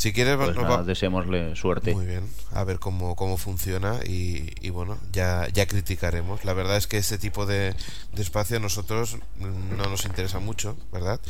Si 0.00 0.14
quieres, 0.14 0.36
Pues 0.36 0.48
nos 0.56 0.56
nada, 0.64 0.76
va- 0.78 0.82
deseémosle 0.82 1.54
suerte. 1.56 1.92
Muy 1.94 2.06
bien, 2.06 2.26
a 2.54 2.64
ver 2.64 2.78
cómo, 2.78 3.14
cómo 3.16 3.36
funciona 3.36 3.96
y, 4.02 4.50
y 4.62 4.70
bueno, 4.70 4.96
ya, 5.12 5.46
ya 5.52 5.66
criticaremos. 5.66 6.46
La 6.46 6.54
verdad 6.54 6.78
es 6.78 6.86
que 6.86 6.96
este 6.96 7.18
tipo 7.18 7.44
de, 7.44 7.74
de 8.14 8.22
espacio 8.22 8.56
a 8.56 8.60
nosotros 8.60 9.18
no 9.38 9.84
nos 9.90 10.06
interesa 10.06 10.38
mucho, 10.38 10.74
¿verdad? 10.90 11.20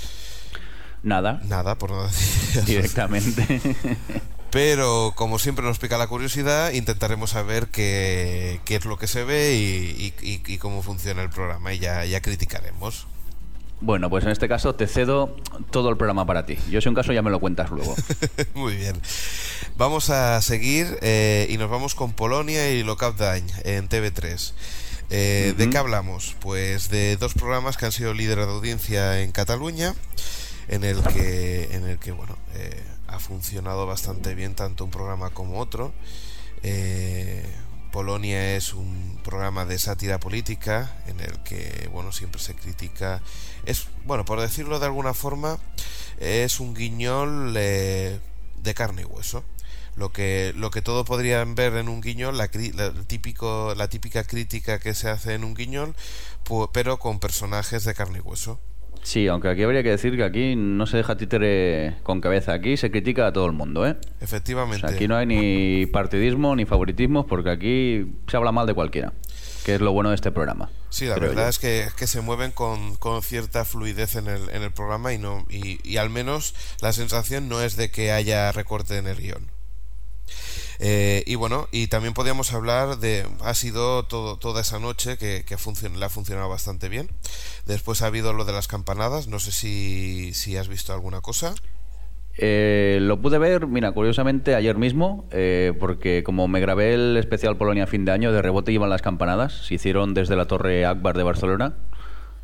Nada, 1.02 1.40
Nada, 1.48 1.76
por 1.78 1.90
no 1.90 2.04
decir. 2.04 2.64
directamente. 2.66 3.60
Pero 4.52 5.14
como 5.16 5.40
siempre 5.40 5.64
nos 5.64 5.80
pica 5.80 5.98
la 5.98 6.06
curiosidad, 6.06 6.70
intentaremos 6.72 7.30
saber 7.30 7.66
qué, 7.68 8.60
qué 8.64 8.76
es 8.76 8.84
lo 8.84 8.98
que 8.98 9.08
se 9.08 9.24
ve 9.24 9.54
y- 9.56 10.14
y 10.22 10.58
cómo 10.58 10.82
funciona 10.82 11.22
el 11.22 11.30
programa 11.30 11.72
y 11.72 11.80
ya, 11.80 12.04
ya 12.04 12.20
criticaremos. 12.20 13.08
Bueno, 13.80 14.10
pues 14.10 14.24
en 14.24 14.30
este 14.30 14.48
caso 14.48 14.74
te 14.74 14.86
cedo 14.86 15.36
todo 15.70 15.90
el 15.90 15.96
programa 15.96 16.26
para 16.26 16.46
ti. 16.46 16.58
Yo 16.70 16.80
si 16.80 16.88
un 16.88 16.94
caso 16.94 17.12
ya 17.12 17.22
me 17.22 17.30
lo 17.30 17.40
cuentas 17.40 17.70
luego. 17.70 17.94
Muy 18.54 18.76
bien. 18.76 19.00
Vamos 19.76 20.10
a 20.10 20.40
seguir 20.42 20.98
eh, 21.02 21.46
y 21.50 21.56
nos 21.56 21.70
vamos 21.70 21.94
con 21.94 22.12
Polonia 22.12 22.70
y 22.70 22.82
Lockup 22.82 23.16
Dañ 23.16 23.44
en 23.64 23.88
TV3. 23.88 24.52
Eh, 25.12 25.54
¿De 25.56 25.68
qué 25.68 25.76
hablamos? 25.76 26.36
Pues 26.40 26.88
de 26.88 27.16
dos 27.16 27.34
programas 27.34 27.76
que 27.76 27.86
han 27.86 27.92
sido 27.92 28.14
líder 28.14 28.38
de 28.38 28.44
audiencia 28.44 29.20
en 29.22 29.32
Cataluña, 29.32 29.94
en 30.68 30.84
el 30.84 31.02
que, 31.02 31.74
en 31.74 31.84
el 31.84 31.98
que 31.98 32.12
bueno, 32.12 32.38
eh, 32.54 32.80
ha 33.08 33.18
funcionado 33.18 33.86
bastante 33.86 34.36
bien 34.36 34.54
tanto 34.54 34.84
un 34.84 34.90
programa 34.90 35.30
como 35.30 35.58
otro. 35.58 35.92
Eh, 36.62 37.44
Polonia 37.90 38.54
es 38.54 38.72
un 38.72 39.18
programa 39.24 39.64
de 39.64 39.80
sátira 39.80 40.20
política 40.20 40.96
en 41.08 41.18
el 41.18 41.42
que 41.42 41.88
bueno 41.92 42.12
siempre 42.12 42.40
se 42.40 42.54
critica 42.54 43.20
es 43.66 43.88
bueno 44.04 44.24
por 44.24 44.40
decirlo 44.40 44.78
de 44.78 44.86
alguna 44.86 45.14
forma 45.14 45.58
es 46.18 46.60
un 46.60 46.74
guiñol 46.74 47.54
eh, 47.56 48.18
de 48.62 48.74
carne 48.74 49.02
y 49.02 49.04
hueso 49.04 49.44
lo 49.96 50.10
que 50.10 50.52
lo 50.56 50.70
que 50.70 50.82
todos 50.82 51.06
podrían 51.06 51.54
ver 51.54 51.74
en 51.74 51.88
un 51.88 52.00
guiñol 52.00 52.38
la, 52.38 52.48
típico 52.48 53.74
la 53.76 53.88
típica 53.88 54.24
crítica 54.24 54.78
que 54.78 54.94
se 54.94 55.08
hace 55.08 55.34
en 55.34 55.44
un 55.44 55.54
guiñol 55.54 55.94
pero 56.72 56.98
con 56.98 57.20
personajes 57.20 57.84
de 57.84 57.94
carne 57.94 58.18
y 58.18 58.20
hueso 58.20 58.60
Sí, 59.02 59.26
aunque 59.28 59.48
aquí 59.48 59.62
habría 59.62 59.82
que 59.82 59.90
decir 59.90 60.14
que 60.16 60.24
aquí 60.24 60.54
no 60.56 60.86
se 60.86 60.98
deja 60.98 61.16
títere 61.16 61.96
con 62.02 62.20
cabeza. 62.20 62.52
Aquí 62.52 62.76
se 62.76 62.90
critica 62.90 63.26
a 63.26 63.32
todo 63.32 63.46
el 63.46 63.52
mundo, 63.52 63.86
¿eh? 63.86 63.96
O 64.20 64.24
Efectivamente. 64.24 64.86
sea, 64.86 64.94
aquí 64.94 65.08
no 65.08 65.16
hay 65.16 65.26
ni 65.26 65.86
partidismo 65.86 66.54
ni 66.54 66.66
favoritismo 66.66 67.26
porque 67.26 67.50
aquí 67.50 68.06
se 68.26 68.36
habla 68.36 68.52
mal 68.52 68.66
de 68.66 68.74
cualquiera, 68.74 69.12
que 69.64 69.74
es 69.74 69.80
lo 69.80 69.92
bueno 69.92 70.10
de 70.10 70.14
este 70.16 70.30
programa. 70.32 70.70
Sí, 70.90 71.06
la 71.06 71.16
verdad 71.16 71.44
yo. 71.44 71.48
es 71.48 71.58
que, 71.58 71.88
que 71.96 72.06
se 72.06 72.20
mueven 72.20 72.50
con, 72.52 72.96
con 72.96 73.22
cierta 73.22 73.64
fluidez 73.64 74.16
en 74.16 74.26
el, 74.28 74.50
en 74.50 74.62
el 74.62 74.72
programa 74.72 75.12
y 75.12 75.18
no 75.18 75.46
y, 75.48 75.78
y 75.88 75.96
al 75.98 76.10
menos 76.10 76.54
la 76.80 76.92
sensación 76.92 77.48
no 77.48 77.60
es 77.62 77.76
de 77.76 77.90
que 77.90 78.12
haya 78.12 78.50
recorte 78.52 78.96
en 78.96 79.06
el 79.06 79.16
guion. 79.20 79.50
Eh, 80.82 81.24
y 81.26 81.34
bueno, 81.34 81.68
y 81.72 81.88
también 81.88 82.14
podríamos 82.14 82.52
hablar 82.54 82.98
de. 82.98 83.26
Ha 83.42 83.52
sido 83.54 84.04
todo, 84.06 84.38
toda 84.38 84.62
esa 84.62 84.78
noche 84.78 85.18
que, 85.18 85.44
que 85.44 85.58
funcion- 85.58 85.94
le 85.96 86.06
ha 86.06 86.08
funcionado 86.08 86.48
bastante 86.48 86.88
bien. 86.88 87.10
Después 87.66 88.00
ha 88.00 88.06
habido 88.06 88.32
lo 88.32 88.46
de 88.46 88.52
las 88.52 88.66
campanadas. 88.66 89.26
No 89.26 89.40
sé 89.40 89.52
si, 89.52 90.32
si 90.32 90.56
has 90.56 90.68
visto 90.68 90.94
alguna 90.94 91.20
cosa. 91.20 91.54
Eh, 92.42 93.00
lo 93.02 93.20
pude 93.20 93.38
ver, 93.38 93.66
mira, 93.66 93.92
curiosamente 93.92 94.54
ayer 94.54 94.78
mismo, 94.78 95.26
eh, 95.30 95.74
porque 95.78 96.22
como 96.24 96.48
me 96.48 96.58
grabé 96.58 96.94
el 96.94 97.18
especial 97.18 97.58
Polonia 97.58 97.86
fin 97.86 98.06
de 98.06 98.12
año, 98.12 98.32
de 98.32 98.40
rebote 98.40 98.72
iban 98.72 98.88
las 98.88 99.02
campanadas, 99.02 99.66
se 99.66 99.74
hicieron 99.74 100.14
desde 100.14 100.36
la 100.36 100.46
Torre 100.46 100.86
Akbar 100.86 101.18
de 101.18 101.22
Barcelona, 101.22 101.74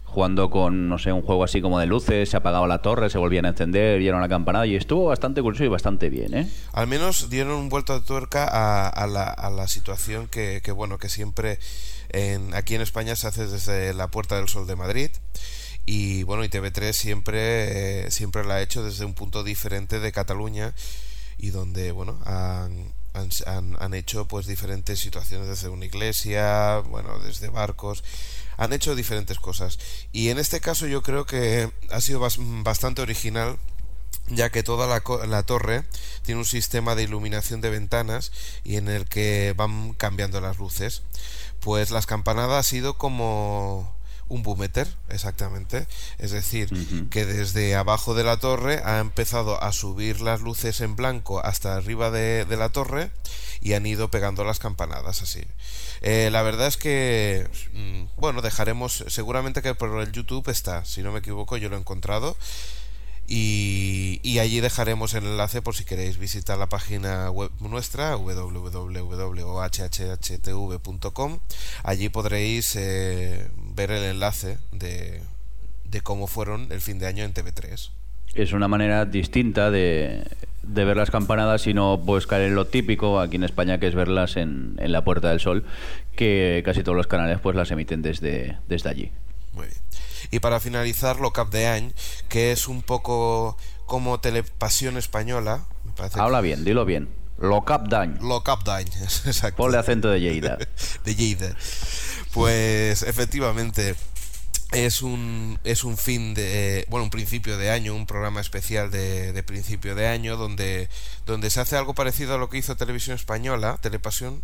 jugando 0.04 0.50
con, 0.50 0.90
no 0.90 0.98
sé, 0.98 1.12
un 1.12 1.22
juego 1.22 1.44
así 1.44 1.62
como 1.62 1.78
de 1.80 1.86
luces, 1.86 2.28
se 2.28 2.36
apagaba 2.36 2.66
la 2.66 2.82
torre, 2.82 3.08
se 3.08 3.16
volvían 3.16 3.46
a 3.46 3.48
encender 3.48 4.02
era 4.02 4.18
una 4.18 4.28
campanada, 4.28 4.66
y 4.66 4.76
estuvo 4.76 5.06
bastante 5.06 5.40
curioso 5.40 5.64
y 5.64 5.68
bastante 5.68 6.10
bien, 6.10 6.34
¿eh? 6.34 6.50
Al 6.74 6.86
menos 6.86 7.30
dieron 7.30 7.54
un 7.54 7.70
vuelto 7.70 7.98
de 7.98 8.04
tuerca 8.04 8.44
a, 8.44 8.88
a 8.88 9.06
la, 9.06 9.24
a 9.24 9.48
la 9.48 9.66
situación 9.66 10.28
que, 10.28 10.60
que, 10.62 10.72
bueno, 10.72 10.98
que 10.98 11.08
siempre 11.08 11.58
en, 12.10 12.52
aquí 12.54 12.74
en 12.74 12.82
España 12.82 13.16
se 13.16 13.28
hace 13.28 13.46
desde 13.46 13.94
la 13.94 14.08
Puerta 14.08 14.36
del 14.36 14.48
Sol 14.48 14.66
de 14.66 14.76
Madrid. 14.76 15.10
Y 15.86 16.24
bueno, 16.24 16.44
y 16.44 16.48
TV3 16.48 16.92
siempre, 16.92 18.06
eh, 18.06 18.10
siempre 18.10 18.44
la 18.44 18.56
ha 18.56 18.62
hecho 18.62 18.82
desde 18.84 19.04
un 19.04 19.14
punto 19.14 19.44
diferente 19.44 20.00
de 20.00 20.12
Cataluña 20.12 20.74
y 21.38 21.50
donde, 21.50 21.92
bueno, 21.92 22.18
han, 22.24 22.92
han, 23.14 23.76
han- 23.80 23.94
hecho 23.94 24.26
pues 24.26 24.46
diferentes 24.46 25.00
situaciones 25.00 25.48
desde 25.48 25.68
una 25.68 25.84
iglesia, 25.86 26.78
bueno, 26.80 27.18
desde 27.20 27.48
barcos, 27.50 28.04
han 28.56 28.72
hecho 28.72 28.94
diferentes 28.94 29.38
cosas. 29.38 29.78
Y 30.12 30.30
en 30.30 30.38
este 30.38 30.60
caso 30.60 30.86
yo 30.86 31.02
creo 31.02 31.24
que 31.26 31.70
ha 31.90 32.00
sido 32.00 32.20
bas- 32.20 32.38
bastante 32.64 33.02
original 33.02 33.56
ya 34.28 34.50
que 34.50 34.62
toda 34.64 34.86
la, 34.88 35.02
la 35.26 35.42
torre 35.44 35.84
tiene 36.22 36.40
un 36.40 36.46
sistema 36.46 36.94
de 36.96 37.04
iluminación 37.04 37.60
de 37.60 37.70
ventanas 37.70 38.32
y 38.64 38.76
en 38.76 38.88
el 38.88 39.06
que 39.06 39.54
van 39.56 39.94
cambiando 39.94 40.40
las 40.40 40.58
luces. 40.58 41.02
Pues 41.60 41.90
las 41.90 42.06
campanadas 42.06 42.66
ha 42.66 42.68
sido 42.68 42.98
como 42.98 43.95
un 44.28 44.42
boometer, 44.42 44.88
exactamente. 45.08 45.86
Es 46.18 46.30
decir, 46.30 46.70
que 47.10 47.24
desde 47.24 47.74
abajo 47.76 48.14
de 48.14 48.24
la 48.24 48.38
torre 48.38 48.80
ha 48.84 48.98
empezado 48.98 49.62
a 49.62 49.72
subir 49.72 50.20
las 50.20 50.40
luces 50.40 50.80
en 50.80 50.96
blanco 50.96 51.44
hasta 51.44 51.76
arriba 51.76 52.10
de, 52.10 52.44
de 52.44 52.56
la 52.56 52.70
torre 52.70 53.10
y 53.60 53.72
han 53.74 53.86
ido 53.86 54.10
pegando 54.10 54.44
las 54.44 54.58
campanadas 54.58 55.22
así. 55.22 55.44
Eh, 56.02 56.28
la 56.30 56.42
verdad 56.42 56.66
es 56.66 56.76
que, 56.76 57.48
mm, 57.72 58.20
bueno, 58.20 58.42
dejaremos, 58.42 59.04
seguramente 59.08 59.62
que 59.62 59.74
por 59.74 60.00
el 60.00 60.12
YouTube 60.12 60.48
está, 60.50 60.84
si 60.84 61.02
no 61.02 61.12
me 61.12 61.20
equivoco, 61.20 61.56
yo 61.56 61.68
lo 61.68 61.76
he 61.76 61.80
encontrado. 61.80 62.36
Y, 63.28 64.38
allí 64.38 64.60
dejaremos 64.60 65.14
el 65.14 65.24
enlace 65.24 65.62
por 65.62 65.74
si 65.74 65.84
queréis 65.84 66.18
visitar 66.18 66.58
la 66.58 66.68
página 66.68 67.30
web 67.30 67.50
nuestra 67.58 68.14
www.ohhtv.com 68.16 68.58
allí 71.82 72.08
podréis 72.10 72.76
eh, 72.76 73.48
ver 73.74 73.90
el 73.92 74.04
enlace 74.04 74.58
de, 74.72 75.22
de 75.84 76.00
cómo 76.02 76.26
fueron 76.26 76.70
el 76.70 76.82
fin 76.82 76.98
de 76.98 77.06
año 77.06 77.24
en 77.24 77.32
TV3 77.32 77.90
Es 78.34 78.52
una 78.52 78.68
manera 78.68 79.06
distinta 79.06 79.70
de, 79.70 80.24
de 80.66 80.84
ver 80.84 80.96
las 80.96 81.10
campanadas 81.10 81.66
y 81.66 81.74
no 81.74 82.02
pues 82.04 82.26
en 82.30 82.54
lo 82.54 82.66
típico 82.66 83.20
aquí 83.20 83.36
en 83.36 83.44
España 83.44 83.78
que 83.78 83.86
es 83.86 83.94
verlas 83.94 84.36
en, 84.36 84.74
en 84.78 84.92
la 84.92 85.04
Puerta 85.04 85.30
del 85.30 85.40
Sol, 85.40 85.64
que 86.14 86.62
casi 86.64 86.82
todos 86.82 86.96
los 86.96 87.06
canales 87.06 87.38
pues 87.40 87.56
las 87.56 87.70
emiten 87.70 88.02
desde, 88.02 88.58
desde 88.68 88.90
allí. 88.90 89.10
Y 90.30 90.40
para 90.40 90.60
finalizar, 90.60 91.20
lo 91.20 91.32
Cap 91.32 91.50
de 91.50 91.66
Any, 91.66 91.92
que 92.28 92.52
es 92.52 92.68
un 92.68 92.82
poco 92.82 93.56
como 93.86 94.20
Telepasión 94.20 94.96
Española. 94.96 95.64
Me 95.84 95.92
parece 95.92 96.20
Habla 96.20 96.40
bien, 96.40 96.64
dilo 96.64 96.84
bien. 96.84 97.08
Lo 97.38 97.64
Cap 97.64 97.88
Dañ. 97.88 98.18
Lo 98.20 98.42
Cap 98.42 98.64
de 98.64 98.72
Any, 98.72 98.90
exacto. 99.26 99.56
Ponle 99.56 99.78
acento 99.78 100.08
de 100.08 100.20
Lleida. 100.20 100.58
de 101.04 101.14
Lleida. 101.14 101.54
Pues 102.32 103.02
efectivamente 103.02 103.94
es 104.72 105.02
un 105.02 105.58
es 105.64 105.84
un 105.84 105.96
fin 105.96 106.34
de 106.34 106.86
bueno 106.88 107.04
un 107.04 107.10
principio 107.10 107.56
de 107.56 107.70
año 107.70 107.94
un 107.94 108.04
programa 108.04 108.40
especial 108.40 108.90
de, 108.90 109.32
de 109.32 109.42
principio 109.44 109.94
de 109.94 110.08
año 110.08 110.36
donde 110.36 110.88
donde 111.24 111.50
se 111.50 111.60
hace 111.60 111.76
algo 111.76 111.94
parecido 111.94 112.34
a 112.34 112.38
lo 112.38 112.50
que 112.50 112.58
hizo 112.58 112.76
televisión 112.76 113.14
española 113.14 113.78
Telepasión 113.80 114.42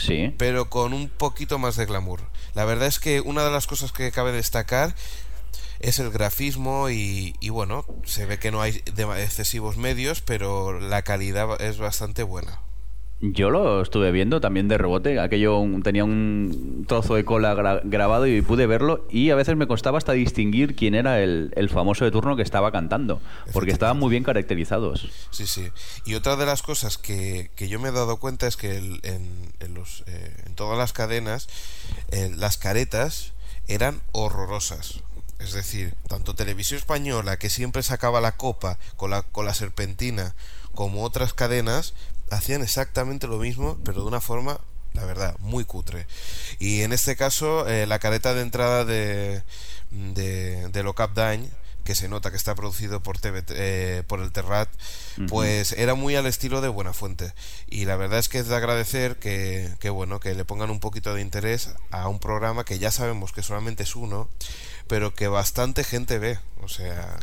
Sí. 0.00 0.34
pero 0.38 0.70
con 0.70 0.92
un 0.92 1.08
poquito 1.08 1.58
más 1.58 1.76
de 1.76 1.86
glamour. 1.86 2.20
La 2.54 2.64
verdad 2.64 2.88
es 2.88 2.98
que 2.98 3.20
una 3.20 3.44
de 3.44 3.50
las 3.50 3.66
cosas 3.66 3.92
que 3.92 4.10
cabe 4.10 4.32
destacar 4.32 4.94
es 5.80 5.98
el 5.98 6.10
grafismo 6.10 6.90
y, 6.90 7.34
y 7.40 7.48
bueno, 7.48 7.84
se 8.04 8.26
ve 8.26 8.38
que 8.38 8.50
no 8.50 8.60
hay 8.60 8.82
excesivos 9.18 9.76
medios, 9.76 10.20
pero 10.20 10.78
la 10.78 11.02
calidad 11.02 11.60
es 11.60 11.78
bastante 11.78 12.22
buena. 12.22 12.60
Yo 13.22 13.50
lo 13.50 13.82
estuve 13.82 14.12
viendo 14.12 14.40
también 14.40 14.66
de 14.68 14.78
rebote. 14.78 15.20
Aquello 15.20 15.58
un- 15.58 15.82
tenía 15.82 16.04
un 16.04 16.86
trozo 16.88 17.16
de 17.16 17.24
cola 17.26 17.54
gra- 17.54 17.82
grabado 17.84 18.26
y 18.26 18.40
pude 18.40 18.66
verlo. 18.66 19.06
Y 19.10 19.28
a 19.28 19.34
veces 19.34 19.56
me 19.56 19.66
costaba 19.66 19.98
hasta 19.98 20.12
distinguir 20.12 20.74
quién 20.74 20.94
era 20.94 21.20
el, 21.20 21.52
el 21.54 21.68
famoso 21.68 22.06
de 22.06 22.10
turno 22.12 22.34
que 22.36 22.42
estaba 22.42 22.72
cantando. 22.72 23.20
Porque 23.52 23.72
estaban 23.72 23.98
muy 23.98 24.08
bien 24.10 24.24
caracterizados. 24.24 25.10
Sí, 25.30 25.46
sí. 25.46 25.68
Y 26.06 26.14
otra 26.14 26.36
de 26.36 26.46
las 26.46 26.62
cosas 26.62 26.96
que, 26.96 27.50
que 27.56 27.68
yo 27.68 27.78
me 27.78 27.90
he 27.90 27.92
dado 27.92 28.16
cuenta 28.16 28.46
es 28.46 28.56
que 28.56 28.78
el- 28.78 29.00
en, 29.02 29.28
en 29.60 29.74
los, 29.74 30.02
eh, 30.06 30.34
en 30.46 30.54
todas 30.54 30.78
las 30.78 30.94
cadenas 30.94 31.46
eh, 32.12 32.32
las 32.34 32.56
caretas 32.56 33.34
eran 33.68 34.00
horrorosas. 34.12 35.00
Es 35.38 35.52
decir, 35.52 35.94
tanto 36.08 36.34
Televisión 36.34 36.78
Española, 36.78 37.38
que 37.38 37.50
siempre 37.50 37.82
sacaba 37.82 38.20
la 38.22 38.32
copa 38.36 38.78
con 38.96 39.10
la, 39.10 39.22
con 39.22 39.44
la 39.44 39.52
serpentina, 39.54 40.34
como 40.74 41.02
otras 41.02 41.32
cadenas, 41.34 41.94
hacían 42.30 42.62
exactamente 42.62 43.26
lo 43.26 43.38
mismo, 43.38 43.78
pero 43.84 44.02
de 44.02 44.08
una 44.08 44.20
forma, 44.20 44.60
la 44.92 45.04
verdad, 45.04 45.36
muy 45.40 45.64
cutre. 45.64 46.06
Y 46.58 46.82
en 46.82 46.92
este 46.92 47.16
caso, 47.16 47.68
eh, 47.68 47.86
la 47.86 47.98
careta 47.98 48.34
de 48.34 48.42
entrada 48.42 48.84
de, 48.84 49.42
de, 49.90 50.68
de 50.68 50.82
Lo 50.82 50.94
Cap 50.94 51.14
d'Any, 51.14 51.48
que 51.84 51.94
se 51.94 52.08
nota 52.08 52.30
que 52.30 52.36
está 52.36 52.54
producido 52.54 53.02
por, 53.02 53.18
TV, 53.18 53.42
eh, 53.48 54.02
por 54.06 54.20
el 54.20 54.32
Terrat, 54.32 54.68
pues 55.28 55.72
era 55.72 55.94
muy 55.94 56.14
al 56.14 56.26
estilo 56.26 56.60
de 56.60 56.68
Buenafuente. 56.68 57.32
Y 57.68 57.84
la 57.84 57.96
verdad 57.96 58.18
es 58.18 58.28
que 58.28 58.38
es 58.38 58.48
de 58.48 58.54
agradecer 58.54 59.16
que, 59.16 59.74
que, 59.80 59.90
bueno, 59.90 60.20
que 60.20 60.34
le 60.34 60.44
pongan 60.44 60.70
un 60.70 60.80
poquito 60.80 61.14
de 61.14 61.22
interés 61.22 61.70
a 61.90 62.08
un 62.08 62.20
programa 62.20 62.64
que 62.64 62.78
ya 62.78 62.90
sabemos 62.90 63.32
que 63.32 63.42
solamente 63.42 63.82
es 63.82 63.96
uno, 63.96 64.28
pero 64.86 65.14
que 65.14 65.28
bastante 65.28 65.82
gente 65.82 66.18
ve. 66.18 66.38
O 66.62 66.68
sea, 66.68 67.18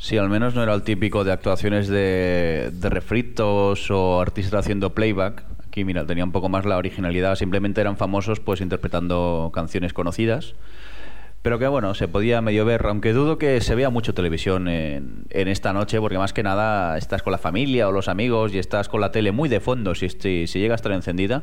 Sí, 0.00 0.16
al 0.16 0.28
menos 0.28 0.54
no 0.54 0.62
era 0.62 0.74
el 0.74 0.82
típico 0.82 1.24
de 1.24 1.32
actuaciones 1.32 1.88
de, 1.88 2.70
refritos 2.82 3.90
o 3.90 4.20
artistas 4.20 4.60
haciendo 4.60 4.94
playback. 4.94 5.42
Aquí, 5.66 5.84
mira, 5.84 6.06
tenía 6.06 6.24
un 6.24 6.30
poco 6.30 6.48
más 6.48 6.64
la 6.64 6.76
originalidad. 6.76 7.34
Simplemente 7.34 7.80
eran 7.80 7.96
famosos 7.96 8.38
pues 8.38 8.60
interpretando 8.60 9.50
canciones 9.52 9.92
conocidas. 9.92 10.54
Pero 11.42 11.58
que 11.58 11.66
bueno, 11.66 11.94
se 11.94 12.06
podía 12.06 12.40
medio 12.40 12.64
ver, 12.64 12.86
aunque 12.86 13.12
dudo 13.12 13.38
que 13.38 13.60
se 13.60 13.74
vea 13.74 13.90
mucho 13.90 14.14
televisión 14.14 14.68
en, 14.68 15.26
esta 15.30 15.72
noche, 15.72 16.00
porque 16.00 16.18
más 16.18 16.32
que 16.32 16.44
nada 16.44 16.96
estás 16.96 17.22
con 17.22 17.32
la 17.32 17.38
familia 17.38 17.88
o 17.88 17.92
los 17.92 18.08
amigos 18.08 18.54
y 18.54 18.58
estás 18.58 18.88
con 18.88 19.00
la 19.00 19.10
tele 19.10 19.32
muy 19.32 19.48
de 19.48 19.60
fondo 19.60 19.94
si, 19.94 20.08
si, 20.08 20.46
si 20.46 20.58
llega 20.60 20.74
a 20.74 20.76
estar 20.76 20.92
encendida 20.92 21.42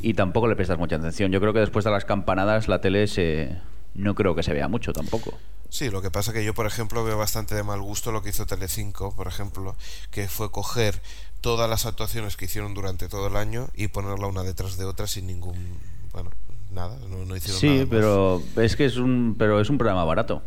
y 0.00 0.14
tampoco 0.14 0.48
le 0.48 0.56
prestas 0.56 0.78
mucha 0.78 0.96
atención. 0.96 1.32
Yo 1.32 1.40
creo 1.40 1.52
que 1.52 1.60
después 1.60 1.84
de 1.84 1.90
las 1.90 2.04
campanadas 2.04 2.68
la 2.68 2.80
tele 2.80 3.06
se, 3.06 3.58
no 3.94 4.14
creo 4.14 4.34
que 4.34 4.42
se 4.42 4.52
vea 4.52 4.68
mucho 4.68 4.92
tampoco. 4.92 5.38
Sí, 5.68 5.88
lo 5.90 6.02
que 6.02 6.10
pasa 6.10 6.32
que 6.32 6.44
yo, 6.44 6.52
por 6.52 6.66
ejemplo, 6.66 7.02
veo 7.02 7.16
bastante 7.16 7.54
de 7.54 7.62
mal 7.62 7.80
gusto 7.80 8.12
lo 8.12 8.22
que 8.22 8.28
hizo 8.30 8.44
Telecinco, 8.46 9.14
por 9.14 9.26
ejemplo, 9.26 9.74
que 10.10 10.28
fue 10.28 10.50
coger 10.50 11.00
todas 11.40 11.68
las 11.68 11.86
actuaciones 11.86 12.36
que 12.36 12.44
hicieron 12.44 12.74
durante 12.74 13.08
todo 13.08 13.26
el 13.28 13.36
año 13.36 13.68
y 13.74 13.88
ponerla 13.88 14.26
una 14.26 14.42
detrás 14.42 14.76
de 14.76 14.84
otra 14.84 15.06
sin 15.06 15.26
ningún, 15.26 15.78
bueno, 16.12 16.30
nada, 16.70 16.98
no, 17.08 17.24
no 17.24 17.36
hicieron 17.36 17.60
nada 17.62 17.84
Sí, 17.84 17.88
pero 17.90 18.42
es 18.56 18.76
que 18.76 18.84
es 18.84 18.96
un, 18.96 19.34
pero 19.38 19.60
es 19.60 19.70
un 19.70 19.78
programa 19.78 20.04
barato. 20.04 20.42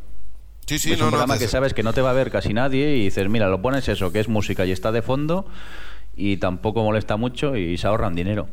sí, 0.68 0.78
sí, 0.80 0.94
es 0.94 1.00
no, 1.00 1.06
un 1.06 1.12
programa 1.12 1.38
que 1.40 1.48
sabes 1.48 1.74
que 1.74 1.84
no 1.84 1.94
te 1.94 2.02
va 2.02 2.12
a 2.12 2.14
ver 2.14 2.32
casi 2.32 2.54
nadie 2.54 2.96
y 2.96 3.06
dices, 3.06 3.28
mira, 3.28 3.50
lo 3.50 3.62
pones 3.62 3.88
eso, 3.90 4.12
que 4.12 4.20
es 4.20 4.30
música 4.30 4.66
y 4.66 4.72
está 4.72 4.92
de 4.92 5.02
fondo 5.02 5.48
y 6.16 6.38
tampoco 6.38 6.84
molesta 6.84 7.18
mucho 7.18 7.58
y 7.58 7.78
se 7.78 7.88
ahorran 7.88 8.16
dinero. 8.16 8.48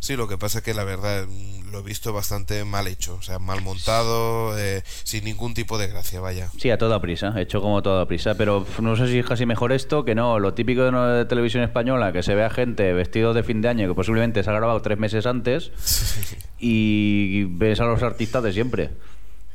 Sí, 0.00 0.16
lo 0.16 0.26
que 0.28 0.38
pasa 0.38 0.58
es 0.58 0.64
que 0.64 0.74
la 0.74 0.82
verdad 0.84 1.26
mm, 1.28 1.70
lo 1.70 1.80
he 1.80 1.82
visto 1.82 2.12
bastante 2.12 2.64
mal 2.64 2.86
hecho, 2.88 3.14
o 3.16 3.22
sea, 3.22 3.38
mal 3.38 3.60
montado, 3.62 4.58
eh, 4.58 4.82
sin 5.04 5.24
ningún 5.24 5.54
tipo 5.54 5.76
de 5.78 5.88
gracia, 5.88 6.20
vaya. 6.20 6.48
Sí, 6.58 6.70
a 6.70 6.78
toda 6.78 7.00
prisa, 7.00 7.34
hecho 7.40 7.60
como 7.60 7.78
a 7.78 7.82
toda 7.82 8.06
prisa, 8.06 8.34
pero 8.34 8.66
no 8.80 8.96
sé 8.96 9.06
si 9.08 9.18
es 9.18 9.26
casi 9.26 9.44
mejor 9.46 9.72
esto 9.72 10.04
que 10.04 10.14
no. 10.14 10.38
Lo 10.38 10.54
típico 10.54 10.82
de, 10.82 10.88
una- 10.88 11.28
televisión 11.28 11.62
española, 11.62 12.12
que 12.12 12.22
se 12.22 12.34
ve 12.34 12.42
a 12.44 12.50
gente 12.50 12.92
vestido 12.94 13.34
de 13.34 13.42
fin 13.42 13.60
de 13.60 13.68
año 13.68 13.86
que 13.88 13.94
posiblemente 13.94 14.42
se 14.42 14.50
ha 14.50 14.54
grabado 14.54 14.80
tres 14.82 14.98
meses 14.98 15.26
antes 15.26 15.70
y 16.58 17.44
ves 17.44 17.80
a 17.80 17.84
los 17.84 18.02
artistas 18.02 18.42
de 18.42 18.52
siempre. 18.52 18.90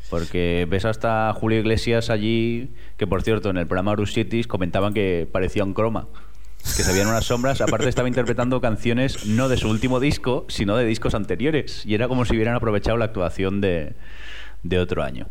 Porque 0.09 0.67
ves 0.69 0.85
hasta 0.85 1.33
Julio 1.33 1.59
Iglesias 1.59 2.11
allí, 2.11 2.69
que 2.97 3.07
por 3.07 3.23
cierto 3.23 3.49
en 3.49 3.57
el 3.57 3.65
programa 3.65 3.93
Bruce 3.93 4.13
Cities 4.13 4.45
comentaban 4.47 4.93
que 4.93 5.27
parecía 5.31 5.63
un 5.63 5.73
croma. 5.73 6.07
Que 6.75 6.83
se 6.83 6.91
veían 6.91 7.07
unas 7.07 7.25
sombras, 7.25 7.61
aparte 7.61 7.87
estaba 7.87 8.07
interpretando 8.07 8.59
canciones 8.59 9.25
no 9.27 9.47
de 9.49 9.57
su 9.57 9.69
último 9.69 9.99
disco, 9.99 10.45
sino 10.49 10.75
de 10.75 10.85
discos 10.85 11.13
anteriores. 11.15 11.85
Y 11.85 11.93
era 11.95 12.07
como 12.07 12.25
si 12.25 12.33
hubieran 12.35 12.55
aprovechado 12.55 12.97
la 12.97 13.05
actuación 13.05 13.61
de, 13.61 13.95
de 14.63 14.79
otro 14.79 15.03
año. 15.03 15.27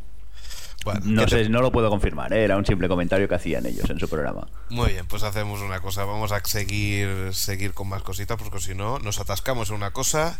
Bueno, 0.84 1.00
No 1.04 1.24
¿qué 1.24 1.30
sé, 1.30 1.42
te- 1.44 1.48
no 1.48 1.60
lo 1.62 1.72
puedo 1.72 1.88
confirmar, 1.90 2.32
¿eh? 2.34 2.44
era 2.44 2.56
un 2.58 2.66
simple 2.66 2.88
comentario 2.88 3.26
que 3.28 3.34
hacían 3.34 3.64
ellos 3.66 3.88
en 3.90 3.98
su 3.98 4.06
programa. 4.08 4.46
Muy 4.68 4.92
bien, 4.92 5.06
pues 5.06 5.22
hacemos 5.22 5.60
una 5.62 5.80
cosa. 5.80 6.04
Vamos 6.04 6.30
a 6.30 6.40
seguir, 6.44 7.32
seguir 7.32 7.72
con 7.72 7.88
más 7.88 8.02
cositas, 8.02 8.36
porque 8.38 8.60
si 8.60 8.74
no, 8.74 8.98
nos 8.98 9.18
atascamos 9.18 9.70
en 9.70 9.76
una 9.76 9.92
cosa. 9.92 10.38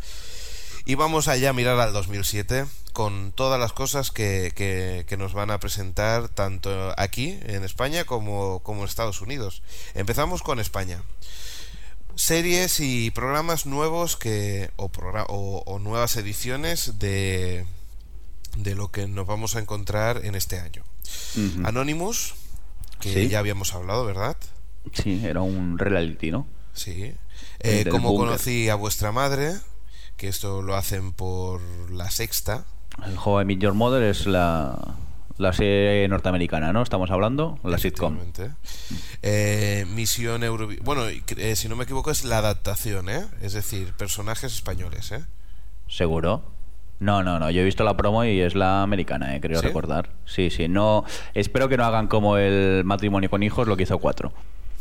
Y 0.84 0.94
vamos 0.96 1.28
allá 1.28 1.50
a 1.50 1.52
mirar 1.52 1.78
al 1.80 1.92
2007 1.92 2.66
con 2.92 3.32
todas 3.32 3.58
las 3.58 3.72
cosas 3.72 4.10
que, 4.10 4.52
que- 4.54 5.04
que 5.08 5.16
nos 5.16 5.32
van 5.32 5.50
a 5.50 5.58
presentar 5.60 6.28
tanto 6.28 6.92
aquí 6.96 7.38
en 7.44 7.64
España 7.64 8.04
como, 8.04 8.60
como 8.62 8.82
en 8.82 8.88
Estados 8.88 9.20
Unidos. 9.20 9.62
Empezamos 9.94 10.42
con 10.42 10.60
España. 10.60 11.02
Series 12.16 12.78
y 12.78 13.10
programas 13.10 13.66
nuevos 13.66 14.16
que 14.16 14.70
o, 14.76 14.84
o- 15.28 15.62
o 15.66 15.78
nuevas 15.80 16.16
ediciones 16.16 16.98
de, 17.00 17.66
de 18.56 18.74
lo 18.76 18.92
que 18.92 19.08
nos 19.08 19.26
vamos 19.26 19.56
a 19.56 19.58
encontrar 19.60 20.24
en 20.24 20.36
este 20.36 20.60
año. 20.60 20.84
Ujú. 21.36 21.66
Anonymous, 21.66 22.34
que 23.00 23.12
Sí. 23.12 23.28
ya 23.28 23.40
habíamos 23.40 23.74
hablado, 23.74 24.04
¿verdad? 24.04 24.36
Sí, 24.92 25.20
era 25.24 25.40
un 25.42 25.76
reality, 25.78 26.30
¿no? 26.30 26.46
Sí. 26.72 27.14
Eh, 27.60 27.70
del 27.84 27.88
como 27.88 28.14
conocí 28.16 28.68
a 28.68 28.76
vuestra 28.76 29.10
madre, 29.10 29.54
que 30.16 30.28
esto 30.28 30.62
lo 30.62 30.76
hacen 30.76 31.12
por 31.12 31.60
la 31.90 32.10
sexta. 32.10 32.64
El 33.04 33.14
I 33.14 33.44
Met 33.44 33.58
Your 33.58 33.74
Mother 33.74 34.02
es 34.02 34.26
la, 34.26 34.96
la 35.38 35.52
serie 35.52 36.06
norteamericana, 36.08 36.72
¿no? 36.72 36.82
Estamos 36.82 37.10
hablando, 37.10 37.58
la 37.64 37.78
sitcom. 37.78 38.18
Eh, 39.22 39.84
Misión 39.88 40.44
Eurovisión. 40.44 40.84
Bueno, 40.84 41.06
eh, 41.08 41.56
si 41.56 41.68
no 41.68 41.76
me 41.76 41.84
equivoco, 41.84 42.10
es 42.10 42.24
la 42.24 42.38
adaptación, 42.38 43.08
¿eh? 43.08 43.26
Es 43.40 43.52
decir, 43.52 43.92
personajes 43.94 44.52
españoles, 44.52 45.10
¿eh? 45.12 45.24
¿Seguro? 45.88 46.42
No, 47.00 47.22
no, 47.24 47.38
no. 47.40 47.50
Yo 47.50 47.62
he 47.62 47.64
visto 47.64 47.82
la 47.82 47.96
promo 47.96 48.24
y 48.24 48.40
es 48.40 48.54
la 48.54 48.82
americana, 48.82 49.34
eh, 49.34 49.40
creo 49.40 49.60
¿Sí? 49.60 49.66
recordar. 49.66 50.10
Sí, 50.24 50.50
sí. 50.50 50.68
No, 50.68 51.04
espero 51.34 51.68
que 51.68 51.76
no 51.76 51.84
hagan 51.84 52.06
como 52.06 52.36
el 52.36 52.84
matrimonio 52.84 53.28
con 53.28 53.42
hijos, 53.42 53.66
lo 53.66 53.76
que 53.76 53.82
hizo 53.82 53.98
cuatro. 53.98 54.32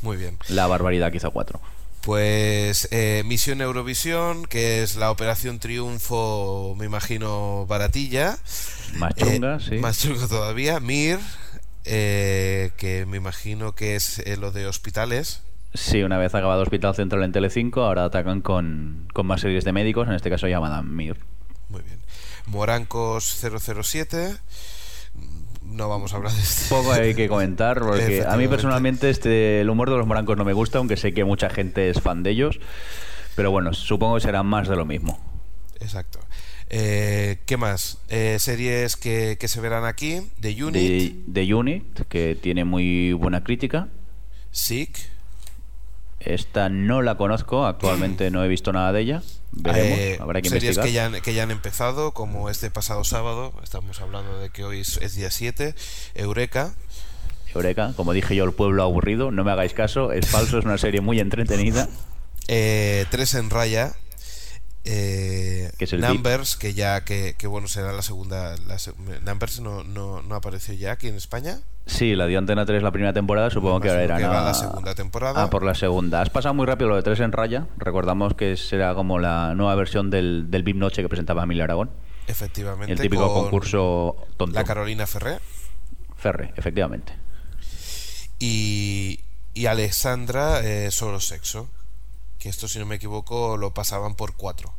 Muy 0.04 0.18
bien. 0.18 0.38
La 0.50 0.68
barbaridad 0.68 1.12
que 1.12 1.18
hizo 1.18 1.32
cuatro. 1.32 1.60
Pues 2.04 2.90
eh, 2.92 3.24
Misión 3.26 3.62
Eurovisión, 3.62 4.46
que 4.46 4.84
es 4.84 4.98
la 4.98 5.10
Operación 5.10 5.60
Triunfo, 5.60 6.76
me 6.78 6.86
imagino, 6.86 7.66
baratilla. 7.66 8.38
Más 8.96 9.14
Eh, 9.16 9.24
chunga, 9.24 9.60
sí. 9.62 9.78
Más 9.78 10.00
chungo 10.00 10.28
todavía. 10.28 10.82
Mir, 10.82 11.20
eh, 11.86 12.72
que 12.76 13.06
me 13.06 13.16
imagino 13.18 13.74
que 13.74 13.96
es 13.96 14.20
eh, 14.20 14.36
lo 14.36 14.52
de 14.52 14.68
hospitales. 14.68 15.44
Sí, 15.74 16.04
una 16.04 16.18
vez 16.18 16.36
acabado 16.36 16.62
Hospital 16.62 16.94
Central 16.94 17.24
en 17.24 17.32
Telecinco, 17.32 17.84
ahora 17.84 18.04
atacan 18.04 18.42
con, 18.42 19.08
con 19.14 19.26
más 19.26 19.40
series 19.40 19.64
de 19.64 19.72
médicos, 19.72 20.08
en 20.08 20.14
este 20.14 20.30
caso 20.30 20.48
llamada 20.48 20.82
Mir. 20.82 21.18
Muy 21.70 21.82
bien. 21.84 22.00
Morancos 22.48 23.40
007. 23.42 24.36
No 25.74 25.90
vamos 25.90 26.14
a 26.14 26.18
hablar 26.18 26.32
de 26.32 26.40
este. 26.42 26.70
Poco 26.70 26.92
hay 26.92 27.16
que 27.16 27.28
comentar, 27.28 27.80
porque 27.80 28.24
a 28.28 28.38
mí 28.38 28.48
personalmente 28.48 29.10
este, 29.10 29.62
el 29.62 29.70
humor 29.70 29.90
de 29.90 29.98
los 29.98 30.06
morancos 30.06 30.38
no 30.38 30.46
me 30.46 30.54
gusta, 30.54 30.78
aunque 30.78 30.98
sé 30.98 31.14
que 31.14 31.24
mucha 31.24 31.50
gente 31.50 31.90
es 31.90 32.00
fan 32.00 32.22
de 32.22 32.30
ellos. 32.30 32.60
Pero 33.36 33.50
bueno, 33.50 33.74
supongo 33.74 34.16
que 34.16 34.22
será 34.22 34.44
más 34.44 34.68
de 34.68 34.76
lo 34.76 34.86
mismo. 34.86 35.20
Exacto. 35.80 36.20
Eh, 36.70 37.40
¿Qué 37.46 37.58
más? 37.58 37.98
Eh, 38.10 38.38
series 38.40 38.96
que, 38.96 39.38
que 39.40 39.48
se 39.48 39.60
verán 39.62 39.86
aquí. 39.86 40.22
The 40.40 40.64
Unit, 40.64 40.74
De, 41.26 41.42
de 41.42 41.54
Unit, 41.54 42.02
que 42.08 42.38
tiene 42.40 42.66
muy 42.66 43.14
buena 43.14 43.44
crítica. 43.44 43.90
Sick. 44.52 45.13
Esta 46.26 46.70
no 46.70 47.02
la 47.02 47.16
conozco, 47.16 47.66
actualmente 47.66 48.32
no 48.32 48.44
he 48.44 48.48
visto 48.48 48.72
nada 48.72 48.94
de 48.94 49.02
ella. 49.02 49.24
Veremos, 49.52 50.00
eh, 50.00 50.18
habrá 50.20 50.42
que 50.42 50.50
series 50.50 50.78
investigar. 50.78 50.86
que 50.88 50.94
ya, 50.94 51.06
han, 51.06 51.22
que 51.22 51.34
ya 51.34 51.44
han 51.44 51.52
empezado, 51.52 52.14
como 52.14 52.50
este 52.50 52.72
pasado 52.72 53.04
sábado. 53.04 53.54
Estamos 53.62 54.00
hablando 54.02 54.40
de 54.40 54.50
que 54.50 54.64
hoy 54.64 54.80
es, 54.80 54.98
es 54.98 55.16
día 55.16 55.30
7. 55.30 55.76
Eureka. 56.16 56.74
Eureka, 57.54 57.94
como 57.96 58.14
dije 58.14 58.36
yo, 58.36 58.46
el 58.46 58.54
pueblo 58.54 58.84
aburrido, 58.84 59.32
no 59.32 59.44
me 59.44 59.52
hagáis 59.52 59.74
caso, 59.74 60.12
es 60.12 60.28
falso, 60.28 60.58
es 60.58 60.66
una 60.66 60.78
serie 60.78 61.02
muy 61.02 61.20
entretenida. 61.20 61.88
Eh, 62.48 63.06
Tres 63.12 63.34
en 63.36 63.50
Raya. 63.50 63.94
Eh, 64.86 65.72
Que 65.78 65.86
es 65.86 65.94
el 65.94 66.02
Numbers, 66.02 66.58
que 66.58 66.74
ya, 66.74 67.06
que, 67.06 67.36
que 67.38 67.48
bueno, 67.48 67.68
será 67.68 67.94
la 67.94 68.02
segunda. 68.02 68.56
La, 68.68 68.78
se- 68.80 68.92
Numbers 69.26 69.62
no, 69.62 69.84
no, 69.84 70.22
no 70.22 70.36
apareció 70.36 70.74
ya 70.74 70.92
aquí 70.94 71.08
en 71.08 71.16
España. 71.16 71.60
Sí, 71.86 72.16
la 72.16 72.28
dio 72.28 72.40
Antena 72.40 72.66
3 72.66 72.84
la 72.84 72.92
primera 72.92 73.14
temporada, 73.14 73.50
supongo 73.50 73.80
que 73.82 73.90
ahora 73.90 74.04
Imagino 74.06 74.20
irán 74.30 74.32
que 74.32 74.38
va 74.38 74.44
a 74.44 74.48
la 74.48 74.54
segunda 74.54 74.96
temporada. 74.96 75.44
Ah, 75.44 75.50
por 75.50 75.64
la 75.64 75.76
segunda. 75.76 76.22
Has 76.22 76.30
pasado 76.30 76.54
muy 76.54 76.66
rápido 76.66 76.90
lo 76.90 76.96
de 76.98 77.04
3 77.04 77.20
en 77.22 77.32
raya. 77.32 77.68
Recordamos 77.78 78.34
que 78.36 78.56
será 78.58 78.94
como 78.94 79.20
la 79.20 79.54
nueva 79.56 79.76
versión 79.76 80.10
del, 80.10 80.50
del 80.50 80.64
VIP 80.64 80.78
Noche 80.78 81.02
que 81.02 81.10
presentaba 81.10 81.44
Emilio 81.44 81.64
Aragón. 81.64 81.90
Efectivamente. 82.28 82.92
El 82.94 83.00
típico 83.00 83.34
con 83.34 83.44
concurso 83.44 84.16
tonto. 84.38 84.56
La 84.56 84.64
Carolina 84.64 85.06
Ferrer. 85.08 85.42
Ferre, 86.18 86.54
efectivamente. 86.56 87.14
y, 88.40 89.20
y 89.54 89.66
Alexandra 89.68 90.62
eh, 90.62 90.90
solo 90.92 91.20
sexo 91.20 91.70
que 92.44 92.50
esto 92.50 92.68
si 92.68 92.78
no 92.78 92.86
me 92.86 92.96
equivoco 92.96 93.56
lo 93.58 93.74
pasaban 93.74 94.16
por 94.16 94.36
cuatro 94.36 94.74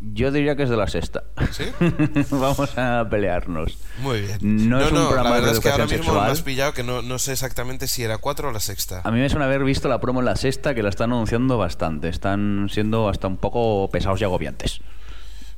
Yo 0.00 0.32
diría 0.32 0.56
que 0.56 0.64
es 0.64 0.70
de 0.70 0.76
la 0.76 0.88
sexta. 0.88 1.22
¿Sí? 1.52 1.64
Vamos 2.30 2.76
a 2.76 3.06
pelearnos. 3.08 3.78
muy 3.98 4.22
bien 4.22 4.68
No 4.68 4.80
es 4.80 4.90
un 4.90 4.98
programa 5.06 5.30
la 5.30 5.34
de 5.36 5.40
verdad 5.42 5.54
es 5.56 5.60
que 5.60 5.68
ahora 5.70 5.86
mismo 5.86 6.14
me 6.14 6.20
has 6.20 6.42
pillado 6.42 6.72
que 6.74 6.82
no, 6.82 7.02
no 7.02 7.18
sé 7.20 7.32
exactamente 7.32 7.86
si 7.86 8.02
era 8.02 8.18
cuatro 8.18 8.48
o 8.48 8.52
la 8.52 8.58
sexta 8.60 9.02
A 9.04 9.10
mí 9.12 9.20
me 9.20 9.28
suena 9.28 9.44
haber 9.44 9.62
visto 9.62 9.88
la 9.88 10.00
promo 10.00 10.18
en 10.20 10.26
la 10.26 10.34
sexta 10.36 10.74
que 10.74 10.82
la 10.82 10.88
están 10.88 11.12
anunciando 11.12 11.56
bastante. 11.58 12.08
Están 12.08 12.68
siendo 12.70 13.08
hasta 13.08 13.28
un 13.28 13.36
poco 13.36 13.88
pesados 13.90 14.20
y 14.20 14.24
agobiantes. 14.24 14.80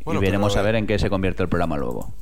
Bueno, 0.05 0.21
y 0.21 0.25
veremos 0.25 0.53
pero- 0.53 0.61
a 0.61 0.65
ver 0.67 0.75
en 0.75 0.87
qué 0.87 0.99
se 0.99 1.09
convierte 1.09 1.43
el 1.43 1.49
programa 1.49 1.77
luego. 1.79 2.13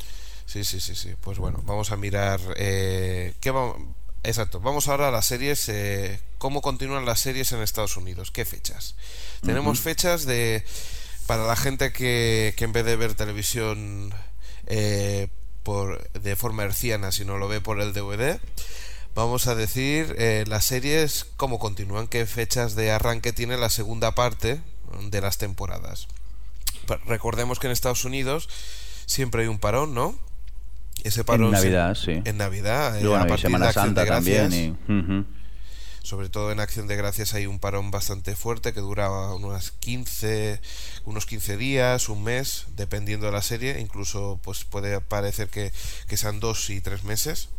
sí 0.46 0.62
sí 0.64 0.78
sí 0.80 0.94
sí 0.94 1.14
pues 1.20 1.38
bueno 1.38 1.60
vamos 1.64 1.90
a 1.92 1.96
mirar 1.96 2.38
eh, 2.56 3.32
qué 3.40 3.50
va- 3.50 3.74
exacto. 4.22 4.60
Vamos 4.60 4.88
ahora 4.88 5.08
a 5.08 5.10
las 5.10 5.26
series 5.26 5.68
eh, 5.68 6.20
cómo 6.38 6.62
continúan 6.62 7.04
las 7.06 7.20
series 7.20 7.52
en 7.52 7.62
Estados 7.62 7.96
Unidos 7.96 8.30
qué 8.30 8.44
fechas 8.44 8.94
tenemos 9.42 9.80
fechas 9.80 10.24
de 10.24 10.64
para 11.26 11.46
la 11.46 11.56
gente 11.56 11.92
que, 11.92 12.54
que 12.56 12.64
en 12.64 12.72
vez 12.72 12.84
de 12.84 12.96
ver 12.96 13.14
televisión 13.14 14.12
eh, 14.66 15.28
por 15.62 16.10
de 16.12 16.36
forma 16.36 16.64
herciana 16.64 17.12
si 17.12 17.24
no 17.24 17.38
lo 17.38 17.48
ve 17.48 17.60
por 17.60 17.80
el 17.80 17.92
DVD 17.92 18.40
Vamos 19.14 19.46
a 19.46 19.54
decir 19.54 20.14
eh, 20.18 20.44
las 20.48 20.64
series, 20.64 21.26
cómo 21.36 21.58
continúan, 21.58 22.08
qué 22.08 22.24
fechas 22.24 22.74
de 22.74 22.92
arranque 22.92 23.34
tiene 23.34 23.58
la 23.58 23.68
segunda 23.68 24.14
parte 24.14 24.62
de 25.02 25.20
las 25.20 25.36
temporadas. 25.36 26.08
Recordemos 27.06 27.58
que 27.58 27.66
en 27.66 27.74
Estados 27.74 28.06
Unidos 28.06 28.48
siempre 29.04 29.42
hay 29.42 29.48
un 29.48 29.58
parón, 29.58 29.92
¿no? 29.92 30.18
Ese 31.02 31.24
parón 31.24 31.46
En 31.48 31.60
se- 31.60 31.64
Navidad, 31.64 31.94
sí. 31.94 32.22
En 32.24 32.36
Navidad, 32.36 32.96
eh, 32.96 33.02
Y 33.02 33.06
bueno, 33.06 33.24
a 33.24 33.26
y 33.26 33.28
partir 33.28 33.44
de 33.44 33.48
Semana 33.48 33.66
Acción 33.68 33.84
Santa 33.86 34.00
de 34.02 34.06
Gracias, 34.06 34.42
también. 34.50 34.78
y- 35.28 35.42
sobre 36.06 36.28
todo 36.28 36.50
en 36.50 36.58
Acción 36.60 36.88
de 36.88 36.96
Gracias 36.96 37.32
hay 37.34 37.46
un 37.46 37.60
parón 37.60 37.90
bastante 37.92 38.34
fuerte 38.34 38.72
que 38.72 38.80
dura 38.80 39.08
unas 39.34 39.70
15, 39.70 40.60
unos 41.04 41.26
15 41.26 41.56
días, 41.56 42.08
un 42.08 42.24
mes, 42.24 42.66
dependiendo 42.76 43.26
de 43.26 43.32
la 43.32 43.42
serie, 43.42 43.78
incluso 43.80 44.40
pues 44.42 44.64
puede 44.64 45.00
parecer 45.00 45.48
que, 45.48 45.72
que 46.08 46.16
sean 46.16 46.40
dos 46.40 46.70
y 46.70 46.80
tres 46.80 47.04
meses. 47.04 47.50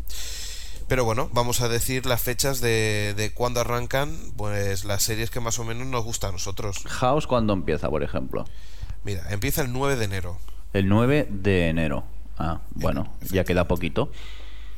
Pero 0.89 1.05
bueno, 1.05 1.29
vamos 1.31 1.61
a 1.61 1.69
decir 1.69 2.05
las 2.05 2.21
fechas 2.21 2.59
de, 2.59 3.13
de 3.15 3.31
cuándo 3.31 3.61
arrancan 3.61 4.13
pues 4.35 4.83
las 4.83 5.03
series 5.03 5.29
que 5.29 5.39
más 5.39 5.57
o 5.59 5.63
menos 5.63 5.87
nos 5.87 6.03
gustan 6.03 6.29
a 6.31 6.33
nosotros. 6.33 6.79
House, 6.85 7.25
¿cuándo 7.27 7.53
empieza, 7.53 7.89
por 7.89 8.03
ejemplo? 8.03 8.43
Mira, 9.05 9.23
empieza 9.31 9.61
el 9.61 9.71
9 9.71 9.95
de 9.95 10.03
enero, 10.05 10.37
El 10.73 10.89
9 10.89 11.27
de 11.29 11.69
enero. 11.69 12.03
Ah, 12.45 12.61
bueno, 12.71 13.07
ya 13.31 13.43
queda 13.45 13.67
poquito. 13.67 14.11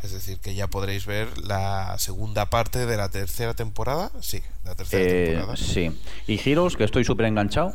es 0.03 0.11
decir, 0.11 0.37
que 0.39 0.53
ya 0.53 0.67
podréis 0.67 1.07
ver 1.07 1.27
la 1.39 1.95
segunda 1.97 2.45
parte 2.51 2.85
de 2.85 2.95
la 2.95 3.09
tercera 3.09 3.55
temporada. 3.55 4.11
Sí, 4.21 4.39
la 4.63 4.75
tercera 4.75 5.03
Eh, 5.03 5.25
temporada. 5.31 5.57
sí. 5.57 5.99
Y 6.27 6.37
Giros, 6.37 6.77
que 6.77 6.83
estoy 6.83 7.03
súper 7.03 7.25
enganchado. 7.25 7.73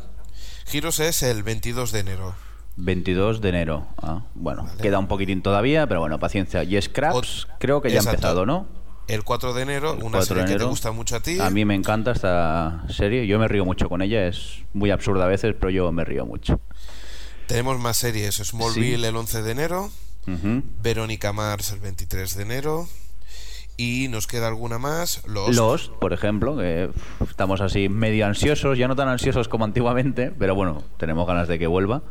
Giros 0.65 0.99
es 1.01 1.23
el 1.23 1.43
22 1.43 1.91
de 1.91 1.99
enero. 1.99 2.33
22 2.77 3.41
de 3.41 3.49
enero. 3.49 3.87
Ah, 4.01 4.21
bueno, 4.33 4.63
Vale. 4.63 4.81
queda 4.81 4.97
un 4.97 5.07
poquitín 5.07 5.41
todavía, 5.41 5.87
pero 5.87 5.99
bueno, 5.99 6.19
paciencia. 6.19 6.63
Y 6.63 6.81
Scraps, 6.81 7.15
Ot- 7.15 7.47
creo 7.59 7.81
que 7.81 7.91
ya 7.91 7.99
ha 7.99 8.03
empezado, 8.03 8.45
¿no? 8.45 8.65
El 9.09 9.23
4 9.25 9.53
de 9.53 9.63
enero, 9.63 9.91
El 9.93 10.03
una 10.03 10.19
4 10.19 10.25
serie 10.27 10.43
de 10.43 10.47
que 10.47 10.51
te 10.51 10.55
enero. 10.55 10.69
gusta 10.69 10.93
mucho 10.93 11.17
a 11.17 11.19
ti. 11.19 11.37
A 11.41 11.49
mí 11.49 11.65
me 11.65 11.75
encanta 11.75 12.11
esta 12.11 12.85
serie. 12.87 13.27
Yo 13.27 13.39
me 13.39 13.49
río 13.49 13.65
mucho 13.65 13.89
con 13.89 14.01
ella. 14.01 14.25
Es 14.25 14.59
muy 14.71 14.89
absurda 14.89 15.25
a 15.25 15.27
veces, 15.27 15.53
pero 15.59 15.69
yo 15.69 15.91
me 15.91 16.05
río 16.05 16.25
mucho. 16.25 16.61
Tenemos 17.51 17.79
más 17.79 17.97
series. 17.97 18.35
Smallville 18.35 18.97
Sí. 18.97 19.03
el 19.05 19.15
11 19.15 19.41
de 19.41 19.51
enero. 19.51 19.91
Verónica 20.81 21.33
Mars 21.33 21.71
el 21.71 21.79
23 21.79 22.35
de 22.37 22.43
enero. 22.43 22.87
Y 23.77 24.07
nos 24.09 24.27
queda 24.27 24.47
alguna 24.47 24.77
más. 24.77 25.21
Los. 25.25 25.55
Lost, 25.55 25.91
por 25.93 26.13
ejemplo, 26.13 26.55
que 26.57 26.89
estamos 27.29 27.61
así 27.61 27.89
medio 27.89 28.25
ansiosos, 28.25 28.77
ya 28.77 28.87
no 28.87 28.95
tan 28.95 29.07
ansiosos 29.07 29.47
como 29.47 29.65
antiguamente, 29.65 30.31
pero 30.37 30.53
bueno, 30.55 30.83
tenemos 30.97 31.25
ganas 31.27 31.47
de 31.47 31.57
que 31.59 31.67
vuelva. 31.67 32.03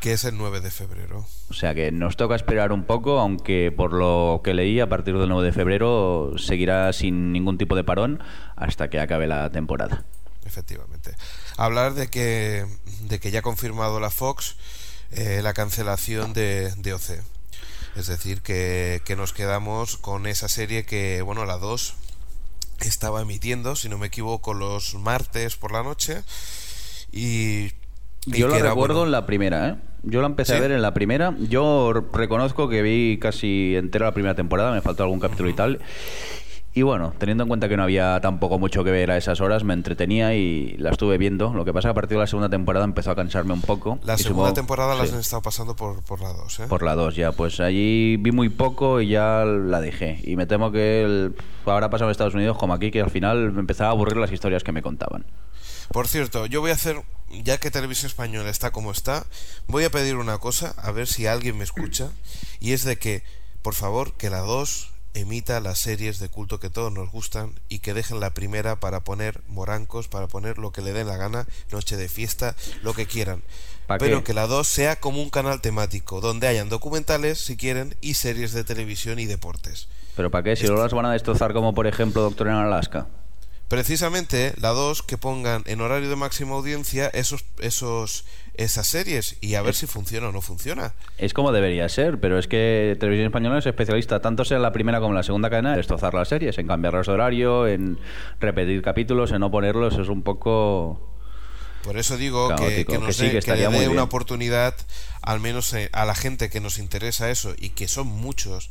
que 0.00 0.12
es 0.12 0.24
el 0.24 0.36
9 0.36 0.60
de 0.60 0.70
febrero. 0.70 1.24
O 1.48 1.54
sea 1.54 1.74
que 1.74 1.90
nos 1.90 2.16
toca 2.18 2.34
esperar 2.36 2.72
un 2.72 2.84
poco, 2.84 3.18
aunque 3.20 3.72
por 3.74 3.94
lo 3.94 4.42
que 4.44 4.52
leí, 4.52 4.78
a 4.80 4.88
partir 4.88 5.16
del 5.16 5.30
9 5.30 5.46
de 5.46 5.52
febrero 5.52 6.32
seguirá 6.36 6.92
sin 6.92 7.32
ningún 7.32 7.56
tipo 7.56 7.74
de 7.74 7.84
parón 7.84 8.22
hasta 8.54 8.90
que 8.90 9.00
acabe 9.00 9.26
la 9.26 9.48
temporada. 9.50 10.04
Efectivamente. 10.44 11.16
Hablar 11.56 11.94
de 11.94 12.08
que, 12.08 12.66
de 13.08 13.18
que 13.18 13.30
ya 13.30 13.38
ha 13.38 13.42
confirmado 13.42 13.98
la 13.98 14.10
Fox 14.10 14.56
eh, 15.14 15.40
la 15.42 15.54
cancelación 15.54 16.32
de, 16.32 16.72
de 16.76 16.94
OC. 16.94 17.20
Es 17.96 18.06
decir, 18.08 18.42
que, 18.42 19.00
que 19.04 19.14
nos 19.16 19.32
quedamos 19.32 19.96
con 19.96 20.26
esa 20.26 20.48
serie 20.48 20.84
que, 20.84 21.22
bueno, 21.22 21.44
la 21.44 21.58
2 21.58 21.94
estaba 22.80 23.22
emitiendo, 23.22 23.76
si 23.76 23.88
no 23.88 23.98
me 23.98 24.08
equivoco, 24.08 24.54
los 24.54 24.94
martes 24.94 25.56
por 25.56 25.72
la 25.72 25.82
noche. 25.82 26.22
Y, 27.12 27.70
y 28.26 28.38
Yo 28.38 28.48
era, 28.54 28.70
recuerdo 28.70 28.96
bueno, 28.96 29.06
en 29.06 29.12
la 29.12 29.26
primera, 29.26 29.68
¿eh? 29.68 29.76
Yo 30.02 30.20
la 30.20 30.26
empecé 30.26 30.52
¿Sí? 30.52 30.58
a 30.58 30.60
ver 30.60 30.72
en 30.72 30.82
la 30.82 30.92
primera. 30.92 31.34
Yo 31.38 31.92
reconozco 32.12 32.68
que 32.68 32.82
vi 32.82 33.18
casi 33.18 33.74
entera 33.76 34.06
la 34.06 34.12
primera 34.12 34.34
temporada, 34.34 34.72
me 34.72 34.82
faltó 34.82 35.04
algún 35.04 35.20
capítulo 35.20 35.48
y 35.48 35.54
tal. 35.54 35.80
Y 36.76 36.82
bueno, 36.82 37.14
teniendo 37.18 37.44
en 37.44 37.48
cuenta 37.48 37.68
que 37.68 37.76
no 37.76 37.84
había 37.84 38.20
tampoco 38.20 38.58
mucho 38.58 38.82
que 38.82 38.90
ver 38.90 39.08
a 39.12 39.16
esas 39.16 39.40
horas, 39.40 39.62
me 39.62 39.74
entretenía 39.74 40.34
y 40.34 40.76
la 40.78 40.90
estuve 40.90 41.18
viendo. 41.18 41.54
Lo 41.54 41.64
que 41.64 41.72
pasa 41.72 41.86
es 41.88 41.90
que 41.90 41.90
a 41.92 41.94
partir 41.94 42.16
de 42.16 42.22
la 42.22 42.26
segunda 42.26 42.48
temporada 42.48 42.84
empezó 42.84 43.12
a 43.12 43.14
cansarme 43.14 43.52
un 43.52 43.60
poco. 43.60 44.00
La 44.02 44.18
segunda 44.18 44.48
supongo- 44.50 44.54
temporada 44.54 44.94
la 44.96 45.04
han 45.04 45.20
estado 45.20 45.40
pasando 45.40 45.76
por, 45.76 46.02
por 46.02 46.20
la 46.20 46.32
2, 46.32 46.60
¿eh? 46.60 46.66
por 46.68 46.82
la 46.82 46.96
2 46.96 47.14
ya. 47.14 47.30
Pues 47.30 47.60
allí 47.60 48.16
vi 48.16 48.32
muy 48.32 48.48
poco 48.48 49.00
y 49.00 49.08
ya 49.10 49.44
la 49.44 49.80
dejé. 49.80 50.18
Y 50.24 50.34
me 50.34 50.46
temo 50.46 50.72
que 50.72 51.04
el- 51.04 51.36
ahora 51.64 51.90
pasado 51.90 52.08
en 52.08 52.12
Estados 52.12 52.34
Unidos 52.34 52.56
como 52.58 52.74
aquí, 52.74 52.90
que 52.90 53.00
al 53.02 53.10
final 53.10 53.52
me 53.52 53.60
empezaba 53.60 53.90
a 53.90 53.92
aburrir 53.92 54.16
las 54.16 54.32
historias 54.32 54.64
que 54.64 54.72
me 54.72 54.82
contaban. 54.82 55.24
Por 55.92 56.08
cierto, 56.08 56.46
yo 56.46 56.60
voy 56.60 56.72
a 56.72 56.74
hacer, 56.74 56.96
ya 57.44 57.58
que 57.58 57.70
Televisión 57.70 58.08
Española 58.08 58.50
está 58.50 58.72
como 58.72 58.90
está, 58.90 59.26
voy 59.68 59.84
a 59.84 59.90
pedir 59.90 60.16
una 60.16 60.38
cosa, 60.38 60.74
a 60.78 60.90
ver 60.90 61.06
si 61.06 61.26
alguien 61.28 61.56
me 61.56 61.62
escucha, 61.62 62.10
y 62.58 62.72
es 62.72 62.82
de 62.84 62.96
que, 62.96 63.22
por 63.62 63.74
favor, 63.74 64.14
que 64.14 64.28
la 64.30 64.40
2 64.40 64.90
emita 65.14 65.60
las 65.60 65.78
series 65.78 66.18
de 66.18 66.28
culto 66.28 66.60
que 66.60 66.70
todos 66.70 66.92
nos 66.92 67.10
gustan 67.10 67.52
y 67.68 67.78
que 67.78 67.94
dejen 67.94 68.20
la 68.20 68.34
primera 68.34 68.76
para 68.76 69.00
poner 69.00 69.40
morancos, 69.48 70.08
para 70.08 70.26
poner 70.26 70.58
lo 70.58 70.72
que 70.72 70.82
le 70.82 70.92
den 70.92 71.06
la 71.06 71.16
gana, 71.16 71.46
noche 71.70 71.96
de 71.96 72.08
fiesta, 72.08 72.56
lo 72.82 72.92
que 72.94 73.06
quieran. 73.06 73.42
¿Pa 73.86 73.98
Pero 73.98 74.18
qué? 74.18 74.24
que 74.24 74.34
la 74.34 74.46
2 74.46 74.66
sea 74.66 74.96
como 74.96 75.22
un 75.22 75.30
canal 75.30 75.60
temático, 75.60 76.20
donde 76.20 76.46
hayan 76.46 76.68
documentales, 76.68 77.38
si 77.38 77.56
quieren, 77.56 77.96
y 78.00 78.14
series 78.14 78.52
de 78.52 78.64
televisión 78.64 79.18
y 79.18 79.26
deportes. 79.26 79.88
¿Pero 80.16 80.30
para 80.30 80.44
qué? 80.44 80.56
Si 80.56 80.66
no 80.66 80.76
las 80.76 80.92
van 80.92 81.06
a 81.06 81.12
destrozar 81.12 81.52
como 81.52 81.74
por 81.74 81.86
ejemplo 81.86 82.22
Doctor 82.22 82.48
en 82.48 82.54
Alaska. 82.54 83.06
Precisamente 83.74 84.54
la 84.60 84.68
2 84.68 85.02
que 85.02 85.18
pongan 85.18 85.64
en 85.66 85.80
horario 85.80 86.08
de 86.08 86.14
máxima 86.14 86.54
audiencia 86.54 87.08
esos 87.08 87.44
esos 87.58 88.24
esas 88.54 88.86
series 88.86 89.36
y 89.40 89.56
a 89.56 89.62
ver 89.62 89.74
si 89.74 89.88
funciona 89.88 90.28
o 90.28 90.32
no 90.32 90.42
funciona. 90.42 90.94
Es 91.18 91.34
como 91.34 91.50
debería 91.50 91.88
ser, 91.88 92.20
pero 92.20 92.38
es 92.38 92.46
que 92.46 92.96
Televisión 93.00 93.26
Española 93.26 93.58
es 93.58 93.66
especialista, 93.66 94.20
tanto 94.20 94.44
sea 94.44 94.60
la 94.60 94.70
primera 94.70 95.00
como 95.00 95.10
en 95.10 95.16
la 95.16 95.22
segunda 95.24 95.50
cadena, 95.50 95.70
en 95.70 95.78
destrozar 95.78 96.14
las 96.14 96.28
series, 96.28 96.56
en 96.58 96.68
cambiarlos 96.68 97.08
de 97.08 97.12
horario, 97.14 97.66
en 97.66 97.98
repetir 98.38 98.80
capítulos, 98.80 99.32
en 99.32 99.40
no 99.40 99.50
ponerlos. 99.50 99.98
Es 99.98 100.08
un 100.08 100.22
poco. 100.22 101.10
Por 101.82 101.98
eso 101.98 102.16
digo 102.16 102.50
que, 102.50 102.54
Caótico, 102.54 102.92
que 102.92 102.98
que 102.98 103.04
nos 103.04 103.16
sí, 103.16 103.28
que 103.28 103.56
le 103.56 103.68
dé 103.68 103.88
una 103.88 104.04
oportunidad, 104.04 104.76
al 105.20 105.40
menos 105.40 105.72
eh, 105.72 105.90
a 105.92 106.04
la 106.04 106.14
gente 106.14 106.48
que 106.48 106.60
nos 106.60 106.78
interesa 106.78 107.28
eso 107.28 107.54
y 107.58 107.70
que 107.70 107.88
son 107.88 108.06
muchos, 108.06 108.70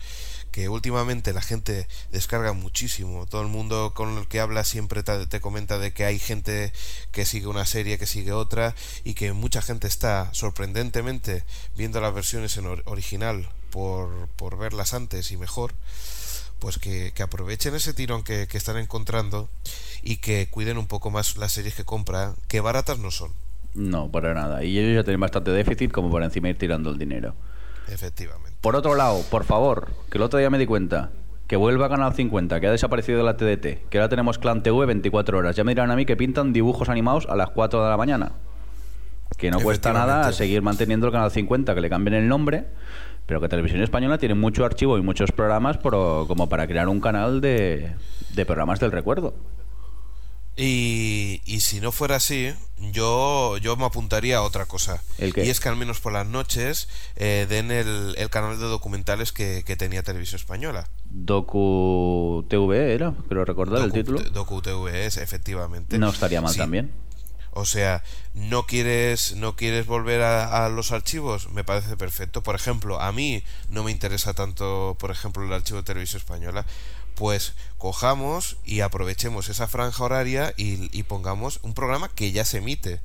que 0.54 0.70
últimamente 0.70 1.34
la 1.34 1.42
gente 1.42 1.88
descarga 2.12 2.54
muchísimo. 2.54 3.26
Todo 3.26 3.42
el 3.42 3.50
mundo 3.50 3.92
con 3.94 4.18
el 4.18 4.28
que 4.28 4.40
habla 4.40 4.64
siempre 4.64 5.04
te, 5.04 5.28
te 5.28 5.42
comenta 5.42 5.80
de 5.80 5.92
que 5.92 6.06
hay 6.06 6.20
gente 6.20 6.72
que 7.12 7.26
sigue 7.26 7.48
una 7.48 7.66
serie, 7.66 7.98
que 7.98 8.06
sigue 8.06 8.32
otra 8.32 8.76
y 9.04 9.16
que 9.16 9.34
mucha 9.34 9.62
gente 9.62 9.88
está 9.88 10.30
sorprendentemente 10.34 11.44
viendo 11.76 12.00
las 12.00 12.14
versiones 12.14 12.56
en 12.56 12.68
or- 12.68 12.84
original 12.86 13.50
por, 13.72 14.30
por 14.38 14.58
verlas 14.58 14.94
antes 14.94 15.32
y 15.32 15.38
mejor. 15.38 15.74
Pues 16.60 16.78
que, 16.78 17.12
que 17.14 17.24
aprovechen 17.24 17.76
ese 17.76 17.94
tirón 17.94 18.24
que, 18.24 18.48
que 18.48 18.58
están 18.58 18.78
encontrando 18.78 19.50
y 20.02 20.18
que 20.18 20.48
cuiden 20.50 20.78
un 20.78 20.88
poco 20.88 21.10
más 21.12 21.36
las 21.36 21.52
series 21.52 21.74
que 21.76 21.84
compran, 21.84 22.36
que 22.48 22.62
baratas 22.62 23.00
no 23.00 23.12
son. 23.12 23.34
No, 23.74 24.10
para 24.12 24.34
nada. 24.36 24.64
Y 24.64 24.78
ellos 24.78 24.96
ya 24.96 25.04
tienen 25.04 25.20
bastante 25.20 25.50
déficit 25.52 25.92
como 25.92 26.12
para 26.12 26.26
encima 26.26 26.48
ir 26.50 26.58
tirando 26.60 26.92
el 26.92 26.98
dinero. 27.00 27.36
Efectivamente. 27.90 28.53
Por 28.64 28.76
otro 28.78 28.96
lado, 28.96 29.22
por 29.30 29.44
favor, 29.44 29.90
que 30.10 30.18
el 30.18 30.24
otro 30.24 30.40
día 30.40 30.50
me 30.50 30.58
di 30.58 30.66
cuenta 30.66 31.10
que 31.48 31.58
vuelva 31.58 31.88
a 31.88 31.90
Canal 31.90 32.14
50, 32.14 32.62
que 32.62 32.68
ha 32.68 32.72
desaparecido 32.72 33.18
de 33.18 33.24
la 33.26 33.36
TDT, 33.36 33.90
que 33.90 33.98
ahora 33.98 34.08
tenemos 34.08 34.38
Clan 34.40 34.64
TV 34.64 34.86
24 34.86 35.38
horas. 35.38 35.56
Ya 35.58 35.66
me 35.66 35.74
dirán 35.74 35.92
a 35.92 35.96
mí 35.98 36.06
que 36.06 36.16
pintan 36.16 36.54
dibujos 36.54 36.88
animados 36.88 37.28
a 37.30 37.36
las 37.36 37.50
4 37.50 37.84
de 37.84 37.90
la 37.90 37.98
mañana. 37.98 38.32
Que 39.38 39.52
no 39.52 39.60
cuesta 39.60 39.90
nada 40.08 40.32
seguir 40.32 40.62
manteniendo 40.62 41.06
el 41.08 41.12
Canal 41.12 41.30
50, 41.30 41.76
que 41.76 41.82
le 41.82 41.90
cambien 41.90 42.14
el 42.14 42.30
nombre, 42.30 42.66
pero 43.26 43.42
que 43.42 43.50
Televisión 43.50 43.82
Española 43.82 44.18
tiene 44.18 44.34
mucho 44.36 44.64
archivo 44.64 44.98
y 44.98 45.02
muchos 45.02 45.34
programas 45.34 45.78
pro- 45.78 46.24
como 46.28 46.48
para 46.48 46.66
crear 46.66 46.88
un 46.88 47.02
canal 47.02 47.42
de, 47.42 47.92
de 48.34 48.46
programas 48.46 48.80
del 48.80 48.92
recuerdo. 48.94 49.34
Y, 50.56 51.42
y 51.46 51.62
si 51.62 51.80
no 51.80 51.92
fuera 51.92 52.18
así, 52.18 52.54
yo, 52.78 53.58
yo 53.58 53.76
me 53.76 53.86
apuntaría 53.86 54.38
a 54.38 54.42
otra 54.44 54.66
cosa. 54.68 55.02
¿El 55.18 55.34
qué? 55.34 55.46
Y 55.46 55.50
es 55.50 55.60
que 55.60 55.70
al 55.70 55.76
menos 55.76 56.00
por 56.00 56.14
las 56.14 56.28
noches 56.28 56.88
eh, 57.16 57.48
den 57.50 57.72
el, 57.72 58.14
el 58.18 58.30
canal 58.30 58.60
de 58.60 58.66
documentales 58.66 59.32
que, 59.32 59.64
que 59.66 59.76
tenía 59.76 60.04
Televisión 60.04 60.40
Española. 60.40 60.88
Docu 61.06 62.46
TV 62.50 62.94
era, 62.94 63.14
creo 63.30 63.46
recordar 63.46 63.84
el 63.84 63.92
título. 63.92 64.20
Docu 64.20 64.62
TV 64.62 65.06
es, 65.08 65.18
efectivamente. 65.18 65.98
No 65.98 66.10
estaría 66.10 66.42
mal 66.42 66.52
Sí. 66.52 66.60
también. 66.60 66.92
O 67.56 67.66
sea, 67.66 68.04
no 68.34 68.66
quieres, 68.66 69.36
no 69.36 69.56
quieres 69.56 69.86
volver 69.86 70.22
a, 70.24 70.66
a 70.66 70.70
los 70.70 70.92
archivos, 70.92 71.52
me 71.52 71.64
parece 71.64 71.96
perfecto. 71.98 72.42
Por 72.42 72.56
ejemplo, 72.56 73.00
a 73.00 73.12
mí 73.12 73.44
no 73.70 73.84
me 73.84 73.92
interesa 73.92 74.34
tanto, 74.34 74.98
por 75.00 75.12
ejemplo, 75.12 75.44
el 75.46 75.54
archivo 75.54 75.78
de 75.78 75.84
televisión 75.84 76.20
española. 76.20 76.66
Pues 77.16 77.54
cojamos 77.78 78.58
y 78.66 78.82
aprovechemos 78.82 79.50
esa 79.50 79.68
franja 79.68 80.04
horaria 80.04 80.54
y, 80.58 80.90
y 80.98 81.04
pongamos 81.04 81.60
un 81.64 81.74
programa 81.74 82.10
que 82.10 82.32
ya 82.32 82.46
se 82.46 82.58
emite. 82.60 83.00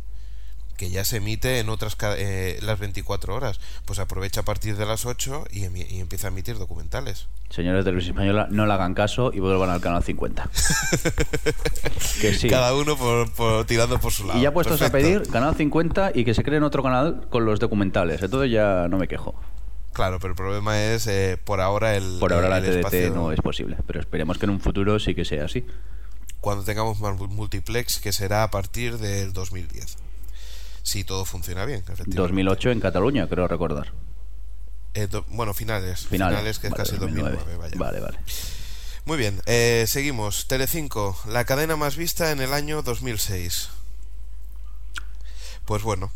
Que 0.77 0.91
ya 0.91 1.05
se 1.05 1.17
emite 1.17 1.59
en 1.59 1.71
otras 1.71 1.97
eh, 2.19 2.59
las 2.63 2.79
24 2.79 3.35
horas. 3.35 3.59
Pues 3.85 3.99
aprovecha 3.99 4.43
a 4.43 4.45
partir 4.45 4.77
de 4.77 4.87
las 4.87 5.07
8 5.07 5.47
y, 5.51 5.65
empieza 5.99 6.29
a 6.29 6.31
emitir 6.31 6.57
documentales. 6.57 7.27
Señores 7.51 7.81
de 7.81 7.85
Televisión 7.91 8.15
Española, 8.15 8.47
no 8.49 8.65
le 8.65 8.73
hagan 8.73 8.95
caso 8.95 9.33
y 9.35 9.41
vuelvan 9.41 9.71
al 9.71 9.81
canal 9.81 10.05
50. 10.05 10.49
que 12.21 12.35
sí. 12.35 12.49
Cada 12.49 12.75
uno 12.77 12.97
por, 12.97 13.33
por- 13.33 13.65
tirando 13.65 13.99
por 13.99 14.13
su 14.13 14.25
lado. 14.27 14.39
Y 14.39 14.43
ya 14.43 14.53
puestos 14.53 14.81
a 14.83 14.91
pedir 14.91 15.23
canal 15.29 15.57
50 15.57 16.13
y 16.15 16.25
que 16.25 16.33
se 16.35 16.45
creen 16.45 16.63
otro 16.63 16.85
canal 16.85 17.27
con 17.29 17.45
los 17.45 17.59
documentales. 17.59 18.23
Entonces 18.23 18.53
ya 18.53 18.87
no 18.89 18.99
me 18.99 19.09
quejo. 19.09 19.35
Claro, 19.99 20.21
pero 20.21 20.31
el 20.31 20.37
problema 20.37 20.81
es 20.81 21.09
eh, 21.09 21.39
por 21.45 21.61
ahora 21.61 21.97
el. 21.97 22.19
Por 22.21 22.33
ahora 22.33 22.49
la 22.49 22.61
TDT 22.61 22.77
espacio- 22.85 23.11
no 23.15 23.33
es 23.33 23.41
posible, 23.41 23.77
pero 23.85 23.99
esperemos 23.99 24.39
que 24.39 24.45
en 24.47 24.51
un 24.51 24.61
futuro 24.61 24.99
sí 25.01 25.13
que 25.17 25.25
sea 25.25 25.45
así. 25.47 25.67
cuando 26.41 26.63
tengamos 26.63 27.01
más 27.01 27.19
multiplex, 27.19 27.99
que 27.99 28.13
será 28.13 28.45
a 28.45 28.51
partir 28.53 28.99
del 28.99 29.33
2010. 29.33 29.97
Si 30.85 31.03
todo 31.03 31.25
funciona 31.25 31.65
bien, 31.65 31.81
efectivamente. 31.81 32.17
2008 32.17 32.71
en 32.71 32.79
Cataluña, 32.81 33.27
creo 33.29 33.49
recordar. 33.49 33.93
Eh, 34.95 35.09
do- 35.09 35.25
bueno, 35.31 35.53
finales. 35.53 36.07
Finales, 36.07 36.61
que 36.61 36.69
es 36.69 36.75
casi 36.75 36.97
2009. 36.97 37.37
2009. 37.39 37.59
vaya. 37.59 37.75
Vale, 37.77 38.01
vale. 38.01 38.19
Muy 39.05 39.19
bien, 39.19 39.41
eh, 39.47 39.85
seguimos. 39.89 40.47
Telecinco, 40.47 41.19
la 41.29 41.45
cadena 41.45 41.75
más 41.75 41.97
vista 41.97 42.31
en 42.31 42.41
el 42.41 42.53
año 42.53 42.83
2006. 42.83 43.71
Pues 45.69 45.83
bueno. 45.83 46.11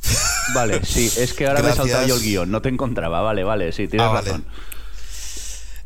Vale, 0.54 0.82
sí, 0.82 1.12
es 1.18 1.34
que 1.34 1.46
ahora 1.46 1.62
me 1.62 1.68
he 1.68 1.74
saltado 1.74 2.06
yo 2.06 2.16
el 2.16 2.22
guion, 2.22 2.50
no 2.50 2.62
te 2.62 2.70
encontraba. 2.70 3.20
Vale, 3.20 3.44
vale, 3.44 3.70
sí, 3.72 3.86
tienes 3.86 4.08
Ah, 4.08 4.10
vale. 4.10 4.30
razón. 4.30 4.46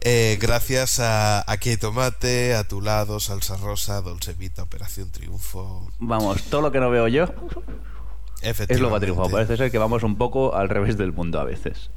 Eh, 0.03 0.39
gracias 0.41 1.01
a 1.01 1.43
Aquí 1.51 1.77
tomate, 1.77 2.55
a 2.55 2.63
tu 2.69 2.81
lado, 2.81 3.19
salsa 3.19 3.57
rosa, 3.57 4.03
Dolce 4.03 4.35
Vita, 4.35 4.63
Operación 4.63 5.11
Triunfo. 5.11 5.91
Vamos, 5.99 6.45
todo 6.45 6.61
lo 6.61 6.71
que 6.71 6.79
no 6.79 6.91
veo 6.91 7.09
yo 7.09 7.25
es 8.41 8.79
lo 8.79 8.89
que 8.89 8.95
ha 8.95 9.01
triunfado. 9.01 9.31
Parece 9.31 9.57
ser 9.57 9.73
que 9.73 9.79
vamos 9.79 10.05
un 10.05 10.17
poco 10.17 10.55
al 10.55 10.69
revés 10.69 10.97
del 10.97 11.13
mundo 11.13 11.41
a 11.41 11.45
veces. 11.45 11.91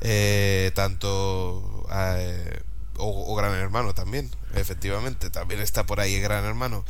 Eh, 0.00 0.72
tanto 0.74 1.86
eh, 1.94 2.60
o, 2.96 3.32
o 3.32 3.36
Gran 3.36 3.54
Hermano 3.54 3.94
también, 3.94 4.32
efectivamente, 4.56 5.30
también 5.30 5.60
está 5.60 5.86
por 5.86 6.00
ahí 6.00 6.18
Gran 6.18 6.44
Hermano. 6.44 6.84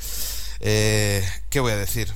¿Qué 0.60 1.60
voy 1.60 1.72
a 1.72 1.76
decir? 1.76 2.10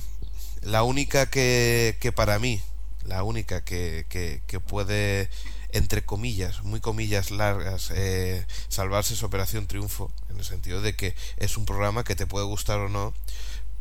La 0.61 0.83
única 0.83 1.29
que, 1.29 1.97
que 1.99 2.11
para 2.11 2.39
mí, 2.39 2.61
la 3.05 3.23
única 3.23 3.63
que, 3.63 4.05
que, 4.09 4.41
que 4.47 4.59
puede, 4.59 5.29
entre 5.71 6.03
comillas, 6.03 6.63
muy 6.63 6.79
comillas 6.81 7.31
largas, 7.31 7.91
eh, 7.93 8.45
salvarse 8.67 9.13
es 9.13 9.23
Operación 9.23 9.67
Triunfo, 9.67 10.11
en 10.29 10.37
el 10.37 10.45
sentido 10.45 10.81
de 10.81 10.95
que 10.95 11.15
es 11.37 11.57
un 11.57 11.65
programa 11.65 12.03
que 12.03 12.15
te 12.15 12.27
puede 12.27 12.45
gustar 12.45 12.79
o 12.79 12.89
no, 12.89 13.13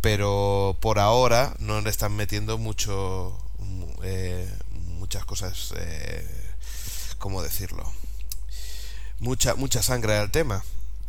pero 0.01 0.77
por 0.81 0.99
ahora 0.99 1.55
no 1.59 1.81
le 1.81 1.91
están 1.91 2.15
metiendo 2.17 2.59
mucho 2.59 3.37
mu- 3.59 3.93
eh, 4.05 4.49
muchas 4.99 5.25
cosas 5.25 5.75
eh, 5.77 6.27
cómo 7.19 7.43
decirlo 7.43 7.91
mucha 9.19 9.55
mucha 9.57 9.83
sangre 9.83 10.17
al 10.17 10.31
tema 10.31 10.63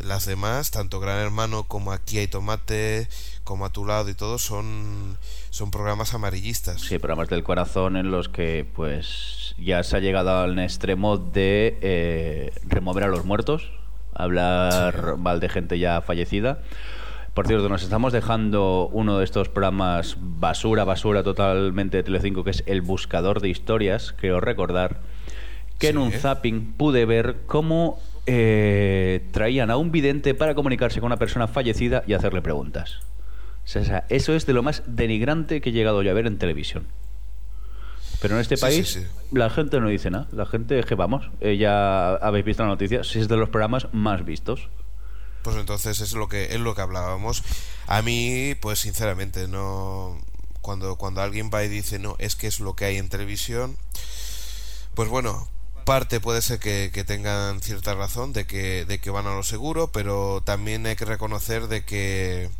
las 0.06 0.26
demás 0.26 0.72
tanto 0.72 1.00
Gran 1.00 1.20
Hermano 1.20 1.64
como 1.64 1.92
Aquí 1.92 2.18
hay 2.18 2.28
tomate 2.28 3.08
como 3.44 3.66
a 3.66 3.70
tu 3.70 3.86
lado 3.86 4.10
y 4.10 4.14
todo 4.14 4.38
son 4.38 5.18
son 5.50 5.72
programas 5.72 6.14
amarillistas 6.14 6.82
Sí, 6.82 7.00
programas 7.00 7.30
del 7.30 7.44
corazón 7.44 7.98
en 7.98 8.12
los 8.12 8.30
que, 8.30 8.66
pues, 8.76 9.56
ya 9.58 9.84
se 9.84 9.98
ha 9.98 10.00
llegado 10.00 10.38
al 10.38 10.58
extremo 10.60 11.18
de 11.18 11.78
eh, 11.82 12.54
remover 12.68 13.04
a 13.06 13.08
los 13.08 13.26
muertos, 13.26 13.72
hablar 14.14 15.18
mal 15.18 15.40
de 15.40 15.50
gente 15.50 15.80
ya 15.80 16.02
fallecida. 16.02 16.60
Por 17.34 17.48
cierto, 17.48 17.70
nos 17.70 17.84
estamos 17.84 18.14
dejando 18.14 18.90
uno 18.92 19.18
de 19.18 19.24
estos 19.24 19.50
programas 19.50 20.18
basura, 20.20 20.84
basura 20.84 21.24
totalmente 21.24 21.98
de 21.98 22.04
Telecinco, 22.04 22.44
que 22.44 22.52
es 22.52 22.64
El 22.66 22.82
Buscador 22.82 23.40
de 23.42 23.50
Historias. 23.50 24.14
Creo 24.18 24.40
recordar 24.40 25.00
que 25.78 25.90
en 25.90 25.98
un 25.98 26.12
zapping 26.12 26.74
pude 26.74 27.06
ver 27.06 27.38
cómo 27.48 28.00
eh, 28.26 29.28
traían 29.32 29.72
a 29.72 29.78
un 29.78 29.92
vidente 29.92 30.34
para 30.34 30.56
comunicarse 30.56 31.00
con 31.00 31.08
una 31.08 31.18
persona 31.18 31.48
fallecida 31.48 32.04
y 32.08 32.14
hacerle 32.14 32.42
preguntas. 32.42 33.00
O 33.66 33.68
sea, 33.68 34.06
eso 34.10 34.34
es 34.34 34.46
de 34.46 34.54
lo 34.54 34.64
más 34.64 34.84
denigrante 34.88 35.62
que 35.62 35.70
he 35.70 35.74
llegado 35.74 36.02
yo 36.02 36.12
a 36.12 36.14
ver 36.14 36.26
en 36.28 36.38
televisión. 36.40 36.88
Pero 38.22 38.36
en 38.36 38.42
este 38.42 38.58
Sí, 38.58 38.62
país 38.62 38.88
sí, 38.90 39.00
sí. 39.02 39.06
la 39.32 39.50
gente 39.50 39.80
no 39.80 39.88
dice 39.88 40.10
nada. 40.10 40.28
La 40.32 40.46
gente, 40.46 40.84
que 40.84 40.96
vamos, 40.96 41.30
eh, 41.40 41.58
ya 41.58 42.16
habéis 42.16 42.46
visto 42.46 42.64
la 42.64 42.70
noticia, 42.70 43.04
si 43.04 43.20
es 43.20 43.28
de 43.28 43.38
los 43.38 43.50
programas 43.50 43.88
más 43.94 44.26
vistos. 44.26 44.70
Pues 45.44 45.56
entonces 45.56 46.02
es 46.02 46.14
lo 46.14 46.28
que 46.28 46.54
es 46.54 46.60
lo 46.60 46.76
que 46.76 46.82
hablábamos. 46.82 47.44
A 47.88 48.02
mí, 48.02 48.56
pues 48.60 48.80
sinceramente, 48.80 49.48
no 49.48 50.18
cuando 50.62 50.98
cuando 50.98 51.22
alguien 51.22 51.50
va 51.54 51.64
y 51.64 51.70
dice 51.70 51.98
no 52.00 52.16
es 52.20 52.36
que 52.36 52.48
es 52.48 52.60
lo 52.60 52.76
que 52.76 52.84
hay 52.86 52.98
en 52.98 53.08
televisión, 53.08 53.78
pues 54.96 55.08
bueno, 55.08 55.48
parte 55.90 56.20
puede 56.20 56.44
ser 56.44 56.60
que, 56.60 56.92
que 56.94 57.04
tengan 57.04 57.62
cierta 57.62 57.96
razón 57.96 58.32
de 58.32 58.46
que 58.46 58.86
de 58.86 59.00
que 59.00 59.10
van 59.10 59.26
a 59.26 59.34
lo 59.34 59.42
seguro, 59.42 59.92
pero 59.92 60.44
también 60.46 60.86
hay 60.86 60.96
que 60.96 61.06
reconocer 61.06 61.68
de 61.68 61.84
que 61.84 62.52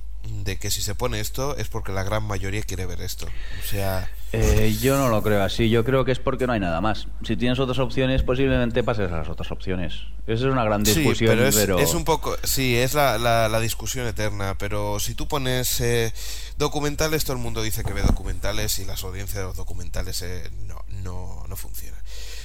de 0.44 0.58
que 0.58 0.72
si 0.72 0.82
se 0.82 0.96
pone 0.96 1.20
esto 1.20 1.56
es 1.56 1.68
porque 1.68 1.92
la 1.92 2.02
gran 2.02 2.24
mayoría 2.24 2.64
quiere 2.64 2.88
ver 2.88 3.02
esto. 3.02 3.28
O 3.28 3.68
sea, 3.68 4.10
Eh, 4.32 4.76
yo 4.82 4.96
no 4.98 5.10
lo 5.10 5.22
creo 5.22 5.44
así. 5.44 5.70
Yo 5.70 5.84
creo 5.84 6.06
que 6.06 6.12
es 6.12 6.20
porque 6.20 6.46
no 6.48 6.54
hay 6.54 6.60
nada 6.60 6.82
más. 6.82 7.08
Si 7.24 7.36
tienes 7.36 7.58
otras 7.60 7.80
opciones, 7.80 8.22
posiblemente 8.24 8.84
pases 8.84 9.12
a 9.12 9.18
las 9.18 9.30
otras 9.30 9.52
opciones. 9.52 9.94
Esa 10.28 10.46
es 10.48 10.52
una 10.52 10.64
gran 10.64 10.84
discusión, 10.84 11.16
Sí, 11.16 11.26
pero 11.26 11.48
es, 11.48 11.56
pero... 11.56 11.80
es 11.80 11.94
un 11.94 12.06
poco, 12.06 12.36
sí, 12.44 12.76
es 12.76 12.94
la, 12.94 13.18
la, 13.18 13.48
la 13.48 13.60
discusión 13.60 14.06
eterna, 14.08 14.56
pero 14.58 15.00
si 15.00 15.14
tú 15.16 15.28
pones 15.28 15.82
eh, 15.82 16.14
documentales, 16.58 17.24
todo 17.26 17.38
el 17.38 17.42
mundo 17.44 17.62
dice 17.64 17.84
que 17.84 17.94
ve 17.94 18.02
documentales 18.04 18.78
y 18.80 18.86
las 18.86 19.04
audiencias 19.04 19.38
de 19.38 19.44
los 19.44 19.56
documentales 19.58 20.22
eh, 20.22 20.50
no, 20.68 20.84
no, 21.04 21.46
no 21.48 21.56
funcionan. 21.56 22.00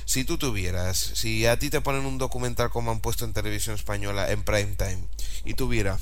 Si 0.05 0.25
tú 0.25 0.39
tuvieras, 0.39 0.99
si 0.99 1.47
a 1.47 1.59
ti 1.59 1.71
te 1.71 1.81
ponen 1.81 2.05
un 2.05 2.19
documental 2.19 2.71
como 2.71 2.91
han 2.91 3.01
puesto 3.01 3.25
en 3.25 3.33
televisión 3.33 3.75
española 3.75 4.31
en 4.31 4.43
prime 4.43 4.75
time 4.77 5.05
y 5.45 5.55
tuviera 5.55 5.99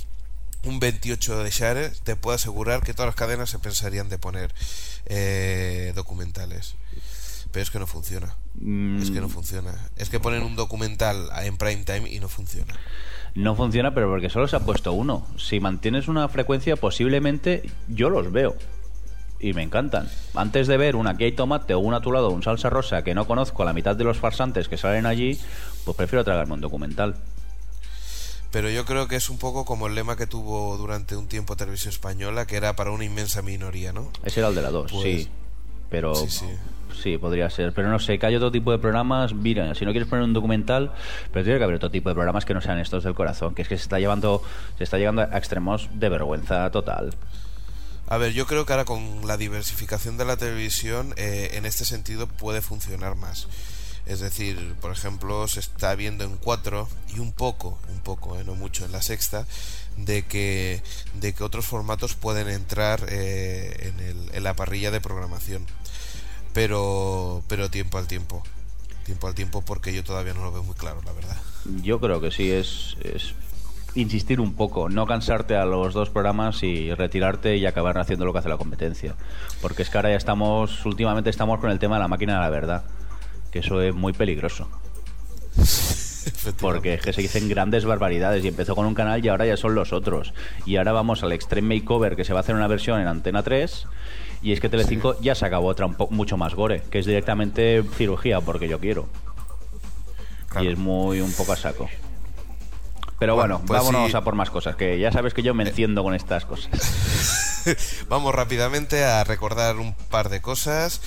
un 0.64 0.78
28 0.80 1.42
de 1.42 1.50
share, 1.50 1.92
te 2.04 2.16
puedo 2.16 2.34
asegurar 2.34 2.82
que 2.82 2.94
todas 2.94 3.08
las 3.08 3.16
cadenas 3.16 3.50
se 3.50 3.58
pensarían 3.58 4.08
de 4.08 4.18
poner 4.18 4.54
eh, 5.06 5.92
documentales. 5.94 6.74
Pero 7.50 7.62
es 7.62 7.70
que 7.70 7.78
no 7.78 7.86
funciona. 7.86 8.28
Es 8.98 9.10
que 9.10 9.20
no 9.20 9.28
Mm, 9.28 9.30
funciona. 9.30 9.74
Es 9.96 10.08
que 10.08 10.20
ponen 10.20 10.42
un 10.42 10.56
documental 10.56 11.28
en 11.42 11.56
prime 11.56 11.84
time 11.84 12.10
y 12.10 12.18
no 12.18 12.28
funciona. 12.28 12.74
No 13.34 13.56
funciona, 13.56 13.92
pero 13.94 14.08
porque 14.08 14.30
solo 14.30 14.48
se 14.48 14.56
ha 14.56 14.60
puesto 14.60 14.92
uno. 14.92 15.26
Si 15.36 15.60
mantienes 15.60 16.08
una 16.08 16.28
frecuencia, 16.28 16.76
posiblemente 16.76 17.70
yo 17.88 18.08
los 18.08 18.30
veo. 18.32 18.56
Y 19.42 19.52
me 19.54 19.62
encantan. 19.62 20.08
Antes 20.34 20.68
de 20.68 20.76
ver 20.76 20.94
una 20.96 21.16
hay 21.18 21.32
tomate 21.32 21.74
o 21.74 21.80
una 21.80 21.96
a 21.98 22.00
tu 22.00 22.12
lado, 22.12 22.30
un 22.30 22.42
salsa 22.44 22.70
rosa 22.70 23.02
que 23.02 23.14
no 23.14 23.26
conozco 23.26 23.62
a 23.62 23.66
la 23.66 23.72
mitad 23.72 23.96
de 23.96 24.04
los 24.04 24.16
farsantes 24.18 24.68
que 24.68 24.78
salen 24.78 25.04
allí, 25.04 25.38
pues 25.84 25.96
prefiero 25.96 26.22
tragarme 26.24 26.54
un 26.54 26.60
documental. 26.60 27.16
Pero 28.52 28.70
yo 28.70 28.84
creo 28.84 29.08
que 29.08 29.16
es 29.16 29.28
un 29.30 29.38
poco 29.38 29.64
como 29.64 29.86
el 29.88 29.94
lema 29.94 30.14
que 30.16 30.26
tuvo 30.26 30.76
durante 30.76 31.16
un 31.16 31.26
tiempo 31.26 31.56
Televisión 31.56 31.90
Española, 31.92 32.46
que 32.46 32.56
era 32.56 32.76
para 32.76 32.90
una 32.92 33.04
inmensa 33.04 33.42
minoría, 33.42 33.92
¿no? 33.92 34.10
Ese 34.24 34.40
era 34.40 34.48
el 34.50 34.54
de 34.54 34.62
la 34.62 34.70
2, 34.70 34.92
Pues- 34.92 35.02
sí. 35.02 35.28
Pero 35.90 36.14
Sí, 36.14 36.30
sí. 36.30 36.46
sí, 37.02 37.18
podría 37.18 37.50
ser. 37.50 37.72
Pero 37.74 37.90
no 37.90 37.98
sé, 37.98 38.18
que 38.18 38.24
hay 38.26 38.34
otro 38.36 38.50
tipo 38.50 38.70
de 38.72 38.78
programas. 38.78 39.34
Mira, 39.34 39.74
si 39.74 39.84
no 39.84 39.90
quieres 39.90 40.08
poner 40.08 40.24
un 40.24 40.32
documental, 40.32 40.92
pero 41.32 41.44
tiene 41.44 41.58
que 41.58 41.64
haber 41.64 41.76
otro 41.76 41.90
tipo 41.90 42.08
de 42.08 42.14
programas 42.14 42.44
que 42.46 42.54
no 42.54 42.60
sean 42.62 42.78
estos 42.78 43.04
del 43.04 43.14
corazón, 43.14 43.54
que 43.54 43.60
es 43.62 43.68
que 43.68 43.76
se 43.76 43.82
está 43.82 43.98
llevando, 43.98 44.42
se 44.78 44.84
está 44.84 44.96
llegando 44.98 45.20
a 45.22 45.36
extremos 45.36 45.88
de 45.92 46.08
vergüenza 46.08 46.70
total. 46.70 47.12
A 48.12 48.18
ver, 48.18 48.34
yo 48.34 48.46
creo 48.46 48.66
que 48.66 48.74
ahora 48.74 48.84
con 48.84 49.26
la 49.26 49.38
diversificación 49.38 50.18
de 50.18 50.26
la 50.26 50.36
televisión, 50.36 51.14
eh, 51.16 51.52
en 51.54 51.64
este 51.64 51.86
sentido 51.86 52.26
puede 52.26 52.60
funcionar 52.60 53.14
más. 53.16 53.46
Es 54.04 54.20
decir, 54.20 54.74
por 54.82 54.92
ejemplo, 54.92 55.48
se 55.48 55.60
está 55.60 55.94
viendo 55.94 56.22
en 56.24 56.36
cuatro 56.36 56.88
y 57.14 57.20
un 57.20 57.32
poco, 57.32 57.78
un 57.88 58.00
poco, 58.00 58.38
eh, 58.38 58.44
no 58.44 58.54
mucho, 58.54 58.84
en 58.84 58.92
la 58.92 59.00
sexta, 59.00 59.46
de 59.96 60.26
que, 60.26 60.82
de 61.14 61.32
que 61.32 61.42
otros 61.42 61.64
formatos 61.64 62.14
pueden 62.14 62.48
entrar 62.50 63.06
eh, 63.08 63.76
en, 63.94 64.00
el- 64.00 64.30
en 64.34 64.42
la 64.42 64.54
parrilla 64.56 64.90
de 64.90 65.00
programación. 65.00 65.64
Pero, 66.52 67.42
pero 67.48 67.70
tiempo 67.70 67.96
al 67.96 68.06
tiempo. 68.08 68.42
Tiempo 69.06 69.26
al 69.26 69.34
tiempo 69.34 69.62
porque 69.62 69.94
yo 69.94 70.04
todavía 70.04 70.34
no 70.34 70.42
lo 70.44 70.52
veo 70.52 70.62
muy 70.62 70.74
claro, 70.74 71.00
la 71.06 71.12
verdad. 71.12 71.36
Yo 71.82 71.98
creo 71.98 72.20
que 72.20 72.30
sí, 72.30 72.50
es, 72.50 72.94
es 73.02 73.32
insistir 73.94 74.40
un 74.40 74.54
poco, 74.54 74.88
no 74.88 75.06
cansarte 75.06 75.56
a 75.56 75.64
los 75.66 75.92
dos 75.94 76.08
programas 76.10 76.62
y 76.62 76.92
retirarte 76.94 77.56
y 77.56 77.66
acabar 77.66 77.98
haciendo 77.98 78.24
lo 78.24 78.32
que 78.32 78.38
hace 78.38 78.48
la 78.48 78.56
competencia. 78.56 79.14
Porque 79.60 79.82
es 79.82 79.90
que 79.90 79.98
ahora 79.98 80.10
ya 80.10 80.16
estamos, 80.16 80.84
últimamente 80.86 81.28
estamos 81.30 81.60
con 81.60 81.70
el 81.70 81.78
tema 81.78 81.96
de 81.96 82.00
la 82.02 82.08
máquina 82.08 82.34
de 82.34 82.40
la 82.40 82.50
verdad, 82.50 82.84
que 83.50 83.58
eso 83.60 83.80
es 83.82 83.94
muy 83.94 84.12
peligroso. 84.12 84.68
Porque 86.60 86.94
es 86.94 87.02
que 87.02 87.12
se 87.12 87.20
dicen 87.20 87.48
grandes 87.48 87.84
barbaridades 87.84 88.44
y 88.44 88.48
empezó 88.48 88.74
con 88.76 88.86
un 88.86 88.94
canal 88.94 89.24
y 89.24 89.28
ahora 89.28 89.44
ya 89.46 89.56
son 89.56 89.74
los 89.74 89.92
otros. 89.92 90.32
Y 90.66 90.76
ahora 90.76 90.92
vamos 90.92 91.22
al 91.22 91.32
Extreme 91.32 91.76
Makeover 91.80 92.16
que 92.16 92.24
se 92.24 92.32
va 92.32 92.38
a 92.38 92.42
hacer 92.42 92.54
una 92.54 92.68
versión 92.68 93.00
en 93.00 93.08
Antena 93.08 93.42
3 93.42 93.86
y 94.42 94.52
es 94.52 94.60
que 94.60 94.68
Telecinco 94.68 95.20
ya 95.20 95.34
se 95.34 95.44
acabó 95.46 95.66
otra 95.68 95.86
un 95.86 95.94
po- 95.94 96.08
mucho 96.10 96.36
más 96.36 96.54
gore, 96.54 96.82
que 96.90 96.98
es 97.00 97.06
directamente 97.06 97.82
cirugía 97.96 98.40
porque 98.40 98.68
yo 98.68 98.78
quiero. 98.78 99.08
Claro. 100.48 100.64
Y 100.64 100.72
es 100.72 100.78
muy 100.78 101.20
un 101.20 101.32
poco 101.32 101.52
a 101.52 101.56
saco. 101.56 101.88
Pero 103.22 103.36
Bueno, 103.36 103.58
bueno, 103.58 103.66
pues 103.68 103.78
vámonos 103.80 104.10
sí. 104.10 104.16
a 104.16 104.22
por 104.22 104.34
más 104.34 104.50
cosas, 104.50 104.74
que 104.74 104.98
ya 104.98 105.12
sabes 105.12 105.32
que 105.32 105.44
yo 105.44 105.54
me 105.54 105.62
enciendo 105.62 106.02
con 106.02 106.12
estas 106.12 106.44
cosas. 106.44 106.72
Vamos 108.08 108.34
rápidamente 108.34 109.04
a 109.04 109.22
recordar 109.22 109.76
un 109.76 109.94
par 109.94 110.28
de 110.28 110.40
cosas. 110.42 111.00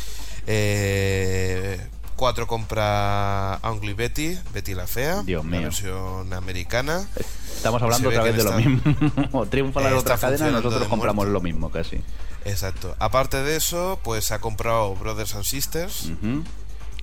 Eh, 0.47 1.77
4 2.15 2.47
compra 2.47 3.59
Ugly 3.69 3.91
Betty, 3.95 4.39
Betty 4.53 4.75
la 4.75 4.87
Fea, 4.87 5.23
Dios 5.23 5.43
la 5.43 5.51
mío. 5.51 5.61
versión 5.63 6.31
americana. 6.31 7.05
Estamos 7.53 7.81
hablando 7.81 8.09
Se 8.09 8.15
ve 8.15 8.21
otra 8.21 8.31
vez 8.31 8.37
de 8.37 8.43
lo 8.49 8.53
mismo. 8.53 9.45
Triunfa 9.49 9.81
la 9.81 9.97
otra 9.97 10.17
cadena 10.17 10.51
nosotros 10.51 10.87
compramos 10.87 11.25
muerte. 11.25 11.33
lo 11.33 11.41
mismo 11.41 11.69
casi. 11.69 11.99
Exacto. 12.45 12.95
Aparte 12.97 13.43
de 13.43 13.57
eso, 13.57 13.99
pues 14.05 14.31
ha 14.31 14.39
comprado 14.39 14.95
Brothers 14.95 15.35
and 15.35 15.43
Sisters. 15.43 16.11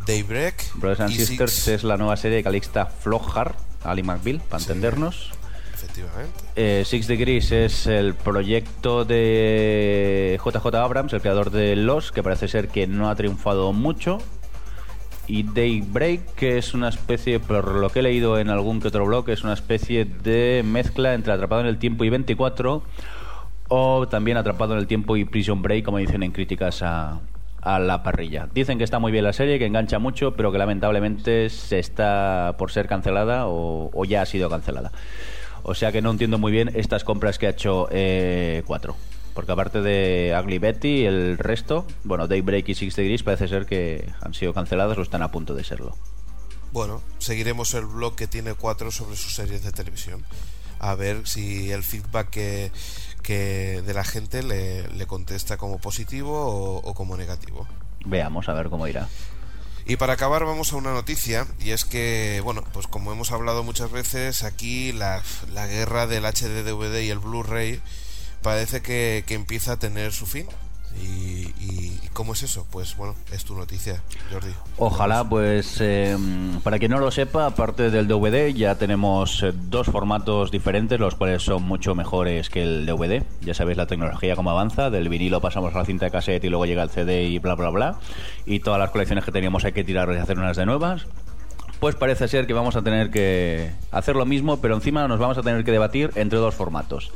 Daybreak, 0.07 0.73
Brothers 0.77 1.01
and 1.01 1.15
Sisters 1.15 1.53
Six, 1.53 1.69
es 1.69 1.85
la 1.85 1.99
nueva 1.99 2.17
serie 2.17 2.39
de 2.39 2.43
Calixta 2.43 2.87
Flockhart, 2.87 3.55
Ali 3.85 4.03
McBeal, 4.03 4.41
para 4.41 4.63
entendernos. 4.63 5.33
efectivamente. 5.75 6.41
Eh, 6.57 6.83
Six 6.85 7.07
Degrees 7.07 7.53
es 7.53 7.87
el 7.87 8.15
proyecto 8.15 9.05
de 9.05 10.39
JJ 10.45 10.75
Abrams, 10.77 11.13
el 11.13 11.21
creador 11.21 11.51
de 11.51 11.77
Los, 11.77 12.13
que 12.13 12.23
parece 12.23 12.49
ser 12.49 12.69
que 12.69 12.87
no 12.87 13.09
ha 13.09 13.15
triunfado 13.15 13.73
mucho. 13.73 14.19
Y 15.27 15.45
Daybreak, 15.45 16.35
que 16.35 16.59
es 16.59 16.75
una 16.75 16.89
especie, 16.89 17.39
por 17.39 17.75
lo 17.75 17.91
que 17.91 18.01
he 18.01 18.03
leído 18.03 18.39
en 18.39 18.51
algún 18.51 18.81
que 18.81 18.89
otro 18.89 19.07
blog, 19.07 19.31
es 19.31 19.45
una 19.45 19.53
especie 19.53 20.05
de 20.05 20.63
mezcla 20.65 21.15
entre 21.15 21.33
Atrapado 21.33 21.61
en 21.61 21.69
el 21.69 21.79
Tiempo 21.79 22.05
y 22.05 22.11
24, 22.11 22.83
o 23.69 24.09
también 24.09 24.37
Atrapado 24.37 24.75
en 24.75 24.81
el 24.81 24.87
Tiempo 24.87 25.17
y 25.17 25.25
Prison 25.25 25.63
Break, 25.63 25.85
como 25.85 25.99
dicen 25.99 26.23
en 26.25 26.33
críticas 26.33 26.83
a, 26.83 27.21
a 27.63 27.79
la 27.79 28.03
parrilla. 28.03 28.49
Dicen 28.53 28.77
que 28.77 28.85
está 28.85 28.99
muy 28.99 29.13
bien 29.13 29.25
la 29.25 29.33
serie, 29.33 29.59
que 29.59 29.67
engancha 29.67 29.99
mucho, 29.99 30.35
pero 30.35 30.53
que 30.53 30.59
lamentablemente 30.59 31.49
se 31.49 31.79
está 31.79 32.57
por 32.59 32.73
ser 32.73 32.89
cancelada 32.89 33.45
o, 33.47 34.05
ya 34.05 34.23
ha 34.23 34.27
sido 34.27 34.51
cancelada. 34.51 34.93
O 35.63 35.75
sea 35.75 35.93
que 35.93 36.03
no 36.03 36.11
entiendo 36.11 36.39
muy 36.39 36.51
bien 36.51 36.73
estas 36.75 37.05
compras 37.05 37.39
que 37.39 37.47
ha 37.47 37.51
hecho 37.51 37.89
eh, 37.93 38.65
4. 38.67 38.97
Porque 39.33 39.53
aparte 39.53 39.81
de 39.81 40.37
Ugly 40.39 40.59
Betty, 40.59 41.07
el 41.07 41.39
resto, 41.39 41.87
bueno, 42.05 42.27
Daybreak 42.27 42.69
y 42.69 42.75
Six 42.75 42.97
Degrees 42.97 43.23
parece 43.23 43.49
ser 43.49 43.65
que 43.65 44.13
han 44.21 44.35
sido 44.35 44.53
canceladas 44.53 44.99
o 44.99 45.03
están 45.03 45.23
a 45.23 45.31
punto 45.31 45.55
de 45.55 45.65
serlo. 45.65 45.97
Bueno, 46.73 47.01
seguiremos 47.19 47.73
el 47.75 47.87
blog 47.87 48.17
que 48.17 48.27
tiene 48.27 48.55
4 48.55 48.91
sobre 48.91 49.17
sus 49.17 49.35
series 49.35 49.63
de 49.63 49.73
televisión. 49.73 50.25
A 50.81 50.97
ver 50.97 51.29
si 51.29 51.71
el 51.71 51.85
feedback 51.85 52.29
que, 52.31 52.73
que 53.23 53.83
de 53.87 53.95
la 53.95 54.05
gente 54.05 54.43
le, 54.43 54.89
le 54.89 55.07
contesta 55.07 55.57
como 55.57 55.79
positivo 55.79 56.33
o- 56.33 56.77
o 56.79 56.95
como 56.95 57.17
negativo. 57.17 57.67
Veamos 58.05 58.49
a 58.49 58.53
ver 58.53 58.69
cómo 58.69 58.87
irá. 58.89 59.09
Y 59.85 59.97
para 59.97 60.13
acabar 60.13 60.45
vamos 60.45 60.73
a 60.73 60.77
una 60.77 60.93
noticia 60.93 61.47
y 61.59 61.71
es 61.71 61.85
que, 61.85 62.41
bueno, 62.45 62.63
pues 62.73 62.87
como 62.87 63.11
hemos 63.13 63.33
hablado 63.33 63.65
muchas 63.65 63.91
veces, 63.91 64.45
aquí 64.45 64.93
la, 64.93 65.23
la 65.53 65.67
guerra 65.67 66.07
del 66.07 66.25
HD-DVD 66.25 67.03
y 67.05 67.11
el 67.11 67.19
Blu-ray 67.19 67.81
parece 68.43 68.81
que, 68.81 69.25
que 69.27 69.35
empieza 69.35 69.73
a 69.73 69.79
tener 69.79 70.13
su 70.13 70.27
fin. 70.27 70.47
Y, 71.01 71.99
cómo 72.13 72.35
es 72.35 72.43
eso? 72.43 72.67
Pues 72.71 72.97
bueno, 72.97 73.15
es 73.33 73.45
tu 73.45 73.55
noticia, 73.57 74.03
Jordi. 74.31 74.51
Ojalá, 74.77 75.27
pues 75.27 75.79
eh, 75.81 76.17
para 76.63 76.79
quien 76.79 76.91
no 76.91 76.99
lo 76.99 77.11
sepa, 77.11 77.47
aparte 77.47 77.91
del 77.91 78.07
DVD 78.07 78.53
ya 78.53 78.75
tenemos 78.75 79.43
eh, 79.43 79.53
dos 79.55 79.87
formatos 79.87 80.51
diferentes, 80.51 81.01
los 81.01 81.15
cuales 81.15 81.43
son 81.43 81.63
mucho 81.63 81.95
mejores 81.95 82.51
que 82.51 82.63
el 82.63 82.85
DVD. 82.85 83.25
Ya 83.41 83.55
sabéis 83.55 83.79
la 83.79 83.87
tecnología 83.87 84.37
cómo 84.37 84.51
avanza, 84.51 84.91
del 84.91 85.09
vinilo 85.09 85.41
pasamos 85.41 85.75
a 85.75 85.79
la 85.79 85.85
cinta 85.85 86.05
de 86.05 86.11
cassette 86.11 86.45
y 86.45 86.49
luego 86.49 86.67
llega 86.67 86.83
el 86.83 86.91
CD 86.91 87.25
y 87.25 87.39
bla 87.39 87.55
bla 87.55 87.71
bla. 87.71 87.99
Y 88.45 88.61
todas 88.61 88.79
las 88.79 88.91
colecciones 88.91 89.25
que 89.25 89.33
teníamos 89.33 89.65
hay 89.65 89.73
que 89.73 89.85
tirar 89.85 90.13
y 90.13 90.19
hacer 90.19 90.39
unas 90.39 90.57
de 90.57 90.67
nuevas. 90.67 91.07
Pues 91.83 91.97
parece 91.97 92.29
ser 92.29 92.47
que 92.47 92.53
vamos 92.53 92.77
a 92.77 92.83
tener 92.83 93.11
que 93.11 93.73
hacer 93.91 94.15
lo 94.15 94.25
mismo, 94.25 94.61
pero 94.61 94.77
encima 94.77 95.09
nos 95.09 95.19
vamos 95.19 95.37
a 95.37 95.43
tener 95.43 95.65
que 95.65 95.73
debatir 95.73 96.13
entre 96.15 96.39
dos 96.39 96.55
formatos. 96.55 97.11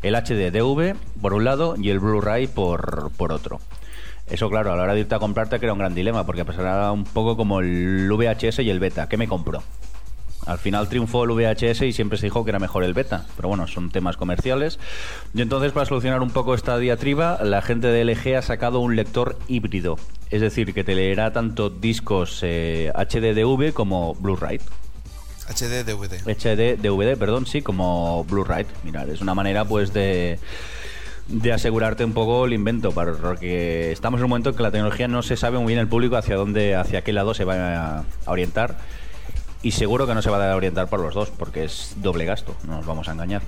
El 0.00 0.14
HD-DV 0.14 0.94
por 1.20 1.34
un 1.34 1.42
lado 1.42 1.74
y 1.76 1.90
el 1.90 1.98
Blu-ray 1.98 2.46
por, 2.46 3.10
por 3.16 3.32
otro. 3.32 3.58
Eso, 4.30 4.48
claro, 4.48 4.72
a 4.72 4.76
la 4.76 4.84
hora 4.84 4.94
de 4.94 5.00
irte 5.00 5.16
a 5.16 5.18
comprarte 5.18 5.58
crea 5.58 5.72
un 5.72 5.80
gran 5.80 5.96
dilema, 5.96 6.24
porque 6.24 6.44
pasará 6.44 6.92
un 6.92 7.02
poco 7.02 7.36
como 7.36 7.58
el 7.58 8.08
VHS 8.12 8.60
y 8.60 8.70
el 8.70 8.78
beta. 8.78 9.08
¿Qué 9.08 9.16
me 9.16 9.26
compro? 9.26 9.60
Al 10.46 10.58
final 10.58 10.88
triunfó 10.88 11.22
el 11.24 11.30
VHS 11.30 11.82
y 11.82 11.92
siempre 11.92 12.18
se 12.18 12.26
dijo 12.26 12.44
que 12.44 12.50
era 12.50 12.58
mejor 12.58 12.82
el 12.82 12.94
beta, 12.94 13.26
pero 13.36 13.48
bueno, 13.48 13.68
son 13.68 13.90
temas 13.90 14.16
comerciales. 14.16 14.78
Y 15.34 15.40
entonces, 15.40 15.70
para 15.72 15.86
solucionar 15.86 16.20
un 16.20 16.30
poco 16.30 16.54
esta 16.54 16.78
diatriba, 16.78 17.38
la 17.42 17.62
gente 17.62 17.86
de 17.86 18.04
LG 18.04 18.36
ha 18.36 18.42
sacado 18.42 18.80
un 18.80 18.96
lector 18.96 19.38
híbrido, 19.46 19.96
es 20.30 20.40
decir, 20.40 20.74
que 20.74 20.82
te 20.82 20.94
leerá 20.96 21.32
tanto 21.32 21.70
discos 21.70 22.40
eh, 22.42 22.90
HDDV 22.94 23.72
como 23.72 24.14
Blu-ray. 24.16 24.58
HD 25.48 25.84
DVD. 25.84 26.22
HD 26.26 26.76
DVD, 26.80 27.16
perdón, 27.16 27.46
sí, 27.46 27.62
como 27.62 28.24
Blu-ray. 28.24 28.66
Mirad, 28.84 29.08
es 29.10 29.20
una 29.20 29.34
manera 29.34 29.64
pues 29.64 29.92
de 29.92 30.38
de 31.28 31.52
asegurarte 31.52 32.04
un 32.04 32.12
poco 32.14 32.44
el 32.46 32.52
invento, 32.52 32.90
para- 32.90 33.12
porque 33.12 33.92
estamos 33.92 34.18
en 34.18 34.24
un 34.24 34.30
momento 34.30 34.50
en 34.50 34.56
que 34.56 34.62
la 34.64 34.72
tecnología 34.72 35.06
no 35.06 35.22
se 35.22 35.36
sabe 35.36 35.56
muy 35.58 35.68
bien 35.68 35.78
el 35.78 35.86
público 35.88 36.16
hacia 36.16 36.34
dónde, 36.34 36.74
hacia 36.74 37.02
qué 37.02 37.12
lado 37.12 37.32
se 37.32 37.44
va 37.44 38.00
a 38.00 38.04
orientar. 38.26 38.76
Y 39.62 39.70
seguro 39.72 40.06
que 40.06 40.14
no 40.14 40.22
se 40.22 40.30
va 40.30 40.50
a 40.52 40.56
orientar 40.56 40.88
por 40.88 41.00
los 41.00 41.14
dos, 41.14 41.30
porque 41.30 41.64
es 41.64 41.94
doble 41.96 42.24
gasto, 42.24 42.56
no 42.66 42.76
nos 42.76 42.86
vamos 42.86 43.08
a 43.08 43.12
engañar. 43.12 43.42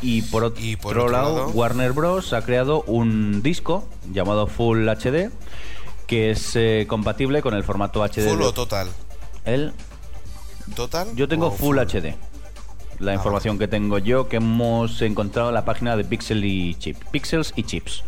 Y 0.00 0.22
por 0.22 0.44
otro, 0.44 0.62
Y 0.64 0.76
por 0.76 0.96
otro 0.98 1.10
lado, 1.10 1.36
lado- 1.36 1.50
Warner 1.50 1.92
Bros. 1.92 2.32
ha 2.32 2.42
creado 2.42 2.82
un 2.86 3.42
disco 3.42 3.86
llamado 4.12 4.46
Full 4.46 4.88
HD, 4.88 5.30
que 6.06 6.30
es 6.30 6.54
eh, 6.56 6.86
compatible 6.88 7.42
con 7.42 7.52
el 7.54 7.64
formato 7.64 8.02
HD. 8.02 8.28
¿Full 8.30 8.42
o 8.42 8.52
total? 8.52 8.88
el, 9.44 9.72
¿Total? 10.74 11.08
yo 11.14 11.28
tengo 11.28 11.50
Full 11.50 11.78
HD. 11.78 12.14
La 13.00 13.12
Ah, 13.12 13.14
información 13.14 13.58
que 13.58 13.68
tengo 13.68 13.98
yo, 13.98 14.28
que 14.28 14.36
hemos 14.36 15.02
encontrado 15.02 15.48
en 15.50 15.54
la 15.54 15.64
página 15.64 15.96
de 15.96 16.04
Pixel 16.04 16.44
y 16.44 16.74
Chip, 16.76 16.96
Pixels 17.10 17.52
y 17.54 17.62
Chips. 17.64 18.02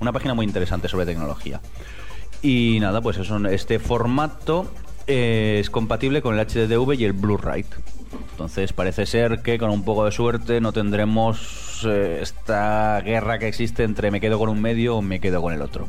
Una 0.00 0.12
página 0.12 0.34
muy 0.34 0.44
interesante 0.44 0.88
sobre 0.88 1.06
tecnología. 1.06 1.60
Y 2.42 2.78
nada, 2.80 3.00
pues 3.00 3.16
eso, 3.16 3.36
este 3.46 3.78
formato 3.78 4.66
es 5.06 5.70
compatible 5.70 6.22
con 6.22 6.38
el 6.38 6.46
HDDV 6.46 6.94
y 6.94 7.04
el 7.04 7.12
Blu-ray. 7.12 7.64
Entonces 8.32 8.72
parece 8.72 9.06
ser 9.06 9.42
que 9.42 9.58
con 9.58 9.70
un 9.70 9.84
poco 9.84 10.04
de 10.04 10.12
suerte 10.12 10.60
no 10.60 10.72
tendremos 10.72 11.84
eh, 11.86 12.18
esta 12.22 13.00
guerra 13.00 13.38
que 13.38 13.48
existe 13.48 13.84
entre 13.84 14.10
me 14.10 14.20
quedo 14.20 14.38
con 14.38 14.48
un 14.48 14.60
medio 14.60 14.96
o 14.96 15.02
me 15.02 15.20
quedo 15.20 15.40
con 15.40 15.52
el 15.52 15.62
otro. 15.62 15.88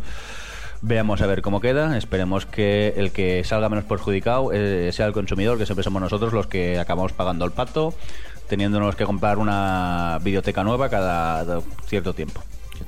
Veamos 0.82 1.22
a 1.22 1.28
ver 1.28 1.42
cómo 1.42 1.62
queda. 1.62 1.98
Esperemos 1.98 2.46
que 2.46 2.94
el 2.98 3.12
que 3.12 3.44
salga 3.44 3.70
menos 3.70 3.86
perjudicado 3.86 4.52
eh, 4.54 4.92
sea 4.92 5.08
el 5.08 5.14
consumidor, 5.14 5.58
que 5.58 5.66
siempre 5.66 5.84
somos 5.84 6.02
nosotros 6.02 6.34
los 6.34 6.48
que 6.48 6.78
acabamos 6.78 7.14
pagando 7.14 7.46
el 7.46 7.52
pato, 7.52 7.94
teniéndonos 8.48 8.96
que 8.96 9.06
comprar 9.06 9.38
una 9.40 10.20
biblioteca 10.22 10.64
nueva 10.64 10.90
cada 10.90 11.62
cierto 11.88 12.14
tiempo. 12.14 12.44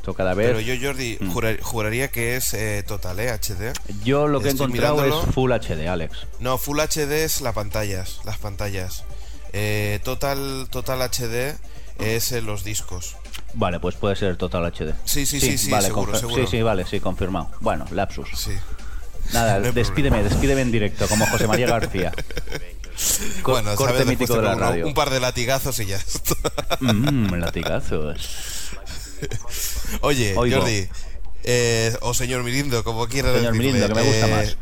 Esto 0.08 0.14
cada 0.16 0.34
vez. 0.34 0.48
Pero 0.48 0.62
yo, 0.62 0.74
Jordi, 0.82 1.18
Mm. 1.20 1.32
jurar- 1.34 1.60
juraría 1.62 2.08
que 2.08 2.38
es 2.38 2.54
eh, 2.54 2.82
total, 2.88 3.20
¿eh? 3.20 3.30
HD. 3.30 3.74
Yo 4.06 4.30
lo 4.30 4.40
que 4.40 4.48
he 4.48 4.52
encontrado 4.52 4.96
mirándolo. 4.96 5.28
es 5.28 5.36
Full 5.36 5.52
HD, 5.52 5.86
Alex. 5.90 6.18
No, 6.40 6.58
Full 6.58 6.80
HD 6.80 7.26
es 7.26 7.42
las 7.42 7.54
pantallas, 7.54 8.22
las 8.24 8.38
pantallas. 8.38 9.04
Eh, 9.52 10.00
total, 10.06 10.68
total 10.70 11.02
HD 11.02 11.58
es 12.00 12.32
en 12.32 12.46
los 12.46 12.64
discos. 12.64 13.18
Vale, 13.54 13.82
pues 13.82 13.96
puede 13.96 14.16
ser 14.16 14.38
Total 14.38 14.64
HD. 14.66 14.94
Sí, 15.04 15.26
sí, 15.26 15.42
sí, 15.42 15.58
sí, 15.58 15.72
vale, 15.72 15.88
seguro, 15.88 16.18
seguro. 16.18 16.46
Sí, 16.46 16.52
sí, 16.58 16.62
vale, 16.62 16.86
sí, 16.86 17.02
confirmado. 17.02 17.52
Bueno, 17.60 17.86
lapsus. 17.92 18.30
Sí. 18.34 18.52
Nada, 19.34 19.60
No 19.60 19.74
despídeme, 19.74 20.18
problema. 20.20 20.30
despídeme 20.30 20.62
en 20.62 20.72
directo, 20.72 21.06
como 21.10 21.26
José 21.28 21.48
María 21.48 21.68
García. 21.78 22.14
Co- 23.44 23.52
bueno, 23.52 23.76
corte 23.76 23.94
¿sabes? 23.94 24.08
Mítico 24.08 24.38
de 24.38 24.42
la 24.44 24.56
radio. 24.56 24.88
Un 24.88 24.94
par 24.94 25.10
de 25.10 25.20
latigazos 25.20 25.78
y 25.80 25.86
ya 25.88 25.98
está. 25.98 26.34
Mmm, 26.80 27.34
latigazos. 27.36 28.57
Oye, 30.02 30.36
Oigo. 30.38 30.60
Jordi, 30.60 30.88
eh, 31.44 31.96
o 32.02 32.14
señor 32.14 32.44
Mirindo, 32.44 32.84
como 32.84 33.08
quieras 33.08 33.36
Señor 33.36 33.54
decirle, 33.54 33.74
Mirindo, 33.74 33.88
que 33.88 34.02
me 34.02 34.08
gusta 34.08 34.28
eh, 34.28 34.32
más. 34.32 34.58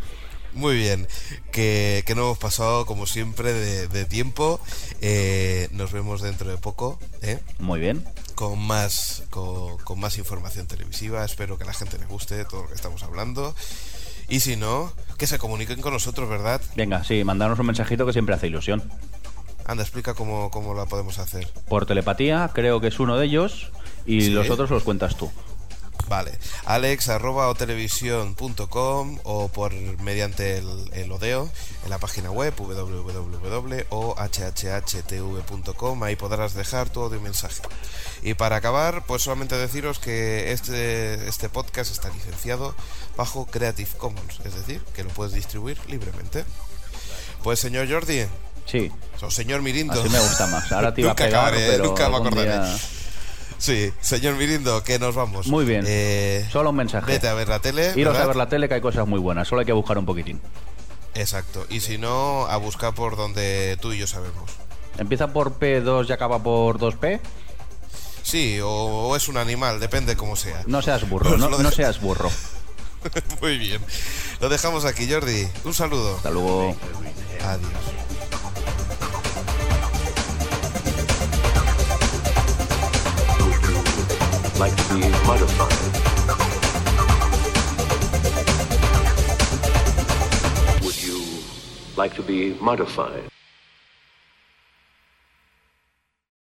Muy 0.54 0.78
bien, 0.78 1.06
que, 1.52 2.04
que 2.06 2.16
no 2.16 2.22
hemos 2.22 2.38
pasado 2.38 2.86
como 2.86 3.06
siempre 3.08 3.52
de, 3.52 3.88
de 3.90 4.06
tiempo. 4.06 4.62
Eh, 5.02 5.68
nos 5.72 5.92
vemos 5.92 6.22
dentro 6.22 6.50
de 6.50 6.58
poco, 6.58 6.98
¿eh? 7.22 7.40
Muy 7.60 7.80
bien. 7.82 8.06
con 8.36 8.58
más 8.60 9.24
con, 9.30 9.78
con 9.80 10.00
más 10.00 10.18
información 10.18 10.66
televisiva. 10.68 11.26
Espero 11.26 11.58
que 11.58 11.66
a 11.66 11.68
la 11.68 11.74
gente 11.74 11.98
le 11.98 12.06
guste 12.06 12.46
todo 12.46 12.64
lo 12.64 12.70
que 12.70 12.76
estamos 12.76 13.04
hablando. 13.04 13.54
Y 14.30 14.40
si 14.40 14.56
no, 14.56 14.94
que 15.18 15.28
se 15.28 15.38
comuniquen 15.38 15.82
con 15.82 15.92
nosotros, 15.94 16.30
¿verdad? 16.30 16.62
Venga, 16.76 17.04
sí, 17.04 17.24
mandarnos 17.24 17.60
un 17.60 17.68
mensajito 17.68 18.06
que 18.06 18.14
siempre 18.14 18.34
hace 18.34 18.48
ilusión. 18.48 18.82
Anda, 19.66 19.84
explica 19.84 20.14
cómo, 20.14 20.50
cómo 20.52 20.74
la 20.74 20.86
podemos 20.86 21.20
hacer. 21.20 21.48
Por 21.68 21.86
telepatía, 21.86 22.50
creo 22.54 22.80
que 22.80 22.88
es 22.88 23.00
uno 23.00 23.18
de 23.18 23.26
ellos, 23.26 23.72
y 24.06 24.22
Sí. 24.22 24.30
los 24.30 24.50
otros 24.50 24.70
los 24.70 24.84
cuentas 24.84 25.16
tú. 25.18 25.32
Vale, 26.08 26.38
alex 26.66 27.10
arroba 27.10 27.48
otelevisión.com 27.48 29.20
o 29.24 29.48
por 29.48 29.74
mediante 30.02 30.58
el, 30.60 30.92
el 30.94 31.12
odeo 31.12 31.50
en 31.84 31.90
la 31.90 31.98
página 31.98 32.30
web 32.30 32.54
www.ohhtv.com 34.66 36.04
ahí 36.04 36.16
podrás 36.16 36.54
dejar 36.54 36.90
tu 36.90 37.02
audio 37.02 37.18
y 37.18 37.22
mensaje. 37.22 37.62
Y 38.22 38.34
para 38.36 38.58
acabar, 38.58 39.04
pues 39.08 39.24
solamente 39.24 39.58
deciros 39.58 40.00
que 40.00 40.52
este, 40.52 41.28
este 41.28 41.50
podcast 41.50 41.92
está 41.92 42.10
licenciado 42.10 42.76
bajo 43.18 43.46
Creative 43.48 43.90
Commons, 43.98 44.40
es 44.44 44.54
decir, 44.56 44.82
que 44.96 45.04
lo 45.04 45.10
puedes 45.10 45.34
distribuir 45.34 45.78
libremente. 45.88 46.46
Pues 47.44 47.60
señor 47.60 47.90
Jordi, 47.92 48.26
Sí, 48.66 48.92
o 49.22 49.30
señor 49.30 49.62
Mirindo. 49.62 49.94
así 50.00 50.10
me 50.10 50.20
gusta 50.20 50.48
más. 50.48 50.72
Ahora 50.72 50.92
te 50.94 51.02
iba 51.02 51.12
a 51.12 51.14
Nunca 51.14 51.26
pegar, 51.26 51.40
acabaré, 51.46 51.66
¿eh? 51.66 51.70
pero 51.72 51.84
Nunca 51.86 52.10
me 52.10 52.16
algún 52.16 52.28
acordaré. 52.28 52.52
día- 52.68 52.78
Sí, 53.58 53.92
señor 54.02 54.36
Mirindo, 54.36 54.84
que 54.84 55.00
nos 55.00 55.16
vamos. 55.16 55.48
Muy 55.48 55.66
bien. 55.66 55.86
Eh, 55.88 56.48
Solo 56.52 56.72
un 56.72 56.76
mensaje. 56.76 57.12
Vete 57.14 57.28
a 57.28 57.34
ver 57.34 57.48
la 57.48 57.60
tele. 57.60 57.94
Iros 57.96 58.14
¿verdad? 58.14 58.24
a 58.24 58.28
ver 58.28 58.36
la 58.36 58.50
tele 58.50 58.68
que 58.68 58.76
hay 58.76 58.82
cosas 58.82 59.08
muy 59.08 59.20
buenas, 59.20 59.48
solo 59.48 59.62
hay 59.62 59.66
que 59.66 59.74
buscar 59.74 59.98
un 59.98 60.06
poquitín. 60.06 60.42
Exacto. 61.14 61.66
Y 61.70 61.80
si 61.80 61.98
no, 61.98 62.46
a 62.48 62.58
buscar 62.58 62.94
por 62.94 63.16
donde 63.16 63.78
tú 63.82 63.94
y 63.94 63.98
yo 63.98 64.08
sabemos. 64.08 64.52
Empieza 64.98 65.28
por 65.32 65.58
P2 65.60 66.10
y 66.10 66.12
acaba 66.14 66.40
por 66.44 66.78
2P. 66.80 67.20
Sí, 68.22 68.60
o, 68.60 68.70
o 68.70 69.16
es 69.16 69.28
un 69.28 69.38
animal, 69.38 69.80
depende 69.80 70.18
cómo 70.18 70.36
sea. 70.36 70.64
No 70.68 70.82
seas 70.82 71.08
burro, 71.08 71.30
Pues 71.30 71.40
no, 71.40 71.50
no 71.50 71.72
seas 71.72 72.02
burro. 72.02 72.30
Muy 73.42 73.58
bien. 73.58 73.82
Lo 74.42 74.50
dejamos 74.50 74.84
aquí, 74.84 75.10
Jordi. 75.10 75.48
Un 75.64 75.74
saludo. 75.74 76.16
Hasta 76.18 76.32
luego. 76.32 76.76
Adiós. 77.44 77.72
Like 84.60 84.76
to 84.76 84.94
be 84.94 85.02
modified? 85.28 85.72
Would 90.84 91.04
you 91.04 91.24
like 91.98 92.16
to 92.16 92.22
be 92.24 92.54
modified? 92.62 93.35